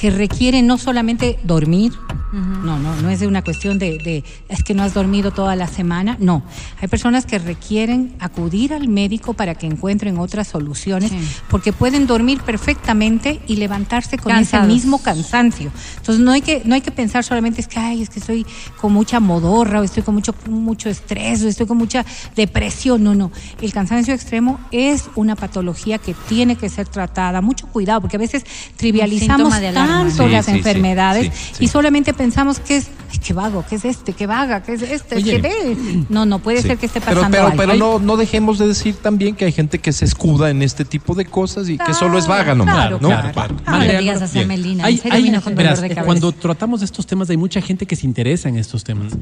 [0.00, 1.92] que requieren no solamente dormir,
[2.32, 5.56] no, no, no es de una cuestión de, de, es que no has dormido toda
[5.56, 6.42] la semana, no.
[6.82, 11.18] Hay personas que requieren acudir al médico para que encuentren otras soluciones, Sí.
[11.48, 14.66] porque pueden dormir perfectamente y levantarse con Cansados.
[14.66, 15.70] ese mismo cansancio.
[15.96, 18.44] Entonces no hay que, no hay que pensar solamente es que ay, es que estoy
[18.80, 23.02] con mucha modorra, o estoy con mucho, mucho estrés, o estoy con mucha depresión.
[23.02, 23.30] No, no.
[23.62, 27.40] El cansancio extremo es una patología que tiene que ser tratada.
[27.40, 28.44] Mucho cuidado, porque a veces
[28.76, 30.24] trivializamos síntoma de tanto.
[30.24, 31.64] Sí, las sí, enfermedades sí, sí.
[31.64, 34.82] y solamente pensamos que es, ay, qué vago, que es este, qué vaga, que es
[34.82, 35.40] este, Oye.
[35.40, 36.04] que ve.
[36.08, 36.68] No, no, puede Sí.
[36.68, 37.56] ser que esté pero, pasando pero, algo.
[37.56, 40.84] pero no, no dejemos de decir también que hay gente que se escuda en este
[40.84, 43.08] tipo de cosas y que solo es vaga nomás, claro, ¿no?
[43.08, 43.54] claro.
[43.66, 44.48] No Vale, le digas así a Bien.
[44.60, 44.84] Melina.
[44.84, 46.06] Hay- en serio hay- vino con verás, dolor de cabeza.
[46.06, 49.12] cuando tratamos de estos temas hay mucha gente que se interesa en estos temas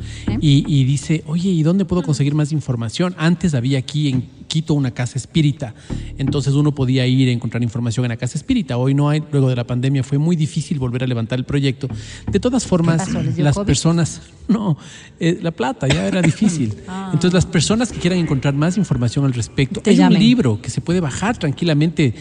[0.41, 3.15] y, y dice, oye, ¿y dónde puedo conseguir más información?
[3.19, 5.75] Antes había aquí en Quito una casa espírita,
[6.19, 8.77] entonces uno podía ir a encontrar información en la casa espírita.
[8.77, 11.89] Hoy no hay, luego de la pandemia fue muy difícil volver a levantar el proyecto.
[12.31, 13.67] De todas formas, las COVID?
[13.67, 14.77] personas, no,
[15.21, 16.75] eh, la plata ya era difícil.
[17.13, 20.17] Entonces las personas que quieran encontrar más información al respecto, Te hay llamen.
[20.19, 22.15] un libro que se puede bajar tranquilamente,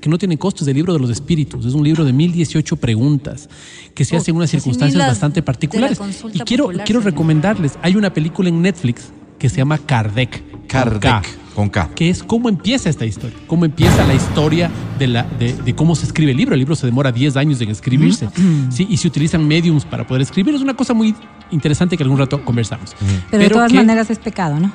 [0.00, 1.66] que no tiene costos, el libro de los espíritus.
[1.66, 3.48] Es un libro de 1018 preguntas
[3.94, 5.98] que se Oh, hacen en unas circunstancias bastante particulares.
[6.32, 10.42] Y quiero, popular, quiero recomendarles, hay una película en Netflix que se llama Kardec.
[10.68, 11.90] Kardec, con K.
[11.94, 15.94] que es cómo empieza esta historia, cómo empieza la historia de, la, de, de cómo
[15.96, 16.54] se escribe el libro.
[16.54, 18.28] El libro se demora 10 años en escribirse
[18.70, 20.54] sí, y se utilizan mediums para poder escribir.
[20.54, 21.14] Es una cosa muy
[21.50, 22.94] interesante que algún rato conversamos.
[23.30, 24.70] Pero, de todas que- maneras es pecado, ¿no?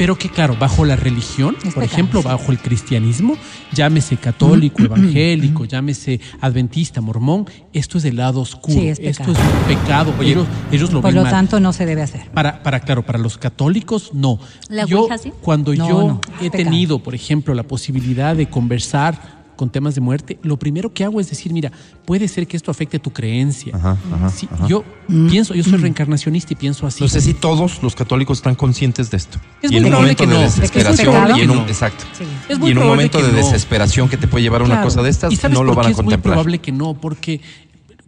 [0.00, 2.28] Pero que claro, bajo la religión, Es por pecado, ejemplo, sí.
[2.28, 3.36] bajo el cristianismo,
[3.74, 9.38] llámese católico, evangélico, llámese adventista, mormón, esto es el lado oscuro, Sí, es esto es
[9.38, 11.30] un pecado, ellos, ellos lo Por ven lo mal.
[11.30, 12.30] tanto, no se debe hacer.
[12.30, 14.38] Para, para, claro, para los católicos, no.
[14.70, 15.06] ¿La yo,
[15.42, 16.64] cuando No, yo no, he pecado.
[16.64, 21.20] tenido, por ejemplo, la posibilidad de conversar con temas de muerte, lo primero que hago
[21.20, 21.70] es decir, mira,
[22.06, 23.76] puede ser que esto afecte tu creencia.
[23.76, 24.66] Ajá, ajá, Sí, ajá.
[24.66, 24.82] Yo
[25.28, 27.02] pienso, yo soy reencarnacionista y pienso así.
[27.04, 29.38] No sé si todos los católicos están conscientes de esto.
[29.60, 30.40] Es y muy en un probable momento que de no.
[30.40, 32.04] desesperación, ¿De que es y en un, exacto.
[32.16, 32.24] Sí.
[32.48, 33.36] Es y muy en un momento de no.
[33.36, 34.86] desesperación que te puede llevar a una Claro.
[34.88, 36.32] cosa de estas, ¿Y sabes no lo van a es muy contemplar.
[36.36, 37.42] probable que no, porque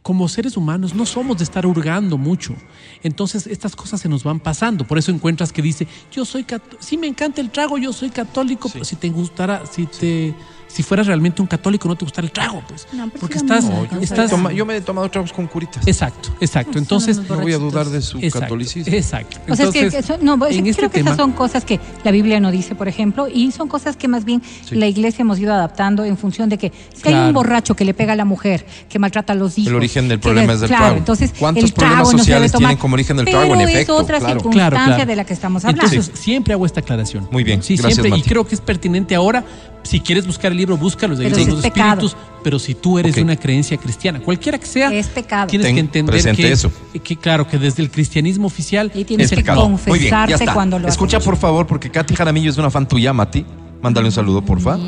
[0.00, 2.54] como seres humanos no somos de estar hurgando mucho.
[3.02, 4.84] Entonces estas cosas se nos van pasando.
[4.86, 8.08] Por eso encuentras que dice, yo soy católico, si me encanta el trago, yo soy
[8.10, 10.34] católico, pero si te gustara, si te...
[10.72, 12.86] Si fueras realmente un católico, no te gustara el trago, pues.
[12.92, 15.86] No, pero porque estás, miedo, yo, estás, toma- yo me he tomado tragos con curitas.
[15.86, 16.78] Exacto, exacto.
[16.78, 18.94] Entonces, unos no voy a dudar de su exacto, catolicismo.
[18.94, 19.38] Exacto.
[19.50, 21.18] O sea, es que Entonces, eso- no, es en que este creo que tema, esas
[21.18, 24.40] son cosas que la Biblia no dice, por ejemplo, y son cosas que más bien
[24.64, 24.74] Sí.
[24.76, 27.26] la iglesia hemos ido adaptando en función de que si hay Claro.
[27.28, 29.72] un borracho que le pega a la mujer, que maltrata a los hijos.
[29.74, 30.98] origen del problema le- es del claro, trago.
[30.98, 33.58] Entonces, ¿Cuántos el trago problemas no debe sociales tomar, tienen como origen el trago, en
[33.58, 33.94] pero efecto?
[33.96, 34.34] es otra Claro.
[34.34, 35.06] circunstancia Claro, claro.
[35.06, 35.84] de la que estamos hablando.
[35.94, 37.28] Entonces, siempre hago esta aclaración.
[37.30, 38.18] Muy bien, Sí, gracias, siempre.
[38.18, 39.44] Y creo que es pertinente ahora.
[39.82, 42.06] Si quieres buscar el libro, búscalo, de Pero los pecado.
[42.06, 42.16] Espíritus.
[42.42, 43.16] Pero si tú eres Ok.
[43.16, 45.46] de una creencia cristiana, cualquiera que sea, Es pecado.
[45.48, 46.72] tienes Ten que entender que, eso.
[47.04, 49.68] que, claro, que desde el cristianismo oficial Y tienes Es que pecado.
[49.68, 50.54] Muy bien, ya confesarte está.
[50.54, 51.26] cuando lo Escucha, haces.
[51.26, 53.44] por favor, porque Katy Jaramillo es una fan tuya, Mati.
[53.82, 54.78] Mándale un saludo, porfa.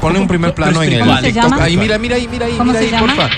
[0.00, 1.02] Ponle un primer plano en el.
[1.60, 3.06] Ahí, mira, mira ahí, mira ahí, ¿Cómo mira ahí, llama?
[3.14, 3.28] porfa.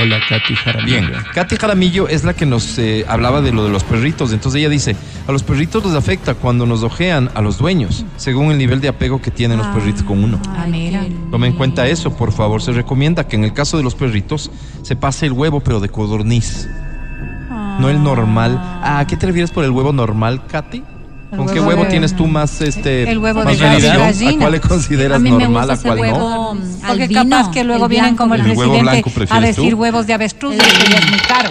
[0.00, 1.00] Hola, Katy Jaramillo.
[1.00, 4.32] Bien, Katy Jaramillo es la que nos eh, hablaba de lo de los perritos.
[4.32, 4.96] Entonces ella dice,
[5.26, 8.88] a los perritos les afecta cuando nos ojean a los dueños, según el nivel de
[8.88, 10.40] apego que tienen los perritos con uno.
[10.48, 11.04] Ah, mira.
[11.30, 12.62] Tome en cuenta eso, por favor.
[12.62, 14.50] Se recomienda que en el caso de los perritos
[14.82, 16.68] se pase el huevo, pero de codorniz.
[17.78, 18.58] No el normal.
[18.82, 20.82] Ah, ¿a qué te refieres por el huevo normal, Katy?
[21.36, 23.96] ¿Con qué huevo huevo de- tienes tú más este El huevo más de relación?
[23.98, 24.32] gallina.
[24.32, 26.02] ¿A cuál le consideras A mí me normal, gusta a cuál no?
[26.02, 29.40] huevo mm, Porque albino, capaz que luego vienen como el, ¿El huevo presidente blanco a
[29.40, 29.78] decir tú?
[29.78, 31.48] huevos de avestruz, eso ya es muy caro.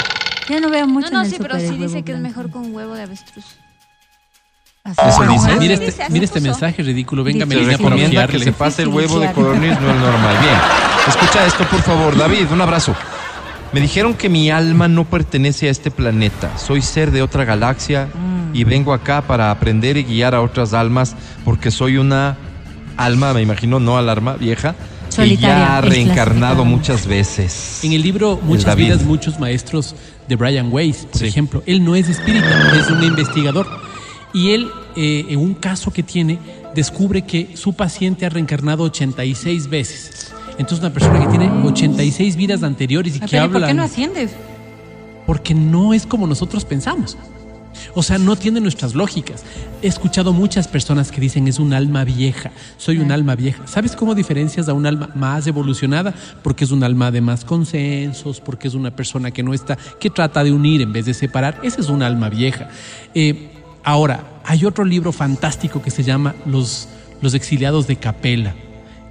[0.49, 2.19] Ya no veo mucho No, no, en el sí, pero sí dice huevo que es
[2.19, 3.45] mejor con huevo de avestruz.
[4.83, 5.29] Así Eso es.
[5.29, 5.47] dice.
[5.51, 7.23] Ah, Mira sí, este, mira este mensaje ridículo.
[7.23, 10.37] Venga, para recomienda que se pase el huevo de codorniz, no el normal.
[10.41, 10.55] Bien,
[11.07, 12.17] escucha esto, por favor.
[12.17, 12.95] David, un abrazo.
[13.73, 16.57] Me dijeron que mi alma no pertenece a este planeta.
[16.57, 18.55] Soy ser de otra galaxia Mm.
[18.55, 21.15] y vengo acá para aprender y guiar a otras almas
[21.45, 22.37] porque soy una
[22.97, 24.75] alma, me imagino, no alarma, vieja,
[25.09, 27.79] que Solitaria, ya ha reencarnado muchas veces.
[27.83, 29.95] En el libro Muchas vidas, muchos maestros
[30.27, 31.27] de Brian Weiss, por Sí.
[31.27, 33.67] ejemplo, él no es espírita, es un investigador.
[34.33, 36.39] Y él, eh, en un caso que tiene,
[36.75, 40.33] descubre que su paciente ha reencarnado 86 veces.
[40.61, 43.59] Entonces, una persona que tiene 86 vidas anteriores y Ay, que pero ¿y habla.
[43.59, 44.31] ¿Por qué no asciendes?
[45.25, 47.17] Porque no es como nosotros pensamos.
[47.95, 49.43] O sea, no tiene nuestras lógicas.
[49.81, 53.65] He escuchado muchas personas que dicen es un alma vieja, soy un alma vieja.
[53.65, 56.13] ¿Sabes cómo diferencias a un alma más evolucionada?
[56.43, 60.09] Porque es un alma de más consensos, porque es una persona que no está, que
[60.09, 61.59] trata de unir en vez de separar.
[61.63, 62.69] Esa es un alma vieja.
[63.15, 63.49] Eh,
[63.83, 66.87] ahora, hay otro libro fantástico que se llama Los,
[67.21, 68.53] Los exiliados de Capela,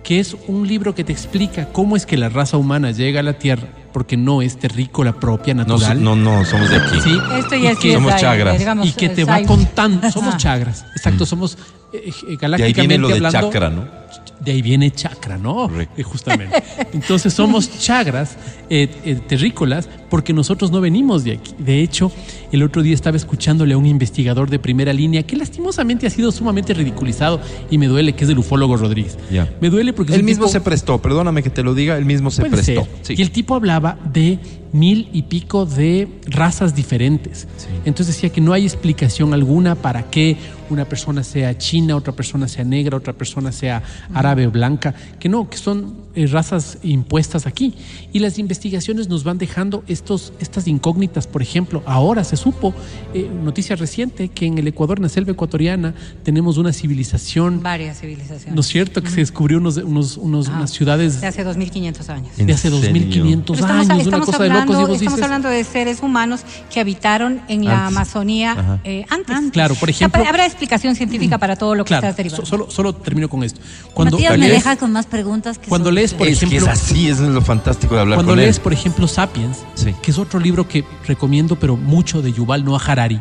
[0.03, 3.23] que es un libro que te explica cómo es que la raza humana llega a
[3.23, 6.03] la Tierra, porque no es terrícola propia, No, natural.
[6.03, 7.01] no, no, somos de aquí.
[7.03, 8.59] Sí, Esto y que- somos es ahí, chagras.
[8.59, 10.11] digamos, y que te va contando.
[10.11, 10.85] Somos chagras.
[10.97, 11.59] Exacto, somos
[11.93, 14.00] eh, eh, De ahí galácticamente viene lo de hablando, chakra, ¿no?
[14.41, 15.69] De ahí viene chakra, ¿no?
[15.69, 15.95] Correcto.
[15.99, 16.63] Eh, Justamente.
[16.95, 18.37] Entonces somos chagras
[18.71, 21.55] eh, eh, terrícolas porque nosotros no venimos de aquí.
[21.59, 22.11] De hecho,
[22.51, 26.33] el otro día estaba escuchándole a un investigador de primera línea que lastimosamente ha sido
[26.33, 29.19] sumamente ridiculizado y me duele, que es el ufólogo Rodríguez.
[29.61, 32.07] Me duele porque es Él mismo tipo- se prestó, perdóname que te lo diga, él
[32.07, 32.89] mismo se prestó.
[33.03, 33.15] Sí.
[33.19, 34.39] Y el tipo hablaba de
[34.73, 37.47] mil y pico de razas diferentes.
[37.85, 40.37] Entonces decía que no hay explicación alguna para que
[40.71, 43.83] una persona sea china, otra persona sea negra, otra persona sea
[44.15, 47.75] árabe blanca, que no, que son eh, razas impuestas aquí.
[48.13, 51.27] Y las investigaciones nos van dejando estos, estas incógnitas.
[51.27, 52.75] Por ejemplo, ahora se supo,
[53.15, 58.01] eh, noticia reciente, que en el Ecuador, en la selva ecuatoriana, tenemos una civilización, Varias
[58.01, 58.55] civilizaciones.
[58.55, 59.03] ¿no es cierto?
[59.03, 60.57] Que se descubrió unos, unos, unos- Ajá.
[60.59, 62.29] unas ciudades De hace 2500 años.
[62.39, 62.79] ¿En de hace serio?
[62.79, 65.49] 2500 Pero estamos, años, una estamos cosa de hablando, locos y vos estamos dices, hablando
[65.49, 66.41] de seres humanos
[66.73, 67.97] que habitaron en la Antes.
[67.97, 69.51] Amazonía eh, antes.
[69.53, 72.45] Claro, por ejemplo- habrá explicación científica para todo lo que claro, estás derivando.
[72.45, 73.61] so- solo, solo termino con esto.
[73.95, 76.67] Cuando Matías me deja con más preguntas que cuando solo- lees, por es que es
[76.69, 78.63] así, es lo fantástico de hablar cuando con lees, él.
[78.63, 79.95] por ejemplo, Sapiens, Sí.
[80.03, 83.21] que es otro libro que recomiendo, pero mucho de Yuval Noah Harari,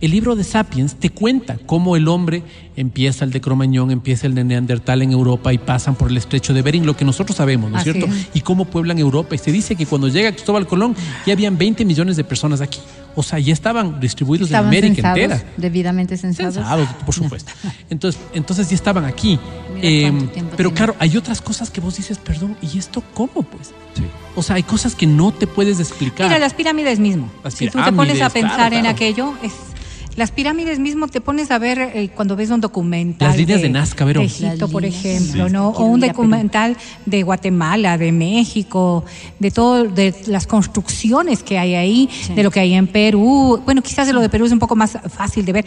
[0.00, 2.42] El libro de Sapiens te cuenta cómo el hombre
[2.76, 6.52] empieza el de Cromañón, empieza el de Neandertal en Europa y pasan por el estrecho
[6.52, 8.12] de Bering, lo que nosotros sabemos, ¿no es Así cierto?
[8.12, 8.28] es.
[8.34, 9.34] Y cómo pueblan Europa.
[9.34, 10.94] Y se dice que cuando llega Cristóbal Colón
[11.26, 12.80] ya habían 20 millones de personas aquí.
[13.16, 15.52] O sea, ya estaban distribuidos Estaban en América censados, entera.
[15.56, 16.54] debidamente censados.
[16.54, 17.52] Censados, por supuesto.
[17.88, 19.38] Entonces, entonces ya estaban aquí.
[19.86, 20.10] Eh,
[20.56, 20.72] pero tiene.
[20.72, 23.72] claro, hay otras cosas que vos dices, perdón, ¿y esto cómo pues?
[23.94, 24.04] Sí.
[24.34, 26.26] O sea, hay cosas que no te puedes explicar.
[26.28, 27.30] Mira, las pirámides mismo.
[27.42, 28.94] Las si tú te pones a pirámides, pensar claro, en claro.
[28.96, 29.52] aquello, es
[30.16, 33.68] las pirámides mismo te pones a ver eh, cuando ves un documental Las líneas de
[33.70, 34.20] Nazca, Vero.
[34.20, 35.52] de Egipto, por ejemplo, sí.
[35.52, 35.68] ¿no?
[35.70, 36.76] O un documental
[37.06, 39.04] de Guatemala, de México,
[39.38, 43.60] de todo, de las construcciones que hay ahí, de lo que hay en Perú.
[43.64, 45.66] Bueno, quizás de lo de Perú es un poco más fácil de ver,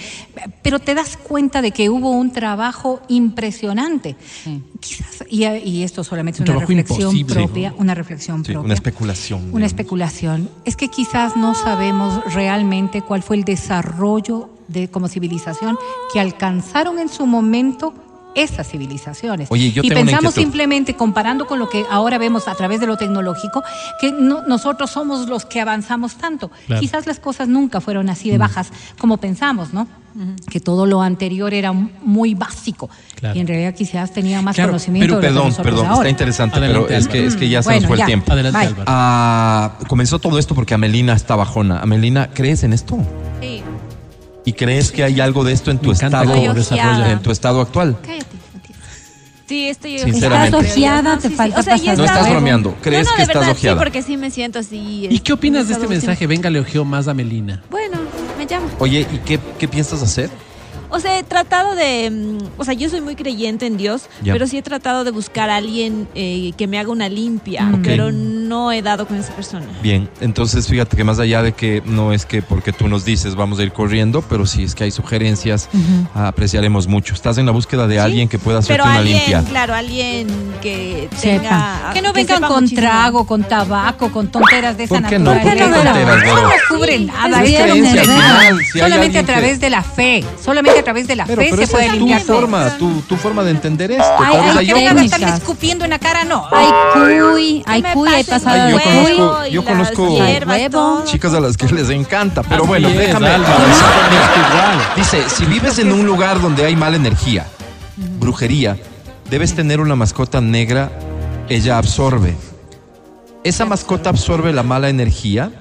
[0.61, 4.15] pero te das cuenta de que hubo un trabajo impresionante.
[4.43, 4.61] Sí.
[4.79, 8.59] Quizás, y, y esto solamente es Un una reflexión propia, una reflexión propia.
[8.61, 9.39] una especulación.
[9.39, 9.67] Una digamos.
[9.67, 10.49] especulación.
[10.65, 14.36] Es que quizás no sabemos realmente cuál fue el desarrollo
[14.68, 15.77] de, como civilización
[16.14, 17.94] que alcanzaron en su momento
[18.35, 19.48] esas civilizaciones.
[19.49, 22.85] Oye, yo y tengo pensamos simplemente, comparando con lo que ahora vemos a través de
[22.85, 23.64] lo tecnológico,
[23.99, 26.52] que no- nosotros somos los que avanzamos tanto.
[26.68, 26.80] Claro.
[26.80, 28.69] Quizás las cosas nunca fueron así de bajas
[28.99, 29.88] como pensamos, ¿no?
[30.52, 32.89] Que todo lo anterior era muy básico.
[33.15, 33.35] Claro.
[33.38, 35.95] Y en realidad quizás tenían más Claro, conocimiento Pero de lo que perdón, perdón, ahora.
[35.98, 38.03] está interesante, Adelante, pero es que, es que ya se Bueno, nos fue ya.
[38.03, 38.31] el tiempo.
[38.31, 38.76] Adelante.
[38.88, 41.80] Ah, comenzó todo esto porque Amelina está bajona.
[41.81, 42.98] Amelina, ¿crees en esto?
[43.41, 43.61] Sí.
[44.47, 47.97] ¿Y crees que hay algo de esto en tu estado, en tu estado actual?
[48.01, 48.25] Cállate.
[49.45, 50.57] Sí, estoy Sinceramente.
[50.57, 52.75] Estás ojeada, te falta O sea, pasar No está- estás bromeando.
[52.81, 53.75] ¿Crees no, no, que de estás verdad, ojeada?
[53.75, 55.07] Sí, porque sí me siento así.
[55.09, 55.99] ¿Y qué opinas de este último.
[55.99, 56.27] mensaje?
[56.27, 57.61] Venga, le ojeó más a Melina.
[57.69, 57.97] Bueno,
[58.37, 58.67] me llama.
[58.79, 60.29] Oye, ¿y qué, qué piensas hacer?
[60.89, 62.09] O sea, he tratado de.
[62.09, 65.49] mm, O sea, yo soy muy creyente en Dios, pero sí he tratado de buscar
[65.49, 69.65] a alguien eh, que me haga una limpia, pero no he dado con esa persona.
[69.84, 73.35] Bien, entonces fíjate que más allá de que no es que porque tú nos dices
[73.35, 75.69] vamos a ir corriendo, pero si es que hay sugerencias,
[76.14, 77.14] apreciaremos mucho.
[77.14, 79.43] Estás en la búsqueda de alguien que pueda hacerte Pero una alguien, limpia.
[79.43, 80.27] claro, alguien
[80.61, 81.41] que Sepa.
[81.41, 81.89] tenga.
[81.93, 82.81] Que no vengan con muchísimo.
[82.81, 85.34] trago, con tabaco, con tonteras de esa ¿Por qué no?
[85.34, 85.68] naturaleza.
[85.68, 86.47] ¿Por qué Eso Vero?
[86.47, 87.43] no cubre nada.
[87.43, 90.23] Es no creencia, al final, si solamente a través que- de la fe.
[90.43, 92.37] Solamente a través de la Pero, fe pero se esa puede es tu limpiar todo.
[92.37, 94.03] forma, tu, tu forma de entender esto.
[94.19, 94.65] Hay Que a otras.
[94.65, 95.37] estarle técnicas.
[95.39, 96.45] escupiendo en la cara, no.
[96.51, 101.05] Hay cuy, hay cuy, hay pasada Ay, yo conozco- yo conozco hierbas.
[101.05, 103.29] Chicas a las que les encanta, pero Así bueno, es, déjame.
[104.95, 107.45] Dice, si vives en un lugar donde hay mala energía,
[108.19, 108.77] brujería,
[109.29, 110.91] debes tener una mascota negra,
[111.49, 112.35] ella absorbe.
[113.43, 115.51] ¿Esa mascota absorbe la mala energía?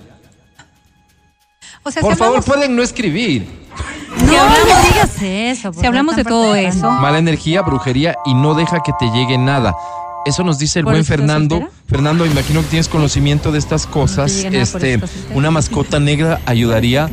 [1.83, 3.66] O sea, Por si favor, hablamos, pueden no escribir.
[4.25, 5.73] No, no digas eso.
[5.73, 9.75] si hablamos de todo eso, Mala energía, brujería y no deja que te llegue nada.
[10.25, 11.57] Eso nos dice el ¿Por buen Fernando.
[11.57, 11.73] soltera?
[11.89, 14.33] Fernando, imagino que tienes conocimiento de estas cosas.
[14.33, 15.01] este,
[15.35, 17.09] una mascota negra ayudaría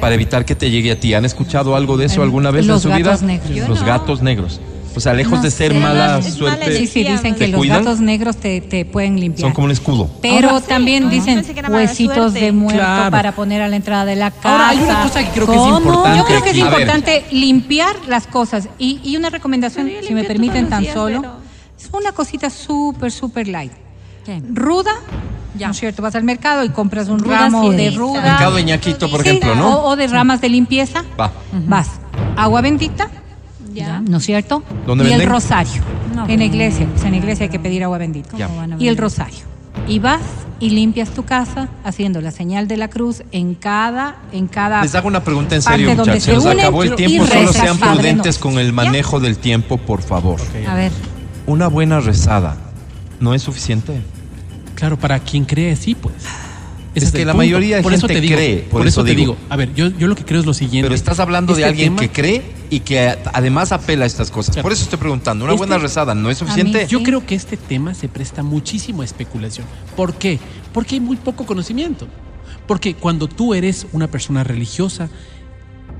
[0.00, 1.12] para evitar que te llegue a ti.
[1.12, 3.10] ¿Han escuchado algo de eso alguna vez los en su vida?
[3.10, 3.68] gatos negros.
[3.68, 4.60] Los gatos negros.
[4.96, 5.78] O sea, lejos No de ser sé.
[5.80, 7.84] mala Es mala suerte, sí, sí, dicen que ¿Te los cuidan?
[7.84, 9.40] gatos negros te, te pueden limpiar.
[9.48, 10.08] son como un escudo.
[10.22, 12.40] Pero también dicen Pensé que era mala huesitos suerte.
[12.40, 13.10] de muerto Claro.
[13.10, 14.50] para poner a la entrada de la casa.
[14.52, 15.78] Ahora, hay una cosa que creo que es ¿Cómo?
[15.78, 18.68] importante Yo creo que es importante limpiar las cosas.
[18.78, 21.34] Y, y una recomendación, si me permiten tan días, solo, pero-
[21.78, 23.72] es una cosita súper, súper light.
[24.24, 24.40] ¿Qué?
[24.52, 24.92] Ruda,
[25.58, 25.66] Ya.
[25.66, 26.02] ¿no es cierto?
[26.02, 28.22] Vas al mercado y compras un Ruda ramo sí de ruda.
[28.22, 29.78] Mercado de ñaquito, por Sí, ejemplo, ¿no?
[29.80, 31.04] O, o de ramas de limpieza.
[31.20, 31.30] Va.
[31.66, 31.88] Vas.
[32.36, 33.10] Agua bendita,
[33.74, 34.00] Ya.
[34.00, 34.62] ¿no es cierto?
[34.86, 35.82] ¿Dónde y el rosario.
[36.14, 36.86] No, en la iglesia.
[36.86, 38.30] pues en la iglesia hay que pedir agua bendita.
[38.30, 39.40] ¿Cómo van a Y el rosario.
[39.88, 40.22] Y vas
[40.60, 44.82] y limpias tu casa haciendo la señal de la cruz en cada, en cada.
[44.82, 46.22] Les hago una pregunta en serio, muchachos.
[46.22, 47.26] Se nos acabó el tiempo.
[47.26, 48.72] Solo sean Padre prudentes con el ¿Ya?
[48.72, 50.40] manejo del tiempo, por favor.
[50.68, 50.92] A ver,
[51.46, 52.56] Una buena rezada
[53.20, 54.00] no es suficiente.
[54.74, 56.14] Claro, para quien cree, sí, pues.
[56.94, 57.38] Ese Es que la punto.
[57.38, 59.32] mayoría de por eso gente te digo, cree, Por, por eso, eso te digo.
[59.34, 59.46] digo.
[59.50, 60.84] A ver, yo, yo lo que creo es lo siguiente.
[60.86, 64.30] Pero estás hablando de Este alguien tema- que cree y que además apela a estas
[64.30, 64.54] cosas.
[64.54, 64.62] Claro.
[64.64, 66.82] Por eso estoy preguntando, ¿una Este- buena rezada no es suficiente?
[66.84, 67.04] mí Yo Sí.
[67.04, 69.66] creo que este tema se presta muchísimo a especulación.
[69.96, 70.38] ¿Por qué?
[70.72, 72.06] Porque hay muy poco conocimiento.
[72.66, 75.10] Porque cuando tú eres una persona religiosa,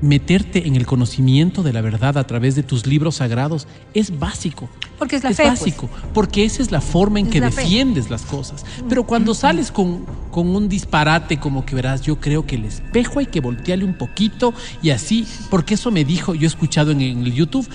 [0.05, 4.69] meterte en el conocimiento de la verdad a través de tus libros sagrados es básico.
[4.99, 5.59] Porque es la es fe, pues.
[5.59, 7.61] básico, porque esa es la forma en Es que la fe.
[7.61, 8.63] defiendes las cosas.
[8.87, 13.19] Pero cuando sales con, con un disparate como que verás, yo creo que el espejo
[13.19, 17.01] hay que voltearle un poquito y así, porque eso me dijo, yo he escuchado en,
[17.01, 17.67] en el YouTube,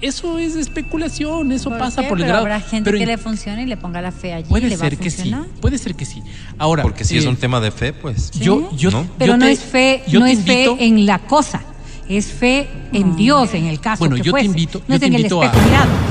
[0.00, 2.08] eso es especulación, eso ¿por pasa qué?
[2.08, 2.42] por el Pero grado.
[2.46, 4.46] habrá gente pero que en- le funcione y le ponga la fe allí.
[4.46, 6.22] y Puede le va a ser que sí, puede ser que sí.
[6.58, 8.30] Ahora, Porque si es eh, un tema de fe, pues.
[8.32, 9.02] yo, yo, ¿No?
[9.04, 11.62] yo Pero no te- es fe, yo no es fe en la cosa.
[12.16, 14.44] Es fe en Dios, en el caso Bueno, que yo fuese.
[14.44, 15.52] te invito, no yo es te en el invito a,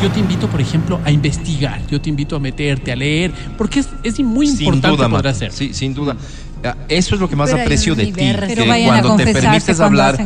[0.01, 1.81] yo te invito, por ejemplo, a investigar.
[1.87, 5.27] Yo te invito a meterte, a leer, porque es, es muy Sin importante duda, poder
[5.27, 5.51] hacer.
[5.51, 6.15] Sí, sin duda.
[6.63, 8.11] Ah, Eso es lo que más Pero aprecio de ti.
[8.13, 10.17] que cuando te permites hablar,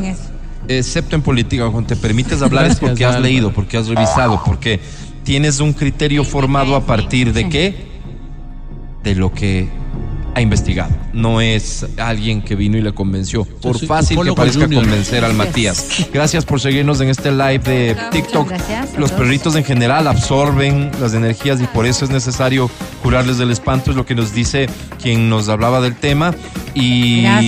[0.67, 4.79] excepto en política, cuando te permites hablar es porque has leído, porque has revisado, porque
[5.23, 7.95] tienes un criterio formado a partir de qué?
[9.03, 9.69] De lo que
[10.35, 10.91] ha investigado.
[11.13, 13.45] No es alguien que vino y le convenció.
[13.45, 14.83] Por fácil que parezca junior.
[14.83, 16.07] convencer al Matías.
[16.13, 18.51] Gracias por seguirnos en este live de TikTok.
[18.97, 22.69] Los perritos en general absorben las energías y por eso es necesario
[23.01, 24.67] curarles del espanto, es lo que nos dice
[25.01, 26.33] quien nos hablaba del tema.
[26.73, 27.41] Y la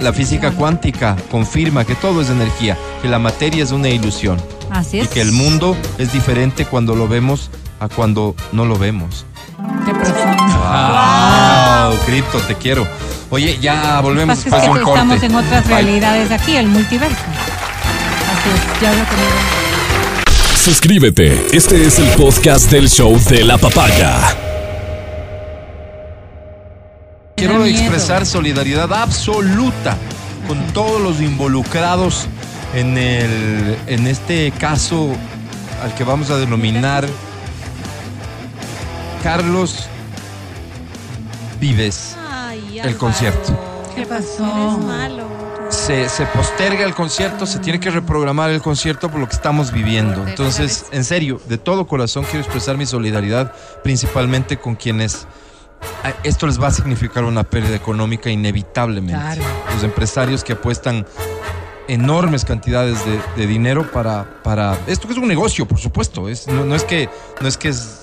[0.00, 4.38] la física cuántica confirma que todo es energía, que la materia es una ilusión
[4.70, 5.08] Así y es.
[5.08, 7.50] que el mundo es diferente cuando lo vemos
[7.80, 9.26] a cuando no lo vemos.
[9.84, 10.42] Qué profundo.
[10.54, 11.59] ¡Wow!
[12.06, 12.86] Cripto, te quiero.
[13.30, 15.00] Oye, ya Lo que volvemos pasa después es de que un corte.
[15.00, 15.74] estamos en otras Bye.
[15.74, 17.16] realidades aquí, el multiverso.
[17.16, 20.60] Así es, ya lo tenemos.
[20.64, 21.46] Suscríbete.
[21.56, 24.36] Este es el podcast del show de la papaya.
[27.36, 29.96] Quiero expresar solidaridad absoluta
[30.46, 32.26] con todos los involucrados
[32.74, 35.08] en, el, en este caso
[35.82, 37.06] al que vamos a denominar
[39.22, 39.86] Carlos
[41.60, 42.16] Vives.
[42.30, 43.52] Ay, El concierto.
[43.94, 44.44] ¿Qué pasó?
[44.44, 45.24] Eres malo.
[45.70, 49.70] Se, se posterga el concierto, se tiene que reprogramar el concierto por lo que estamos
[49.70, 50.26] viviendo.
[50.26, 53.52] Entonces, en serio, de todo corazón quiero expresar mi solidaridad,
[53.84, 55.26] principalmente con quienes
[56.24, 59.20] esto les va a significar una pérdida económica inevitablemente.
[59.20, 59.42] Claro.
[59.74, 61.06] Los empresarios que apuestan
[61.88, 66.28] enormes cantidades de, de dinero para, para esto que es un negocio, por supuesto.
[66.28, 67.08] Es, no, no es que
[67.40, 67.99] no es que es-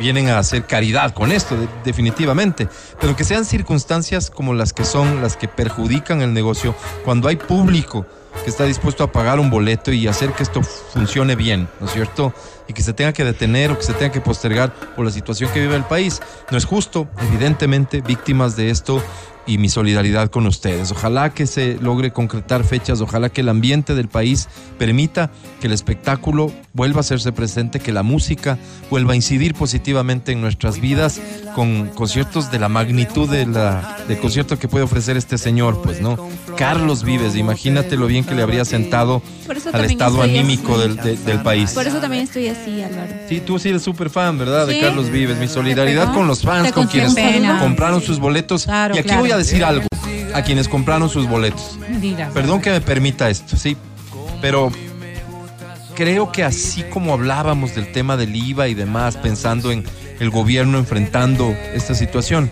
[0.00, 2.68] vienen a hacer caridad con esto, de- definitivamente,
[3.00, 6.74] pero que sean circunstancias como las que son, las que perjudican el negocio,
[7.04, 8.06] cuando hay público
[8.44, 11.92] que está dispuesto a pagar un boleto y hacer que esto funcione bien, ¿no es
[11.92, 12.32] cierto?
[12.68, 15.50] Y que se tenga que detener o que se tenga que postergar por la situación
[15.52, 16.20] que vive el país.
[16.50, 19.02] No es justo, evidentemente, víctimas de esto
[19.50, 20.92] y mi solidaridad con ustedes.
[20.92, 24.48] Ojalá que se logre concretar fechas, ojalá que el ambiente del país
[24.78, 28.58] permita que el espectáculo vuelva a hacerse presente, que la música
[28.90, 31.20] vuelva a incidir positivamente en nuestras vidas
[31.54, 36.00] con conciertos de la magnitud de la, del concierto que puede ofrecer este señor, pues,
[36.00, 36.16] ¿no?
[36.56, 39.22] Carlos Vives, imagínate lo bien que le habría sentado
[39.72, 41.72] al estado anímico del, de- del país.
[41.72, 43.12] Por eso también estoy así, Álvaro.
[43.28, 44.66] Sí, tú sí eres súper fan, ¿verdad?
[44.66, 44.80] De.
[44.80, 45.38] Carlos Vives.
[45.38, 47.58] Mi solidaridad con los fans, con quienes pena.
[47.60, 48.64] compraron sus boletos.
[48.64, 49.20] Claro, y aquí claro.
[49.22, 49.86] voy a decir algo
[50.34, 51.78] a quienes compraron sus boletos.
[52.00, 52.30] Diga.
[52.32, 53.76] Perdón que me permita esto, sí,
[54.40, 54.70] pero
[55.94, 59.84] creo que así como hablábamos del tema del IVA y demás, pensando en
[60.18, 62.50] el gobierno enfrentando esta situación,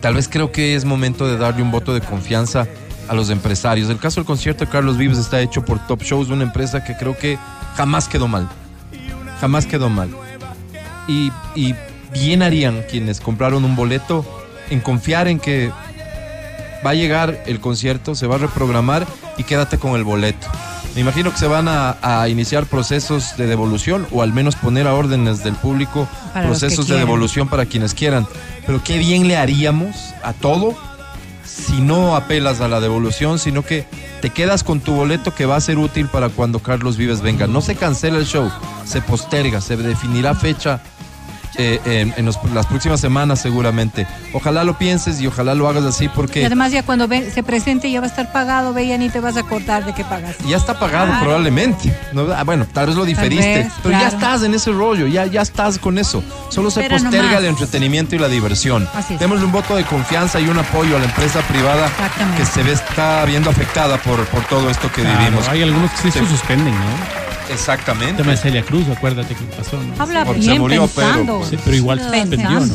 [0.00, 2.66] tal vez creo que es momento de darle un voto de confianza
[3.08, 3.88] a los empresarios.
[3.88, 6.96] El caso del concierto de Carlos Vives está hecho por Top Shows, una empresa que
[6.96, 7.38] creo que
[7.76, 8.48] jamás quedó mal.
[9.40, 10.10] Jamás quedó mal.
[11.06, 11.74] Y, y
[12.12, 14.24] bien harían quienes compraron un boleto
[14.70, 15.70] en confiar en que
[16.84, 20.46] va a llegar el concierto, se va a reprogramar y quédate con el boleto.
[20.94, 24.86] Me imagino que se van a, a iniciar procesos de devolución o al menos poner
[24.86, 28.26] a órdenes del público Para procesos de devolución para quienes quieran.
[28.66, 30.76] Pero qué bien le haríamos a todo
[31.44, 33.86] si no apelas a la devolución, sino que
[34.20, 37.46] te quedas con tu boleto que va a ser útil para cuando Carlos Vives venga.
[37.46, 38.50] No se cancela el show,
[38.84, 40.80] se posterga, se definirá fecha
[41.58, 44.06] eh, en, en los- las próximas semanas seguramente.
[44.32, 47.42] Ojalá lo pienses y ojalá lo hagas así Y porque además ya cuando ve- se
[47.42, 50.04] presente ya va a estar pagado, ve, ya ni te vas a acordar de que
[50.04, 50.44] pagaste.
[50.48, 51.24] ya está pagado Claro.
[51.24, 51.92] probablemente.
[52.12, 55.26] No, ah, bueno, tal vez lo diferiste, vez, pero ya estás en ese rollo, ya,
[55.26, 56.22] ya estás con eso.
[56.48, 57.40] Solo se Espera posterga nomás.
[57.40, 58.88] el entretenimiento y la diversión.
[58.94, 59.20] Así es.
[59.20, 61.88] Démosle un voto de confianza y un apoyo a la empresa privada
[62.36, 65.48] que se ve está viendo afectada por, por todo esto que Claro, vivimos.
[65.48, 67.27] Hay algunos que sí se suspenden, ¿no?
[67.48, 68.14] El Exactamente.
[68.16, 70.02] tema de Celia Cruz, acuérdate que pasó, ¿no?
[70.02, 71.36] Habla Porque bien se murió, pero, pensando.
[71.38, 72.74] pues, Sí, pero igual se suspendió, ¿no?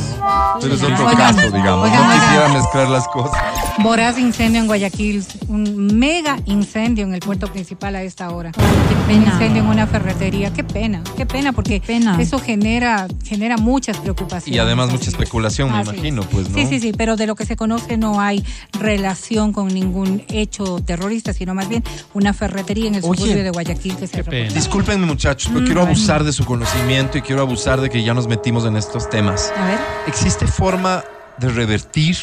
[0.62, 1.90] Pero es otro Oigan, caso, digamos.
[1.90, 3.38] oigan, no quisiera mezclar las cosas.
[3.80, 8.52] Voraz incendio en Guayaquil, un mega incendio en el puerto principal a esta hora.
[8.52, 10.52] qué Un incendio en una ferretería.
[10.54, 12.20] Qué pena, qué pena, porque pena.
[12.22, 14.56] eso genera, genera muchas preocupaciones.
[14.56, 15.96] Y además mucha especulación, me Así es.
[15.98, 16.56] imagino, pues, ¿no?
[16.56, 18.44] Sí, sí, sí, pero de lo que se conoce no hay
[18.80, 21.84] relación con ningún hecho terrorista, sino más bien
[22.14, 23.20] una ferretería en el Oye.
[23.22, 24.54] suburbio de Guayaquil que se Qué pena.
[24.68, 28.28] Discúlpenme, muchachos, pero quiero abusar de su conocimiento y quiero abusar de que ya nos
[28.30, 29.52] metimos en estos temas.
[29.58, 29.78] A ver.
[30.08, 31.04] ¿Existe forma
[31.38, 32.16] de revertir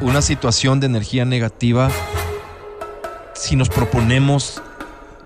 [0.00, 1.90] una situación de energía negativa
[3.34, 4.62] si nos proponemos,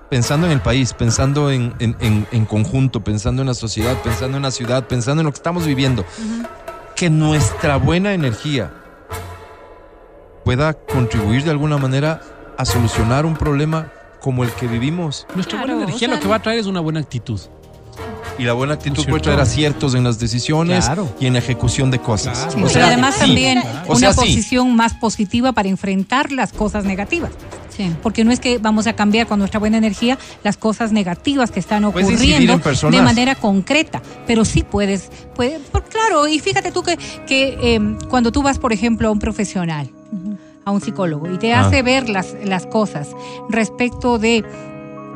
[0.09, 4.39] pensando en el país, pensando en, en- en- en conjunto, pensando en la sociedad, pensando
[4.39, 6.07] en la ciudad, pensando en lo que estamos viviendo,
[6.97, 8.71] que nuestra buena energía
[10.47, 12.23] pueda contribuir de alguna manera
[12.57, 13.89] a solucionar un problema
[14.23, 15.27] como el que vivimos?
[15.35, 17.41] Nuestra Claro, buena energía o sea, lo que va a traer es una buena actitud.
[18.39, 21.15] Y la buena actitud puede traer aciertos en las decisiones Claro.
[21.21, 22.39] y en la ejecución de cosas.
[22.39, 22.51] Claro.
[22.53, 23.21] Sí, O pero sea, además sí.
[23.21, 24.21] también O una sí.
[24.21, 27.31] posición más positiva para enfrentar las cosas negativas.
[27.77, 27.91] Sí.
[28.03, 31.61] Porque no es que vamos a cambiar con nuestra buena energía las cosas negativas que
[31.61, 32.59] están Puedes ocurriendo
[32.91, 36.97] de manera concreta, pero sí puedes, puede, por- claro, y fíjate tú que,
[37.27, 39.91] que eh, cuando tú vas, por ejemplo, a un profesional,
[40.65, 41.67] a un psicólogo, y te Ah.
[41.67, 43.09] hace ver las, las cosas
[43.49, 44.45] respecto de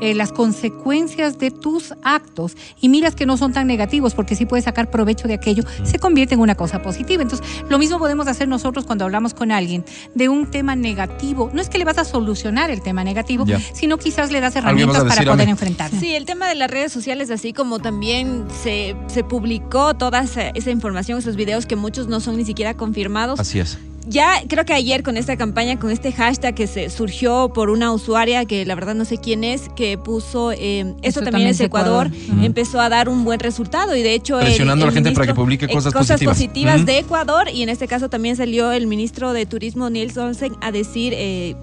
[0.02, 4.44] eh, las consecuencias de tus actos y miras que no son tan negativos porque sí
[4.44, 7.22] puedes sacar provecho de aquello, se convierte en una cosa positiva.
[7.22, 11.50] Entonces, lo mismo podemos hacer nosotros cuando hablamos con alguien de un tema negativo.
[11.54, 15.02] No es que le vas a solucionar el tema negativo, sino quizás le das herramientas
[15.04, 15.50] para poder Ame.
[15.52, 15.98] enfrentarse.
[15.98, 20.48] Sí, el tema de las redes sociales, así como también se, se publicó toda esa,
[20.50, 23.40] esa información, esos videos que muchos no son ni siquiera confirmados.
[23.40, 23.78] Así es.
[24.08, 27.92] Ya creo que ayer con esta campaña, con este hashtag que se surgió por una
[27.92, 32.10] usuaria que la verdad no sé quién es, que puso eh, esto también es Ecuador,
[32.42, 35.26] empezó a dar un buen resultado y de hecho el- Presionando a la gente para
[35.26, 36.86] que publique eh, cosas positivas.
[36.86, 40.70] De Ecuador y en este caso también salió el ministro de Turismo Niels Olsen a
[40.70, 41.56] decir eh,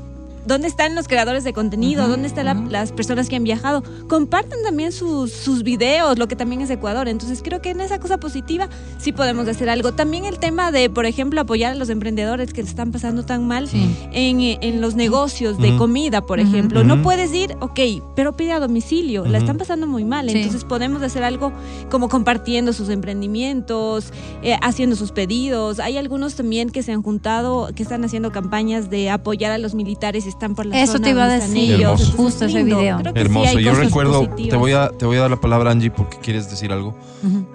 [0.45, 2.07] ¿Dónde están los creadores de contenido?
[2.07, 3.83] ¿Dónde están la- las personas que han viajado?
[4.07, 7.07] Comparten también sus, sus videos, lo que también es Ecuador.
[7.07, 8.67] Entonces creo que en esa cosa positiva
[8.97, 9.93] sí podemos hacer algo.
[9.93, 13.47] También el tema de, por ejemplo, apoyar a los emprendedores que se están pasando tan
[13.47, 13.69] mal
[14.11, 16.83] en, en los negocios de comida, por ejemplo.
[16.83, 17.79] No puedes ir, ok,
[18.15, 19.25] pero pide a domicilio.
[19.25, 20.29] La están pasando muy mal.
[20.29, 20.37] Sí.
[20.37, 21.51] Entonces podemos hacer algo
[21.89, 24.11] como compartiendo sus emprendimientos,
[24.41, 25.79] eh, haciendo sus pedidos.
[25.79, 29.73] Hay algunos también que se han juntado, que están haciendo campañas de apoyar a los
[29.75, 31.73] militares y están por la Eso zona te iba a decir.
[31.81, 32.99] Entonces, Justo es ese video.
[32.99, 33.49] Creo que sí Hermoso.
[33.57, 34.49] hay Yo cosas recuerdo, positivas.
[34.49, 36.95] te voy, a, te voy a dar la palabra, Angie, porque quieres decir algo.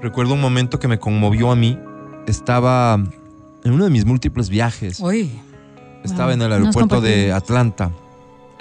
[0.01, 1.79] Recuerdo un momento que me conmovió a mí.
[2.27, 2.95] Estaba
[3.65, 5.01] en uno de mis múltiples viajes.
[5.01, 5.31] Uy.
[6.05, 7.33] Estaba en el aeropuerto de.
[7.33, 7.91] Atlanta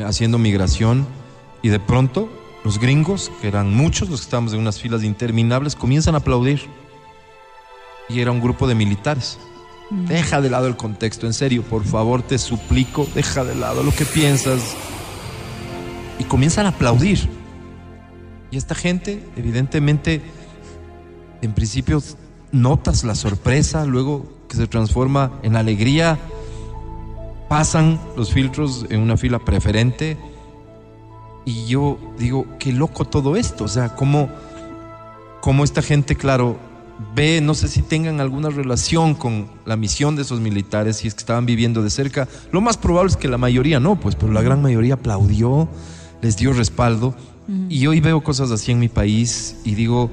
[0.06, 1.07] haciendo migración
[1.64, 2.30] y de pronto
[2.64, 6.61] los gringos, que eran muchos los que estábamos en unas filas interminables, comienzan a aplaudir.
[8.10, 9.39] Y era un grupo de militares.
[9.89, 13.91] Deja de lado el contexto, en serio, por favor, te suplico, deja de lado lo
[13.91, 14.76] que piensas.
[16.19, 17.30] Y comienzan a aplaudir.
[18.51, 20.22] Y esta gente, evidentemente,
[21.41, 22.01] en principio
[22.51, 26.18] notas la sorpresa, luego que se transforma en alegría,
[27.47, 30.18] pasan los filtros en una fila preferente
[31.45, 34.30] y yo digo, qué loco todo esto, o sea, cómo,
[35.39, 36.57] cómo esta gente, claro,
[37.15, 41.14] ve, no sé si tengan alguna relación con la misión de esos militares, si es
[41.14, 44.32] que estaban viviendo de cerca, lo más probable es que la mayoría no, pues, pero
[44.32, 45.68] la gran mayoría aplaudió,
[46.22, 47.15] les dio respaldo.
[47.69, 50.10] Y hoy veo cosas así en mi país y digo,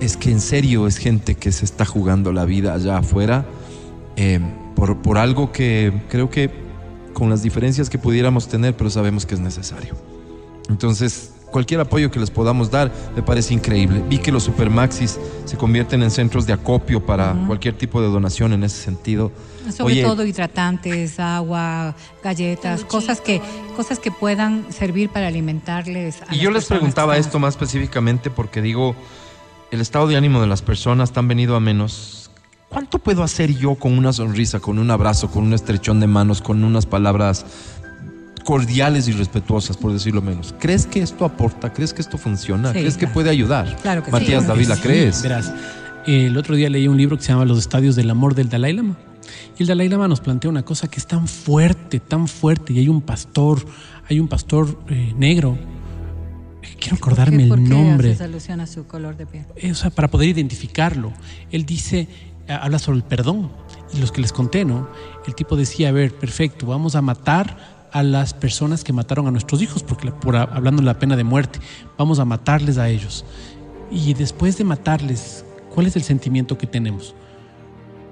[0.00, 3.44] es que en serio es gente que se está jugando la vida allá afuera
[4.14, 4.38] eh,
[4.76, 6.48] por, por algo que creo que
[7.12, 9.96] con las diferencias que pudiéramos tener, pero sabemos que es necesario.
[10.68, 14.02] Entonces, cualquier apoyo que les podamos dar me parece increíble.
[14.08, 18.52] Vi que los supermaxis se convierten en centros de acopio para cualquier tipo de donación
[18.52, 19.32] en ese sentido.
[19.70, 21.94] Sobre Oye, todo hidratantes, agua,
[22.24, 23.42] galletas, cosas que,
[23.76, 26.22] cosas que puedan servir para alimentarles.
[26.26, 28.94] A Y yo les preguntaba esto más específicamente porque digo,
[29.70, 32.30] el estado de ánimo de las personas tan venido a menos.
[32.68, 36.40] ¿Cuánto puedo hacer yo con una sonrisa, con un abrazo, con un estrechón de manos,
[36.40, 37.44] con unas palabras
[38.50, 40.52] cordiales y respetuosas, por decirlo menos?
[40.58, 41.72] ¿Crees que esto aporta?
[41.72, 42.72] ¿Crees que esto funciona?
[42.72, 43.14] Sí, ¿Crees que claro.
[43.14, 43.76] puede ayudar?
[43.80, 44.12] Claro que sí.
[44.12, 44.82] Matías Claro David, que ¿la sí.
[44.82, 45.22] crees?
[45.22, 45.52] Verás,
[46.04, 48.72] el otro día leí un libro que se llama Los Estadios del Amor del Dalai
[48.72, 48.96] Lama.
[49.56, 52.72] Y el Dalai Lama nos plantea una cosa que es tan fuerte, tan fuerte.
[52.72, 53.64] Y hay un pastor,
[54.08, 55.56] hay un pastor eh, negro.
[56.62, 58.08] eh, Quiero acordarme ¿Por el qué nombre.
[58.08, 59.44] haces alusión a su color de piel?
[59.54, 61.12] Eh, o sea, para poder identificarlo.
[61.52, 62.08] Él dice,
[62.48, 63.48] eh, habla sobre el perdón.
[63.94, 64.88] Y los que les conté, ¿no?
[65.24, 69.30] El tipo decía, a ver, perfecto, vamos a matar a las personas que mataron a
[69.30, 71.58] nuestros hijos, porque por, hablando de la pena de muerte,
[71.98, 73.24] vamos a matarles a ellos.
[73.90, 75.44] Y después de matarles,
[75.74, 77.14] ¿cuál es el sentimiento que tenemos?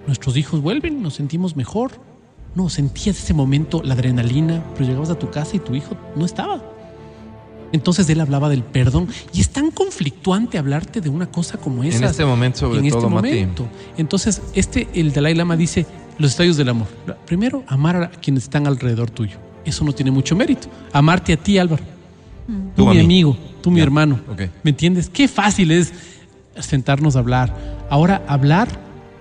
[0.07, 1.93] Nuestros hijos vuelven, nos sentimos mejor.
[2.55, 6.25] No, sentías ese momento la adrenalina, pero llegabas a tu casa y tu hijo no
[6.25, 6.63] estaba.
[7.73, 11.99] Entonces él hablaba del perdón y es tan conflictuante hablarte de una cosa como esa.
[11.99, 13.29] En este momento, sobre en este todo, Mati.
[13.29, 13.69] momento.
[13.97, 15.87] Entonces, este, el Dalai Lama dice
[16.19, 16.89] los estadios del amor.
[17.27, 19.39] Primero, amar a quienes están alrededor tuyo.
[19.65, 20.69] Eso no tiene mucho mérito.
[20.93, 21.83] Amarte a ti, Álvaro.
[22.47, 24.19] Tú, Tú mi amigo, tú mi hermano.
[24.63, 25.11] ¿Me entiendes?
[25.11, 25.93] Qué fácil es
[26.59, 27.55] sentarnos a hablar.
[27.91, 28.69] Ahora, hablar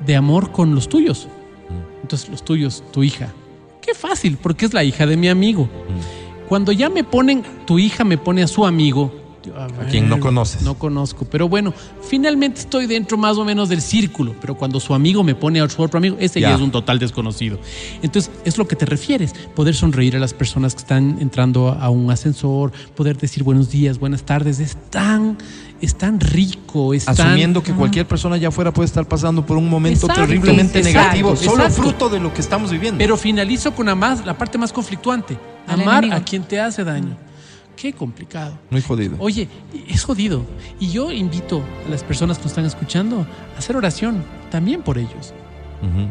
[0.05, 1.27] de amor con los tuyos.
[2.01, 3.33] Entonces, los tuyos, tu hija.
[3.81, 5.69] Qué fácil, porque es la hija de mi amigo.
[6.47, 9.13] Cuando ya me ponen, tu hija me pone a su amigo,
[9.55, 10.61] A quien no conoces.
[10.61, 11.25] No conozco.
[11.25, 14.35] Pero bueno, finalmente estoy dentro más o menos del círculo.
[14.41, 16.49] Pero cuando su amigo me pone a su otro amigo, ese ya.
[16.49, 16.55] Ya.
[16.55, 17.59] es un total desconocido.
[18.01, 19.33] Entonces, es lo que te refieres.
[19.55, 23.99] Poder sonreír a las personas que están entrando a un ascensor, poder decir buenos días,
[23.99, 24.59] buenas tardes.
[24.59, 25.37] Es tan,
[25.81, 26.93] es tan rico.
[26.93, 30.21] Es tan- Asumiendo que cualquier persona allá afuera puede estar pasando por un momento Exacto,
[30.27, 31.81] terriblemente exacto, negativo, solo exacto.
[31.83, 32.97] fruto de lo que estamos viviendo.
[32.97, 35.37] Pero finalizo con la, más, la parte más conflictuante.
[35.67, 37.17] Amar a quien te hace daño.
[37.77, 38.57] Qué complicado.
[38.71, 39.15] Muy jodido.
[39.19, 39.47] Oye,
[39.87, 40.43] es jodido.
[40.79, 43.25] Y yo invito a las personas que nos están escuchando
[43.55, 45.33] a hacer oración también por ellos.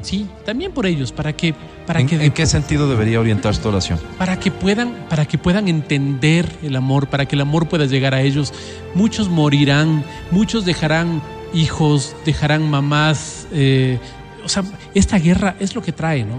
[0.00, 1.52] Sí, también por ellos, para que,
[1.88, 3.98] para ¿En, que, en qué sentido debería orientar esta oración?
[4.16, 8.14] para que puedan, para que puedan entender el amor, para que el amor pueda llegar
[8.14, 8.54] a ellos.
[8.94, 11.20] Muchos morirán, muchos dejarán
[11.52, 13.48] hijos, dejarán mamás.
[13.50, 13.98] eh,
[14.46, 14.62] o sea,
[14.94, 16.36] esta guerra es lo que trae, ¿no?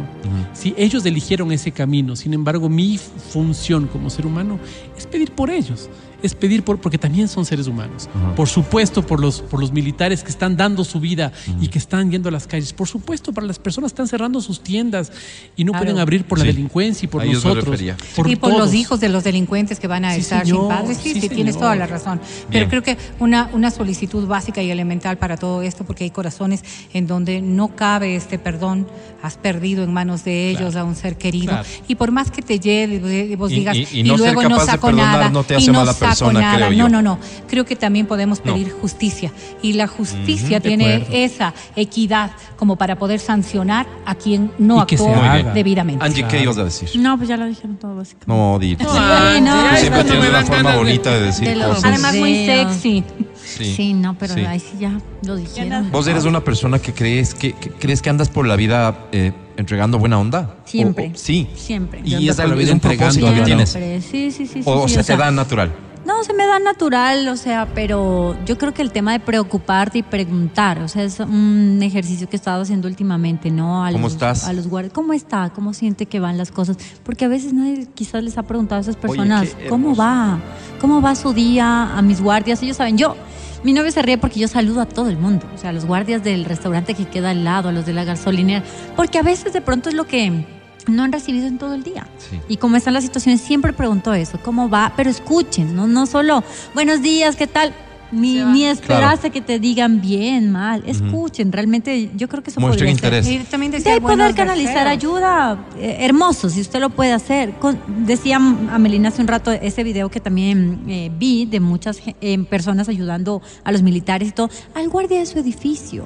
[0.54, 4.60] Si ellos eligieron ese camino, sin embargo, mi función como ser humano
[4.98, 5.90] es pedir por ellos,
[6.24, 8.10] es pedir por, porque también son seres humanos.
[8.36, 11.32] Por supuesto, por los, por los militares que están dando su vida
[11.62, 12.74] y que están yendo a las calles.
[12.74, 15.12] Por supuesto, para las personas que están cerrando sus tiendas
[15.56, 15.86] y no Claro.
[15.86, 16.52] pueden abrir por la Sí.
[16.52, 17.72] delincuencia y por A ellos me nosotros.
[17.80, 17.96] refería.
[18.26, 18.66] y por todos.
[18.66, 20.98] los hijos de los delincuentes que van a Sí, estar señor, sin padres.
[20.98, 22.20] Sí, sí, sí, tienes toda la razón.
[22.50, 22.70] Pero Bien.
[22.70, 26.64] creo que una, una solicitud básica y elemental para todo esto, porque hay corazones
[26.94, 28.88] en donde no cabe este perdón,
[29.22, 30.80] has perdido en manos de ellos Claro.
[30.80, 31.48] a un ser querido.
[31.54, 31.68] Claro.
[31.88, 32.96] Y por más que te lleve
[33.32, 35.58] y vos Y- digas, y- y no ser luego no saco nada, no te y
[35.58, 36.56] hace no mala persona, nada.
[36.58, 36.90] creo no, yo.
[36.90, 37.20] no, no.
[37.48, 38.54] Creo que también podemos No.
[38.54, 39.32] pedir justicia.
[39.62, 45.14] Y la justicia tiene esa equidad como para poder sancionar a quien no actuó
[45.54, 46.04] debidamente.
[46.04, 46.90] Angie, ¿qué ibas a decir?
[46.96, 48.28] No, pues ya lo dijeron todo básicamente.
[48.28, 48.76] No, di.
[48.76, 51.86] Sí, no, Tú ya siempre no tienes una forma bonita de decir de los- cosas.
[51.86, 53.04] Además, muy sexy.
[53.46, 54.42] Sí, no, pero Sí.
[54.46, 55.92] ahí sí ya lo dijeron.
[55.92, 59.32] ¿Vos eres una persona que crees que, que crees que andas por la vida eh,
[59.56, 60.56] entregando buena onda?
[60.66, 61.08] Siempre.
[61.08, 61.48] O- o- sí.
[61.56, 62.02] Siempre.
[62.04, 63.70] Y es, algo, la es un propósito entregando que tienes.
[63.70, 64.02] Siempre.
[64.02, 64.54] Sí, sí, sí.
[64.56, 65.72] sí, O, o sí, se o sea, te da natural.
[66.08, 69.98] No, se me da natural, o sea, pero yo creo que el tema de preocuparte
[69.98, 73.86] y preguntar, o sea, es un ejercicio que he estado haciendo últimamente, ¿no?
[73.86, 74.48] A ¿Cómo los, estás?
[74.48, 74.94] A los guardias.
[74.94, 75.50] ¿Cómo está?
[75.54, 76.78] ¿Cómo siente que van las cosas?
[77.04, 80.40] Porque a veces nadie quizás les ha preguntado a esas personas, ¿cómo va?
[80.80, 82.64] ¿Cómo va su día a mis guardias?
[82.64, 83.18] Ellos saben, yo,
[83.66, 85.86] mi novio se ríe porque yo saludo a todo el mundo, o sea, a los
[85.86, 88.64] guardias del restaurante que queda al lado, a los de la gasolinera,
[88.96, 90.46] porque a veces de pronto es lo que
[90.88, 92.08] no han recibido en todo el día.
[92.18, 92.40] Sí.
[92.48, 94.94] Y como están las situaciones, siempre pregunto eso, ¿cómo va?
[94.96, 96.44] Pero escuchen, no, no solo,
[96.74, 97.74] buenos días, ¿qué tal?
[98.10, 100.82] Ni, ni esperarse que te digan bien, mal.
[100.88, 103.24] Escuchen, realmente yo creo que eso Muestren podría ser.
[103.26, 103.48] interés.
[103.48, 104.92] Y también De decía ahí poder canalizar deseos.
[104.92, 107.52] ayuda, eh, hermoso, si usted lo puede hacer.
[107.60, 112.40] Con- decía Amelina hace un rato ese video que también eh, vi de muchas eh,
[112.46, 116.06] personas ayudando a los militares y todo, al guardia de su edificio,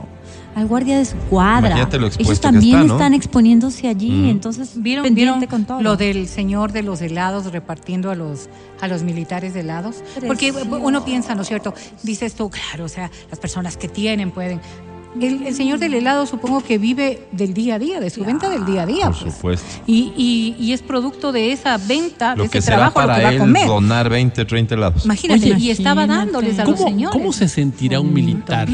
[0.55, 1.75] al guardia de su cuadra.
[1.75, 2.93] Ellos que también está, ¿no?
[2.95, 5.81] están exponiéndose allí, entonces ¿Vieron, pendiente vieron con todo.
[5.81, 8.49] lo del señor de los helados repartiendo a los,
[8.81, 10.03] a los militares de helados?
[10.27, 11.73] Porque uno piensa, ¿no es cierto?
[12.03, 14.59] Dices tú, claro, o sea, las personas que tienen pueden.
[15.19, 18.49] El, el señor del helado supongo que vive del día a día, de su venta
[18.49, 19.09] del día a día.
[19.09, 19.33] Por pues.
[19.35, 19.83] supuesto.
[19.85, 23.07] Y, y, y es producto de esa venta, Lo de que ese será trabajo, lo
[23.07, 23.67] para que va a él comer.
[23.67, 25.03] donar 20, 30 helados.
[25.03, 27.13] Imagínate, Oye, y estaba dándoles a los ¿Cómo, señores.
[27.17, 28.69] cómo se sentirá un militar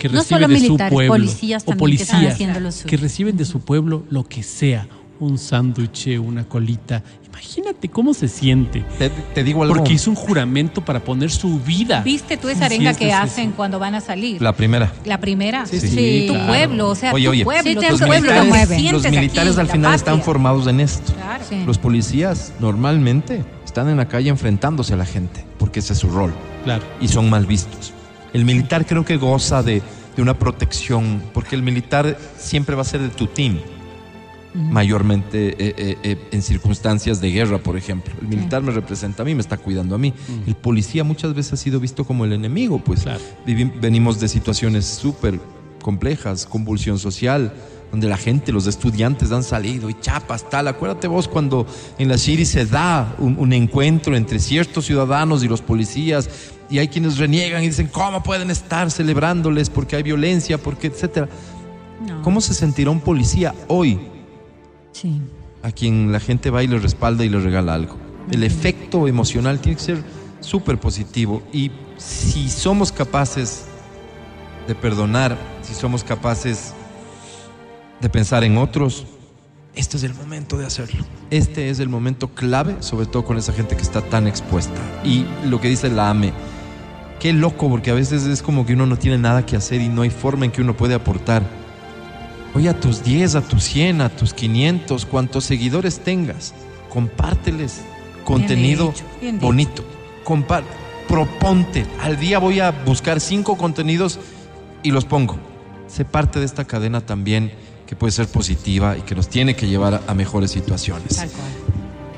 [0.00, 2.60] que No recibe solo de militares, su pueblo policías o también que están policías haciendo
[2.60, 2.86] lo suyo.
[2.86, 4.88] que reciben de su pueblo lo que sea,
[5.20, 7.02] un sándwich, una colita?
[7.28, 8.84] Imagínate cómo se siente.
[8.98, 9.74] Te, te digo algo.
[9.76, 12.02] Porque hizo un juramento para poner su vida.
[12.02, 14.42] ¿Viste tú esa arenga que hacen cuando van a salir?
[14.42, 14.92] La primera.
[15.06, 15.64] La primera.
[15.66, 16.48] Sí, sí, sí, Tu claro.
[16.48, 18.92] pueblo, o sea, Oye, tu oye, pueblo, tu Los pueblo, lo lo militares, mueve.
[18.92, 21.12] los sientes militares aquí, al final están formados en esto.
[21.14, 21.44] Claro.
[21.48, 21.62] Sí.
[21.66, 26.08] Los policías normalmente están en la calle enfrentándose a la gente, porque ese es su
[26.10, 26.32] rol.
[26.64, 26.82] Claro.
[27.00, 27.94] y son mal vistos.
[28.32, 29.82] El militar creo que goza de,
[30.16, 33.58] de una protección, porque el militar siempre va a ser de tu team,
[34.54, 38.12] mayormente eh, eh, eh, en circunstancias de guerra, por ejemplo.
[38.20, 40.12] El militar me representa a mí, me está cuidando a mí.
[40.46, 43.20] El policía muchas veces ha sido visto como el enemigo, pues Claro.
[43.80, 45.40] venimos de situaciones súper
[45.82, 47.52] complejas, convulsión social,
[47.90, 50.68] donde la gente, los estudiantes han salido y chapas, tal.
[50.68, 51.66] Acuérdate vos cuando
[51.98, 56.28] en la Shiri se da un, un encuentro entre ciertos ciudadanos y los policías
[56.70, 61.28] y hay quienes reniegan y dicen, ¿cómo pueden estar celebrándoles porque hay violencia, porque etcétera?
[62.06, 62.22] No.
[62.22, 63.98] ¿Cómo se sentirá un policía hoy
[64.92, 65.20] Sí.
[65.62, 67.96] a quien la gente va y le respalda y le regala algo.
[68.30, 70.02] El efecto emocional tiene que ser
[70.40, 73.64] súper positivo y si somos capaces
[74.66, 76.72] de perdonar, si somos capaces
[78.00, 79.04] de pensar en otros,
[79.74, 81.04] este es el momento de hacerlo.
[81.30, 84.80] Este es el momento clave, sobre todo con esa gente que está tan expuesta.
[85.04, 86.32] Y lo que dice la AME,
[87.20, 89.88] qué loco, porque a veces es como que uno no tiene nada que hacer y
[89.88, 91.42] no hay forma en que uno puede aportar.
[92.54, 96.52] Oye, a tus 10, a tus 100, a tus 500, cuantos seguidores tengas,
[96.88, 97.82] compárteles
[98.24, 99.46] contenido dicho, bien dicho.
[99.46, 99.84] bonito.
[100.24, 100.64] Compar-
[101.08, 101.86] proponte.
[102.00, 104.18] Al día voy a buscar cinco contenidos
[104.82, 105.36] y los pongo.
[105.88, 107.52] Sé parte de esta cadena también
[107.86, 111.16] que puede ser positiva y que nos tiene que llevar a, a mejores situaciones.
[111.16, 111.48] Tal cual.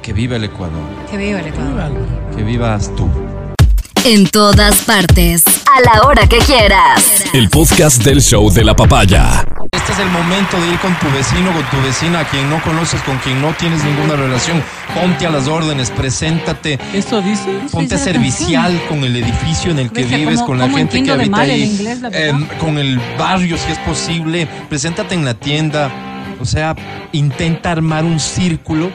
[0.03, 0.83] Que viva el Ecuador.
[1.11, 1.93] Que viva el Ecuador.
[2.37, 3.09] Que vivas tú.
[4.05, 5.45] En todas partes.
[5.47, 7.25] A la hora que quieras.
[7.33, 9.47] El podcast del show de la papaya.
[9.71, 12.61] Este es el momento de ir con tu vecino, con tu vecina, a quien no
[12.65, 14.61] conoces, con quien no tienes ninguna relación.
[14.93, 16.81] Ponte a las órdenes, preséntate.
[16.93, 17.61] ¿Esto dice?
[17.71, 21.11] Ponte servicial con el edificio en el que Ves que vives, con la gente que
[21.13, 24.49] habita ahí, inglés, em, con el barrio si es posible.
[24.69, 25.93] Preséntate en la tienda.
[26.41, 26.75] O sea,
[27.13, 28.91] intenta armar un círculo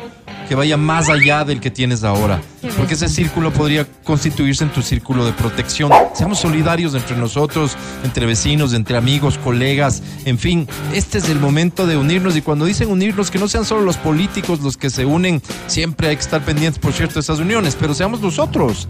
[0.50, 2.42] que vaya más allá del que tienes ahora.
[2.76, 5.92] Porque ese círculo podría constituirse en tu círculo de protección.
[6.14, 10.68] Seamos solidarios entre nosotros, entre vecinos, entre amigos, colegas, en fin.
[10.94, 13.98] Este es el momento de unirnos y cuando dicen unirnos, que no sean solo los
[13.98, 17.76] políticos los que se unen, siempre hay que estar pendientes, por cierto, de esas uniones,
[17.80, 18.88] pero seamos nosotros.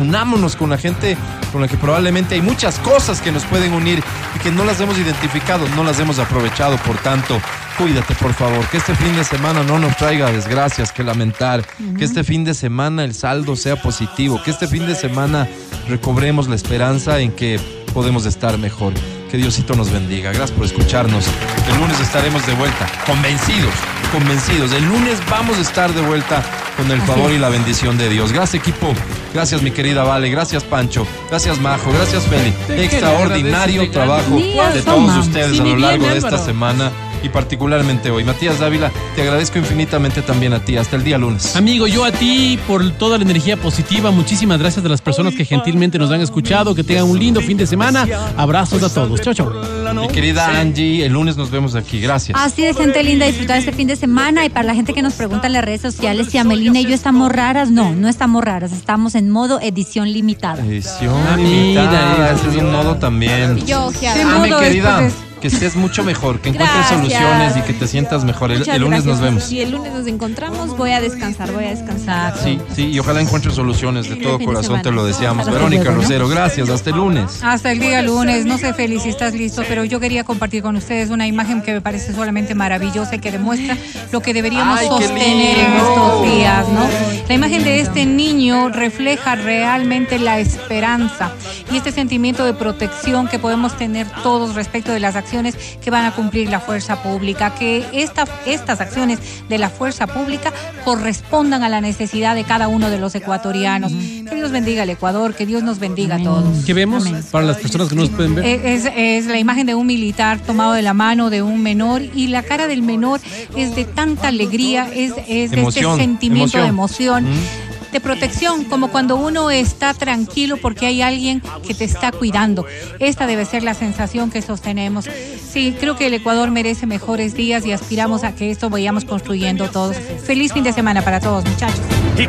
[0.00, 1.16] Unámonos con la gente
[1.52, 4.02] con la que probablemente hay muchas cosas que nos pueden unir
[4.36, 6.76] y que no las hemos identificado, no las hemos aprovechado.
[6.78, 7.40] Por tanto,
[7.76, 8.64] cuídate, por favor.
[8.68, 11.64] Que este fin de semana no nos traiga desgracias que lamentar.
[11.98, 14.40] Que este fin de semana el saldo sea positivo.
[14.42, 15.48] Que este fin de semana
[15.88, 17.58] recobremos la esperanza en que
[17.92, 18.92] podemos estar mejor.
[19.30, 20.30] Que Diosito nos bendiga.
[20.30, 21.26] Gracias por escucharnos.
[21.70, 23.74] El lunes estaremos de vuelta, convencidos,
[24.12, 24.72] convencidos.
[24.72, 26.42] El lunes vamos a estar de vuelta
[26.76, 28.32] con el favor y la bendición de Dios.
[28.32, 28.94] Gracias equipo.
[29.34, 30.30] Gracias mi querida Vale.
[30.30, 31.06] Gracias Pancho.
[31.28, 31.92] Gracias Majo.
[31.92, 32.50] Gracias Feli.
[32.50, 36.92] ¿De qué le Extraordinario trabajo de todos ustedes a lo largo de esta semana
[37.22, 38.24] y particularmente hoy.
[38.24, 40.76] Matías Dávila, te agradezco infinitamente también a ti.
[40.76, 41.56] Hasta el día lunes.
[41.56, 44.10] Amigo, yo a ti por toda la energía positiva.
[44.10, 46.74] Muchísimas gracias a las personas que gentilmente nos han escuchado.
[46.74, 48.06] Que tengan un lindo fin de semana.
[48.36, 49.20] Abrazos a todos.
[49.20, 49.52] Chao, chao.
[49.94, 52.00] Mi querida Angie, el lunes nos vemos aquí.
[52.00, 52.38] Gracias.
[52.40, 54.44] Así de gente linda, disfrutar este fin de semana.
[54.44, 56.94] Y para la gente que nos pregunta en las redes sociales si Amelina y yo
[56.94, 58.72] estamos raras, no, no estamos raras.
[58.72, 60.64] Estamos en modo edición limitada.
[60.64, 62.12] Edición Ah, limitada.
[62.16, 63.64] mira, Ese es un modo también.
[63.66, 64.20] Yo, ojeada.
[64.36, 65.08] Ah, mi querida,
[65.40, 66.98] que estés mucho mejor, que encuentres Gracias.
[66.98, 68.50] soluciones y que te sientas mejor.
[68.50, 69.44] El, lunes nos vemos.
[69.44, 72.36] Si el lunes nos encontramos, voy a descansar, voy a descansar.
[72.42, 74.08] Sí, sí, y ojalá encuentres soluciones.
[74.08, 75.40] De todo corazón te lo deseamos.
[75.46, 76.02] Hasta Verónica luego, ¿no?
[76.02, 76.68] Rosero, gracias.
[76.68, 77.40] Hasta el lunes.
[77.42, 80.76] Hasta el día lunes, no sé Félix si estás listo, pero yo quería compartir con
[80.76, 83.76] ustedes una imagen que me parece solamente maravillosa y que demuestra
[84.12, 86.88] lo que deberíamos Ay, sostener en estos días, ¿no?
[87.28, 91.30] La imagen de este niño refleja realmente la esperanza
[91.72, 96.04] y este sentimiento de protección que podemos tener todos respecto de las acciones que van
[96.06, 99.18] a cumplir la fuerza pública, que esta, estas acciones
[99.48, 100.52] de la fuerza pública
[100.84, 103.92] correspondan a la necesidad de cada uno de los ecuatorianos.
[103.92, 106.64] Que Dios bendiga al Ecuador, que Dios nos bendiga a todos.
[106.64, 107.22] ¿Qué vemos Amén.
[107.30, 108.44] para las personas que no nos pueden ver?
[108.44, 112.02] Eh, Es, es la imagen de un militar tomado de la mano de un menor
[112.02, 113.20] y la cara del menor
[113.56, 117.26] es de tanta alegría, es, es de Emoción, este sentimiento de emoción.
[117.26, 117.67] emoción.
[117.92, 122.66] De protección, como cuando uno está tranquilo porque hay alguien que te está cuidando.
[122.98, 125.06] Esta debe ser la sensación que sostenemos.
[125.50, 129.68] Sí, creo que el Ecuador merece mejores días y aspiramos a que esto vayamos construyendo
[129.68, 129.96] todos.
[130.24, 131.80] Feliz fin de semana para todos, muchachos.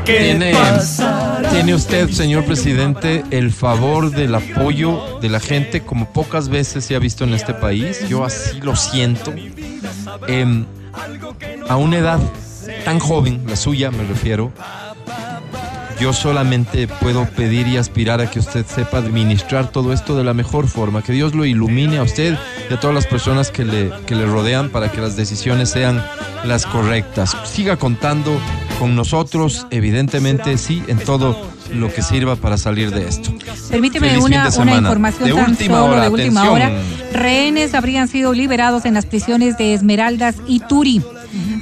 [0.05, 0.53] Tiene,
[1.51, 6.95] tiene usted, señor presidente, el favor del apoyo de la gente como pocas veces se
[6.95, 8.07] ha visto en este país.
[8.07, 9.33] Yo así lo siento.
[10.27, 10.65] Em,
[11.67, 12.19] a una edad
[12.85, 14.51] tan joven, la suya me refiero,
[15.99, 20.33] yo solamente puedo pedir y aspirar a que usted sepa administrar todo esto de la
[20.33, 22.37] mejor forma, que Dios lo ilumine a usted
[22.69, 26.03] y a todas las personas que le, que le rodean para que las decisiones sean
[26.45, 27.35] las correctas.
[27.43, 28.31] Siga contando
[28.79, 31.37] con nosotros, evidentemente sí, en todo
[31.73, 33.31] lo que sirva para salir de esto.
[33.69, 36.71] Permíteme Feliz una, una información De tan última solo hora, de última atención.
[36.71, 36.81] hora.
[37.13, 41.03] Rehenes habrían sido liberados en las prisiones de Esmeraldas y Turi.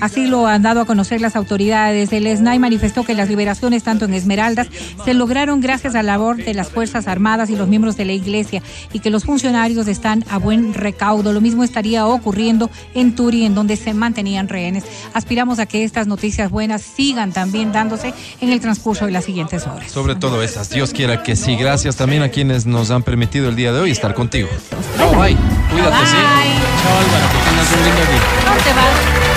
[0.02, 2.12] Así lo han dado a conocer las autoridades.
[2.12, 4.68] El SNAI manifestó que las liberaciones tanto en Esmeraldas
[5.04, 8.14] se lograron gracias a la labor de las Fuerzas Armadas y los miembros de la
[8.14, 8.64] Iglesia
[8.94, 11.34] y que los funcionarios están a buen recaudo.
[11.34, 14.84] Lo mismo estaría ocurriendo en Turi, en donde se mantenían rehenes.
[15.14, 19.68] Aspiramos a que estas noticias buenas sigan también dándose en el transcurso de las siguientes
[19.68, 19.92] horas.
[19.92, 21.56] Sobre todo esas, Dios quiera que sí.
[21.56, 24.48] Gracias también a quienes nos han permitido el día de hoy estar contigo.
[24.98, 25.36] Chao, bye.
[25.72, 26.16] Cuídate, sí.
[26.16, 28.22] Chao, Álvaro, que tengas un lindo día.
[28.46, 29.37] No te vas.